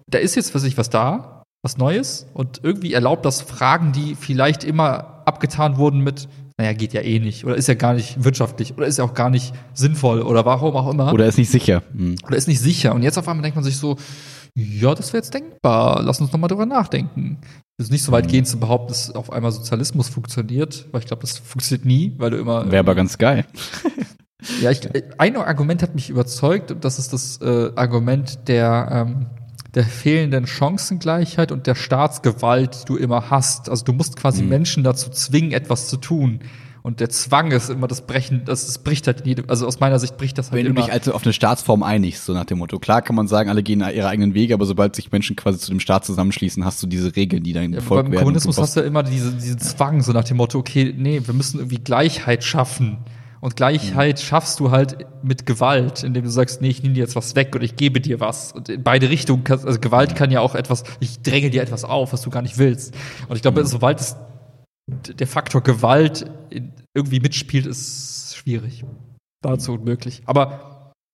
[0.08, 4.14] da ist jetzt für sich was da, was Neues und irgendwie erlaubt das Fragen, die
[4.14, 8.24] vielleicht immer abgetan wurden mit, naja, geht ja eh nicht oder ist ja gar nicht
[8.24, 11.50] wirtschaftlich oder ist ja auch gar nicht sinnvoll oder warum auch immer Oder ist nicht
[11.50, 11.82] sicher.
[11.92, 12.16] Hm.
[12.26, 12.94] oder ist nicht sicher.
[12.94, 13.96] Und jetzt auf einmal denkt man sich so,
[14.54, 17.38] ja, das wäre jetzt denkbar, lass uns noch mal drüber nachdenken.
[17.78, 21.06] Es ist nicht so weit gehen zu behaupten, dass auf einmal Sozialismus funktioniert, weil ich
[21.06, 23.46] glaube, das funktioniert nie, weil du immer Wäre aber ganz geil.
[24.60, 24.80] ja, ich,
[25.18, 29.26] ein Argument hat mich überzeugt und das ist das äh, Argument der, ähm,
[29.74, 33.68] der fehlenden Chancengleichheit und der Staatsgewalt, die du immer hast.
[33.68, 36.40] Also du musst quasi Menschen dazu zwingen, etwas zu tun.
[36.82, 39.80] Und der Zwang ist immer das Brechen, das, das bricht halt in jedem, also aus
[39.80, 40.86] meiner Sicht bricht das halt Wenn du immer.
[40.86, 42.78] dich also auf eine Staatsform einigst, so nach dem Motto.
[42.78, 45.70] Klar kann man sagen, alle gehen ihre eigenen Wege, aber sobald sich Menschen quasi zu
[45.70, 48.22] dem Staat zusammenschließen, hast du diese Regeln, die dann Ja, befolgt beim werden.
[48.22, 50.94] Kommunismus und du hast du ja immer diese, diesen Zwang, so nach dem Motto, okay,
[50.96, 52.96] nee, wir müssen irgendwie Gleichheit schaffen.
[53.40, 54.22] Und Gleichheit Mhm.
[54.22, 57.54] schaffst du halt mit Gewalt, indem du sagst, nee, ich nehme dir jetzt was weg
[57.54, 58.52] und ich gebe dir was.
[58.52, 61.84] Und in beide Richtungen, kannst, also Gewalt kann ja auch etwas, ich dränge dir etwas
[61.84, 62.94] auf, was du gar nicht willst.
[63.28, 63.54] Und ich Mhm.
[63.54, 64.16] glaube, sobald es
[64.86, 66.30] der Faktor Gewalt
[66.94, 68.84] irgendwie mitspielt, ist schwierig.
[69.42, 70.22] Dazu unmöglich.
[70.26, 70.69] Aber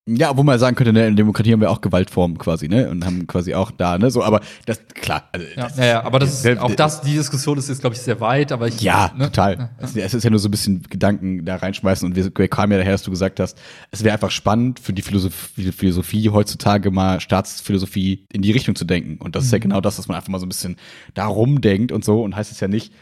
[0.09, 2.89] Ja, obwohl man sagen könnte, ne, in der Demokratie haben wir auch Gewaltformen quasi, ne?
[2.89, 4.09] Und haben quasi auch da, ne?
[4.13, 5.25] So, aber das, klar.
[5.33, 7.97] Also, ja, das ja, ja aber das ist, auch das, die Diskussion ist jetzt, glaube
[7.97, 8.81] ich, sehr weit, aber ich.
[8.81, 9.25] Ja, ne?
[9.25, 9.71] total.
[9.79, 12.71] Es, es ist ja nur so ein bisschen Gedanken da reinschmeißen und wir, wir kamen
[12.71, 13.59] ja daher, dass du gesagt hast,
[13.91, 18.85] es wäre einfach spannend für die Philosophie, Philosophie heutzutage mal Staatsphilosophie in die Richtung zu
[18.85, 19.17] denken.
[19.17, 20.77] Und das ist ja genau das, dass man einfach mal so ein bisschen
[21.15, 22.93] da rumdenkt und so und heißt es ja nicht,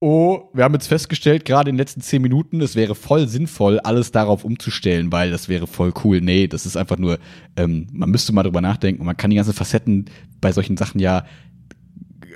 [0.00, 3.78] oh, wir haben jetzt festgestellt, gerade in den letzten zehn Minuten, es wäre voll sinnvoll,
[3.80, 6.20] alles darauf umzustellen, weil das wäre voll cool.
[6.20, 7.18] Nee, das ist einfach nur,
[7.56, 10.06] ähm, man müsste mal drüber nachdenken und man kann die ganzen Facetten
[10.40, 11.26] bei solchen Sachen ja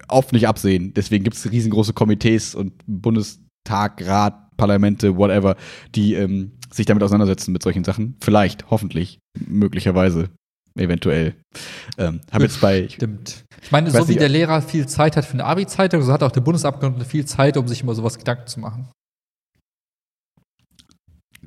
[0.09, 0.93] oft nicht absehen.
[0.95, 5.57] Deswegen gibt es riesengroße Komitees und Bundestag, Rat, Parlamente, whatever,
[5.95, 8.17] die ähm, sich damit auseinandersetzen mit solchen Sachen.
[8.21, 10.29] Vielleicht, hoffentlich, möglicherweise,
[10.77, 11.35] eventuell.
[11.97, 13.44] Ähm, hab jetzt bei, Stimmt.
[13.65, 16.13] Ich meine, weiß so wie nicht, der Lehrer viel Zeit hat für eine Abi-Zeitung, so
[16.13, 18.89] hat auch der Bundesabgeordnete viel Zeit, um sich über sowas Gedanken zu machen.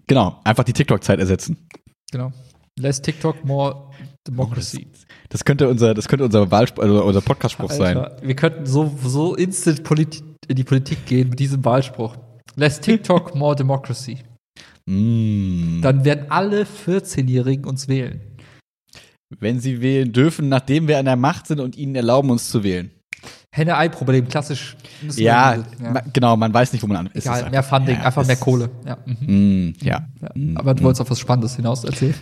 [0.08, 1.68] genau, einfach die TikTok-Zeit ersetzen.
[2.12, 2.32] Genau.
[2.80, 3.92] Less TikTok, more
[4.28, 4.88] Democracy.
[5.30, 8.08] Das könnte unser, das könnte unser Wahlspruch, also unser Podcast-Spruch sein.
[8.22, 12.16] Wir könnten so, so instant politi in die Politik gehen mit diesem Wahlspruch.
[12.56, 14.20] Less TikTok, more Democracy.
[14.90, 15.82] Mm.
[15.82, 18.22] Dann werden alle 14-Jährigen uns wählen.
[19.40, 22.64] Wenn sie wählen dürfen, nachdem wir an der Macht sind und ihnen erlauben, uns zu
[22.64, 22.92] wählen.
[23.54, 24.78] Henne-Ei-Problem, klassisch.
[25.02, 27.26] Wir- Ja, ma- genau, man weiß nicht, wo man an ist.
[27.26, 28.70] Egal, Es mehr Funding, ja, einfach es- mehr Kohle.
[28.86, 29.68] Ja, mhm.
[29.70, 30.08] Mm, ja.
[30.22, 30.30] ja.
[30.36, 30.86] Mm, Aber du mm.
[30.86, 32.16] wolltest auf was Spannendes hinaus erzählen.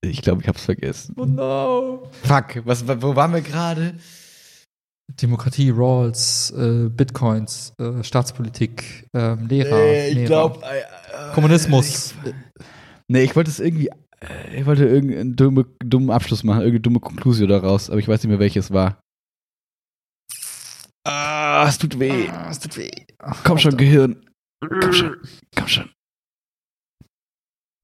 [0.00, 1.14] Ich glaube, ich hab's vergessen.
[1.18, 2.08] Oh no.
[2.22, 3.94] Fuck, was, wo waren wir gerade?
[5.20, 9.76] Demokratie, Rawls, äh, Bitcoins, äh, Staatspolitik, ähm, Lehrer.
[9.76, 10.60] Äh, ich glaube.
[11.34, 12.14] Kommunismus.
[13.08, 13.88] Nee, ich wollte es irgendwie.
[14.20, 18.22] Äh, Ich wollte irgendeinen dumme, dummen Abschluss machen, irgendeine dumme Konklusion daraus, aber ich weiß
[18.22, 19.00] nicht mehr, welches war.
[21.06, 22.28] Ah, es tut weh.
[22.28, 22.90] Ah, es tut weh.
[23.44, 24.28] Komm schon, Gehirn.
[24.60, 25.16] Komm schon.
[25.56, 25.90] Komm schon.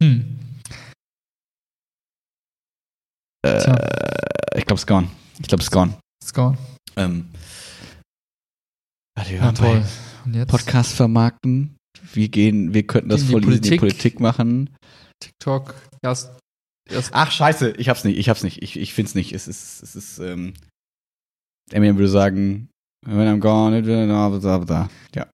[0.02, 0.38] Hm.
[3.46, 5.08] Äh, ich glaube, es ist gone.
[5.40, 5.94] Ich glaube, es ist gone.
[6.22, 6.56] it's gone.
[6.96, 7.26] Ähm,
[9.16, 9.80] warte, wir Ja, waren toll.
[9.80, 9.86] bei
[10.24, 11.76] Und jetzt Podcast vermarkten.
[12.12, 13.76] Wir gehen, wir könnten das voll in die.
[13.76, 14.70] Politik machen.
[15.20, 15.74] TikTok.
[16.02, 16.32] Erst,
[16.90, 19.32] erst Ach, scheiße, ich hab's nicht, ich hab's nicht, ich, ich find's nicht.
[19.32, 20.54] Es ist, es ist, ähm,
[21.72, 22.68] Eminem würde sagen,
[23.06, 24.88] when I'm gone, not- blah, blah.
[25.14, 25.26] ja.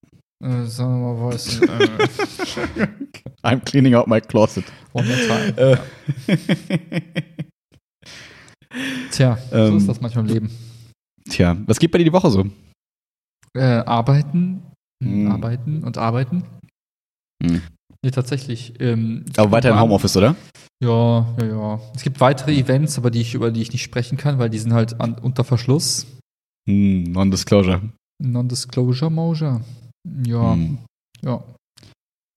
[0.45, 1.61] äh, sagen wir mal was.
[1.63, 2.89] äh,
[3.43, 4.65] I'm cleaning out my closet.
[4.93, 5.57] one more time.
[5.59, 5.77] Äh.
[9.11, 9.77] Tja, so Ähm.
[9.79, 10.51] ist das manchmal im Leben.
[11.29, 12.45] Tja, was geht bei dir die Woche so?
[13.57, 14.63] Äh, arbeiten,
[15.03, 15.31] Hm.
[15.33, 16.45] arbeiten und arbeiten.
[17.43, 17.63] Hm.
[18.05, 18.75] Nee, tatsächlich.
[18.81, 20.35] Ähm, Aber weiter im Homeoffice, oder?
[20.83, 21.81] Ja, ja, ja.
[21.95, 24.59] Es gibt weitere Events, aber die ich, über die ich nicht sprechen kann, weil die
[24.59, 26.07] sind halt an, unter Verschluss.
[26.69, 27.83] Hm, Non-Disclosure.
[28.23, 29.61] Non-Disclosure Mosure.
[30.27, 30.79] Ja, Hm.
[31.23, 31.43] ja.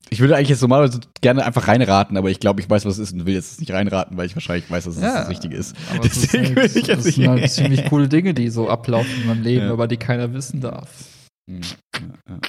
[0.10, 3.10] Ich würde eigentlich jetzt normalerweise gerne einfach reinraten, aber ich glaube, ich weiß, was es
[3.10, 5.56] ist und will jetzt nicht reinraten, weil ich wahrscheinlich weiß, dass es Ja, das Richtige
[5.56, 5.76] ist.
[5.90, 8.70] Aber es ist Deswegen halt, ich jetzt das sind halt ziemlich coole Dinge, die so
[8.70, 9.72] ablaufen in meinem Leben, Ja.
[9.72, 11.06] aber die keiner wissen darf.
[11.50, 11.62] Hm,
[11.96, 12.40] ja, ja.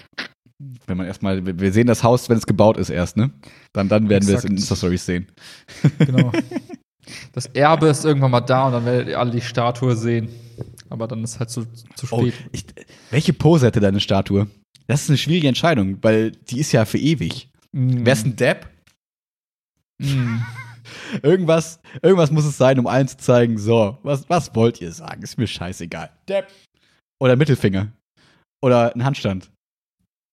[0.86, 3.30] Wenn man erstmal, wir- sehen das Haus, wenn es gebaut ist erst, ne?
[3.72, 4.60] Dann, dann werden wir es in Exakt.
[4.70, 5.26] Insta-Stories sehen.
[5.98, 6.30] Genau.
[7.34, 10.30] Das Erbe ist irgendwann mal da und dann werdet ihr alle die Statue sehen.
[10.88, 11.66] Aber dann ist halt zu,
[11.96, 12.32] zu Oh, spät.
[12.52, 12.64] ich,
[13.10, 14.46] welche Pose hätte deine Statue?
[14.86, 17.50] Das ist eine schwierige Entscheidung, weil die ist ja für ewig.
[17.72, 18.06] Mm.
[18.06, 18.70] Wär's ein Depp?
[19.98, 20.38] Mm.
[21.22, 25.22] Irgendwas, irgendwas muss es sein, um allen zu zeigen, so, was, was wollt ihr sagen?
[25.22, 26.10] Ist mir scheißegal.
[26.26, 26.48] Depp.
[27.22, 27.92] Oder Mittelfinger.
[28.62, 29.50] Oder ein Handstand.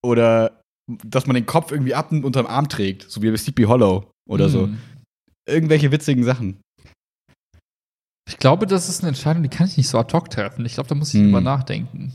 [0.03, 0.61] Oder
[1.05, 4.11] dass man den Kopf irgendwie abnimmt und unterm Arm trägt, so wie bei Sleepy Hollow
[4.27, 4.67] oder so.
[4.67, 4.77] Mm.
[5.47, 6.59] Irgendwelche witzigen Sachen.
[8.27, 10.65] Ich glaube, das ist eine Entscheidung, die kann ich nicht so ad hoc treffen.
[10.65, 11.25] Ich glaube, da muss ich Hm.
[11.27, 12.13] drüber nachdenken.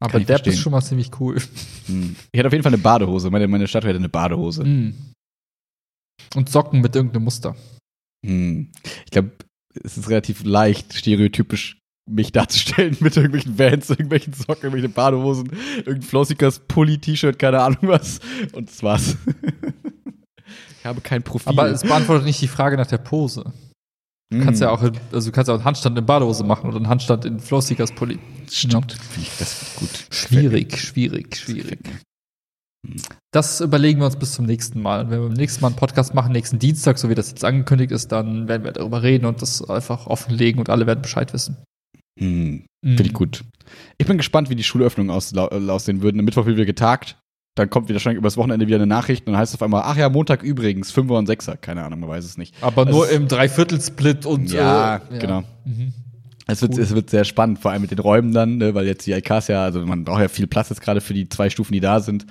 [0.00, 0.52] Aber verstehen.
[0.52, 1.40] ist schon mal ziemlich cool.
[1.86, 2.16] Hm.
[2.32, 3.30] Ich hätte auf jeden Fall eine Badehose.
[3.30, 4.64] Meine, meine Statue hätte eine Badehose.
[4.64, 5.12] Mm.
[6.34, 7.56] Und Socken mit irgendeinem Muster.
[8.26, 8.72] Hm.
[9.04, 9.32] Ich glaube,
[9.82, 11.78] es ist relativ leicht, stereotypisch
[12.10, 17.78] mich darzustellen mit irgendwelchen Vans, irgendwelchen Socken, irgendwelchen Badehosen, irgendein Flossikers Pulli, T-Shirt, keine Ahnung
[17.82, 18.20] was.
[18.52, 19.16] Und das war's.
[20.78, 21.50] ich habe kein Profil.
[21.50, 23.52] Aber es beantwortet nicht die Frage nach der Pose.
[24.30, 24.44] Du Hm.
[24.44, 26.88] kannst ja auch, also du kannst ja auch einen Handstand in Badehose machen oder einen
[26.88, 28.18] Handstand in Flossykers Pulli.
[28.50, 28.96] Stimmt.
[29.20, 30.06] Ich, das finde ich gut.
[30.10, 31.78] Schwierig, schwierig, schwierig.
[33.30, 35.08] Das überlegen wir uns bis zum nächsten Mal.
[35.10, 37.92] Wenn wir beim nächsten Mal einen Podcast machen, nächsten Dienstag, so wie das jetzt angekündigt
[37.92, 41.58] ist, dann werden wir darüber reden und das einfach offenlegen und alle werden Bescheid wissen.
[42.18, 42.64] Hm.
[42.84, 43.44] Finde ich gut.
[43.98, 46.18] Ich bin gespannt, wie die Schulöffnungen ausla- äh, aussehen würden.
[46.18, 47.16] Am Mittwoch wird wieder getagt.
[47.54, 49.82] Dann kommt wieder wahrscheinlich übers Wochenende wieder eine Nachricht und dann heißt es auf einmal,
[49.84, 51.56] ach ja, Montag übrigens, Fünfer und Sechser.
[51.56, 52.54] Keine Ahnung, man weiß es nicht.
[52.62, 55.42] Aber Also nur im Dreiviertelsplit und Ja, äh, genau.
[55.64, 55.92] Mhm.
[56.46, 56.80] Es wird, Cool.
[56.80, 59.48] es wird sehr spannend, vor allem mit den Räumen dann, ne, weil jetzt die IKs
[59.48, 62.00] ja, also man braucht ja viel Platz jetzt gerade für die zwei Stufen, die da
[62.00, 62.26] sind.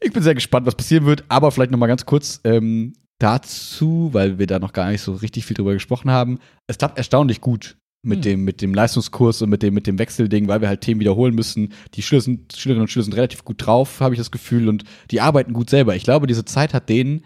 [0.00, 4.10] Ich bin sehr gespannt, was passieren wird, aber vielleicht noch mal ganz kurz ähm, dazu,
[4.12, 6.38] weil wir da noch gar nicht so richtig viel drüber gesprochen haben.
[6.68, 8.22] Es klappt erstaunlich gut mit Hm.
[8.22, 11.34] dem mit dem Leistungskurs und mit dem mit dem Wechselding, weil wir halt Themen wiederholen
[11.34, 11.72] müssen.
[11.94, 14.84] Die Schüler sind, Schülerinnen und Schüler sind relativ gut drauf, habe ich das Gefühl, und
[15.10, 15.96] die arbeiten gut selber.
[15.96, 17.24] Ich glaube, diese Zeit hat denen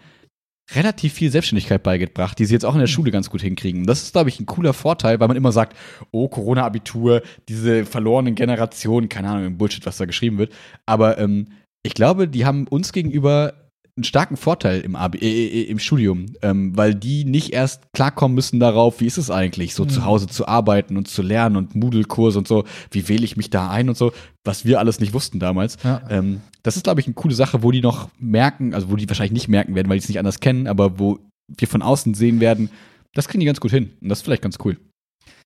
[0.71, 3.81] relativ viel Selbstständigkeit beigebracht, die sie jetzt auch in der Schule ganz gut hinkriegen.
[3.81, 5.77] Und das ist, glaube ich, ein cooler Vorteil, weil man immer sagt,
[6.11, 10.53] oh, Corona-Abitur, diese verlorenen Generationen, keine Ahnung, im Bullshit, was da geschrieben wird.
[10.85, 11.49] Aber ähm,
[11.83, 13.62] ich glaube, die haben uns gegenüber
[13.95, 18.33] einen starken Vorteil im, Abi, äh, äh, im Studium, ähm, weil die nicht erst klarkommen
[18.33, 19.89] müssen darauf, wie ist es eigentlich, so Mhm.
[19.89, 23.51] zu Hause zu arbeiten und zu lernen und Moodle-Kurs und so, wie wähle ich mich
[23.51, 24.11] da ein und so,
[24.43, 25.77] was wir alles nicht wussten damals.
[25.83, 26.01] Ja.
[26.09, 29.07] Ähm, das ist, glaube ich, eine coole Sache, wo die noch merken, also wo die
[29.07, 31.19] wahrscheinlich nicht merken werden, weil die es nicht anders kennen, aber wo
[31.55, 32.71] wir von außen sehen werden,
[33.13, 33.91] das kriegen die ganz gut hin.
[34.01, 34.77] Und das ist vielleicht ganz cool.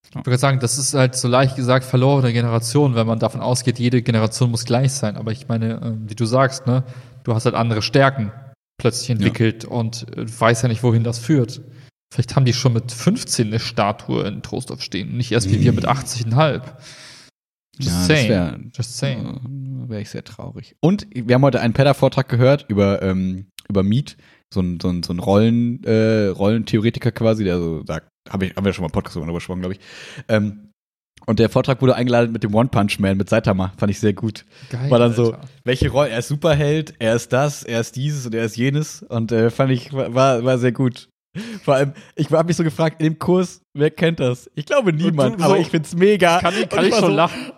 [0.09, 3.41] Ich würde gerade sagen, das ist halt so leicht gesagt verlorene Generation, wenn man davon
[3.41, 5.17] ausgeht, jede Generation muss gleich sein.
[5.17, 6.83] Aber ich meine, ähm, wie du sagst, ne,
[7.27, 8.31] du hast halt andere Stärken
[8.79, 11.61] plötzlich entwickelt und äh, weißt ja nicht, wohin das führt.
[12.13, 15.73] Vielleicht haben die schon mit 15 eine Statue in Trostorf stehen, nicht erst wie wir
[15.73, 16.61] mit 80,5.
[17.79, 18.71] Just das saying.
[18.73, 19.89] Just saying.
[19.89, 20.75] wäre ich sehr traurig.
[20.79, 24.17] Und wir haben heute einen Pedder-Vortrag gehört über, ähm, über Meet.
[24.51, 28.55] so ein, so ein, so ein Rollen, äh, Rollentheoretiker quasi, der so sagt, hab ich,
[28.55, 29.81] haben wir schon mal einen Podcast drüber gesprochen, glaube ich.
[30.29, 30.66] Ähm,
[31.27, 33.73] und der Vortrag wurde eingeladen mit dem One Punch Man, mit Saitama.
[33.77, 34.45] Fand ich sehr gut.
[34.69, 35.41] Geil, War dann so, Alter.
[35.65, 36.09] welche Rolle?
[36.09, 39.03] Er ist Superheld, er ist das, er ist dieses und er ist jenes.
[39.03, 41.09] Und äh, fand ich, war, war sehr gut.
[41.63, 44.49] Vor allem, ich habe mich so gefragt, in dem Kurs, wer kennt das?
[44.55, 46.39] Ich glaube niemand, du aber so- ich find's mega.
[46.39, 47.51] Kann ich, kann ich war schon so, lachen?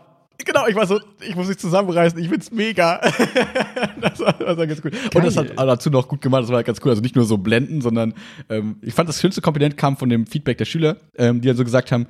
[0.46, 3.00] Genau, ich war so, ich muss mich zusammenreißen, ich find's mega.
[4.02, 4.94] das, war, das war ganz gut.
[5.14, 5.68] Und das hat Geil.
[5.68, 6.90] dazu noch gut gemacht, das war ganz cool.
[6.92, 8.14] Also nicht nur so blenden, sondern
[8.50, 11.58] ähm, ich fand das schönste Kompliment kam von dem Feedback der Schüler, ähm, die dann
[11.58, 12.08] so gesagt haben,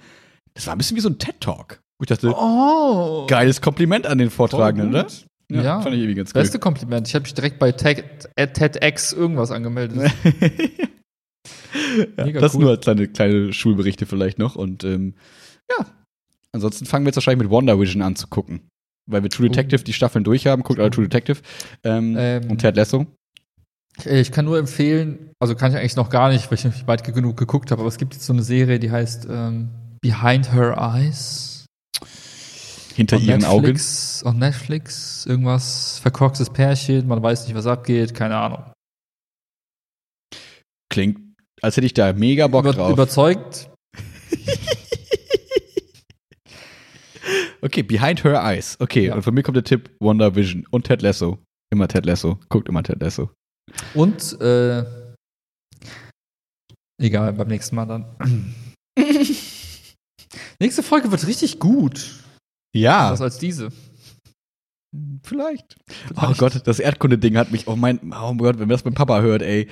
[0.54, 1.80] das war ein bisschen wie so ein TED-Talk.
[2.00, 3.26] Wo ich dachte, Oh.
[3.28, 5.04] geiles Kompliment an den Vortragenden, oder?
[5.04, 5.26] gut.
[5.52, 5.82] Ja.
[5.82, 6.42] Fand ich irgendwie ganz cool.
[6.42, 7.08] Beste Kompliment.
[7.08, 8.04] Ich habe mich direkt bei TED,
[8.36, 10.12] äh, TEDx irgendwas angemeldet.
[12.18, 12.62] ja, Mega das cool.
[12.62, 14.56] nur als kleine, kleine Schulberichte vielleicht noch.
[14.56, 15.16] Und ähm,
[15.70, 15.86] ja,
[16.52, 18.62] ansonsten fangen wir jetzt wahrscheinlich mit Wonder Vision an zu gucken.
[19.08, 19.50] Weil wir True Oh.
[19.50, 21.40] Detective die Staffeln durchhaben, guckt alle True Detective.
[21.84, 23.08] Ähm, Ähm, und Ted Lasso.
[24.06, 26.88] Äh, Ich kann nur empfehlen, also kann ich eigentlich noch gar nicht, weil ich nicht
[26.88, 29.70] weit genug geguckt habe, aber es gibt jetzt so eine Serie, die heißt ähm,
[30.02, 31.66] Behind Her Eyes.
[32.96, 33.62] Hinter ihren Augen.
[33.68, 38.64] Netflix, On Netflix, irgendwas, verkorkstes Pärchen, man weiß nicht, was abgeht, keine Ahnung.
[40.92, 41.20] Klingt,
[41.62, 42.92] als hätte ich da mega Bock Über, drauf.
[42.92, 43.70] Überzeugt,
[47.62, 48.78] okay, Behind Her Eyes.
[48.80, 49.16] Okay, Ja.
[49.16, 51.38] und von mir kommt der Tipp Wonder Vision und Ted Lasso.
[51.72, 52.40] Immer Ted Lasso.
[52.50, 53.30] Guckt immer Ted Lasso.
[53.94, 54.84] und äh,
[57.02, 58.06] egal, beim nächsten Mal dann.
[60.62, 62.16] Nächste Folge wird richtig gut.
[62.74, 63.70] Ja, Anders als diese.
[65.24, 65.78] vielleicht.
[66.12, 66.40] Oh Vielleicht.
[66.40, 69.42] Gott, das Erdkunde-Ding hat mich, oh mein, oh Gott, wenn man das mit Papa hört,
[69.42, 69.68] ey.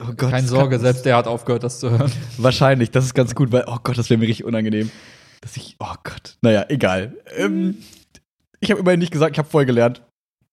[0.00, 2.10] Oh Gott, Keine Sorge, selbst der hat aufgehört, das zu hören.
[2.36, 4.90] Wahrscheinlich, das ist ganz gut, weil, oh Gott, das wäre mir richtig unangenehm.
[5.40, 6.36] Dass ich, oh Gott.
[6.40, 7.16] Naja, egal.
[7.36, 7.78] Ähm,
[8.60, 10.02] ich habe immerhin nicht gesagt, ich habe voll gelernt.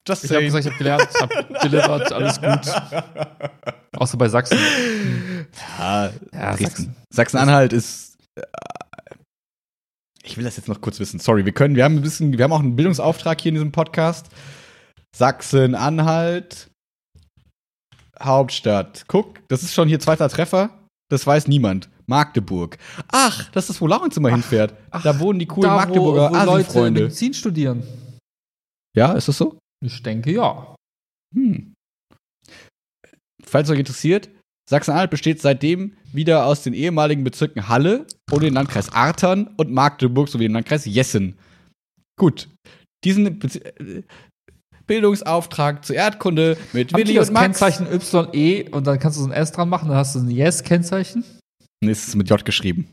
[0.08, 2.74] Just Ich habe gesagt, ich habe gelernt, ich habe delivered, alles gut.
[3.98, 4.60] Außer bei Sachsen.
[5.80, 6.58] Ja, Ja.
[6.58, 6.96] Sachsen.
[7.10, 8.18] Sachsen-Anhalt ist.
[10.26, 11.20] Ich will das jetzt noch kurz wissen.
[11.20, 13.72] Sorry, wir können, wir haben ein bisschen, wir haben auch einen Bildungsauftrag hier in diesem
[13.72, 14.28] Podcast.
[15.16, 16.72] Sachsen-Anhalt,
[18.20, 19.06] Hauptstadt.
[19.08, 20.88] Guck, das ist schon hier zweiter Treffer.
[21.10, 21.90] Das weiß niemand.
[22.08, 22.78] Magdeburg.
[23.12, 24.74] Ach, das ist, wo Laurens immer hinfährt.
[24.92, 26.92] da wohnen die coolen Da, Magdeburger wo, wo Leute.
[26.92, 27.84] Medizin studieren.
[28.96, 29.58] Ja, ist das so?
[29.84, 30.76] Ich denke, ja.
[31.34, 31.74] Hm.
[33.44, 34.30] Falls euch interessiert,
[34.70, 40.28] Sachsen-Anhalt besteht seitdem wieder aus den ehemaligen Bezirken Halle und den Landkreis Artern und Magdeburg
[40.30, 41.36] sowie den Landkreis Jessen.
[42.18, 42.48] Gut.
[43.04, 44.04] Diesen Bez äh,
[44.88, 47.60] Bildungsauftrag zur Erdkunde mit Haben Willi das und Max.
[47.60, 47.88] Kennzeichen
[48.34, 51.24] YE und dann kannst du so ein S dran machen, dann hast du ein Yes-Kennzeichen.
[51.84, 52.88] Nee, es ist mit J geschrieben.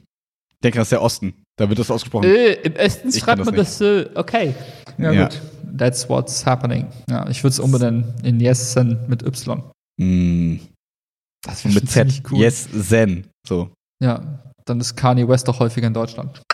[0.51, 1.35] Ich denke, das ist der Osten.
[1.59, 2.25] Da wird das ausgesprochen.
[2.31, 4.11] Äh, Im Osten Ich schreibt kann man das das so.
[4.18, 4.55] Okay.
[4.99, 5.25] Ja, Ja.
[5.29, 5.41] gut.
[5.77, 6.87] That's what's happening.
[7.11, 9.62] Ja, ich würde es umbenennen in Yessen mit Y.
[9.99, 10.57] Mm.
[11.43, 12.22] Das Und mit Z.
[12.30, 13.26] Yes, Zen.
[13.47, 13.70] So.
[14.01, 16.43] Ja, dann ist Kanye West doch häufiger in Deutschland.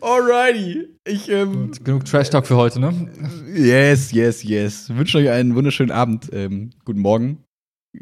[0.00, 0.88] Alrighty.
[1.06, 3.10] Ich, ähm, Gut, genug Trash Talk für heute, ne?
[3.54, 4.88] Yes, yes, yes.
[4.88, 6.28] Ich wünsche euch einen wunderschönen Abend.
[6.32, 7.42] Ähm, guten Morgen.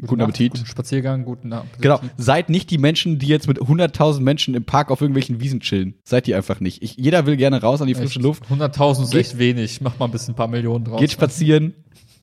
[0.01, 0.51] Guten, Nacht, Appetit.
[0.51, 1.81] Guten Spaziergang, guten Appetit.
[1.81, 2.01] Genau.
[2.17, 5.95] Seid nicht die Menschen, die jetzt mit 100.000 Menschen im Park auf irgendwelchen Wiesen chillen.
[6.03, 6.83] Seid die einfach nicht.
[6.83, 8.23] Ich, jeder will gerne raus an die frische Echt.
[8.23, 8.43] Luft.
[8.51, 9.79] 100.000 ist echt wenig.
[9.81, 10.99] Mach mal ein bisschen ein paar Millionen draus.
[10.99, 11.73] Geht spazieren.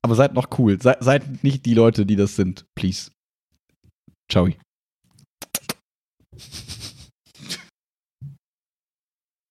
[0.03, 0.81] Aber seid noch cool.
[0.83, 2.67] Se seid nicht die Leute, die das sind.
[2.75, 3.11] Please.
[4.29, 4.49] Ciao.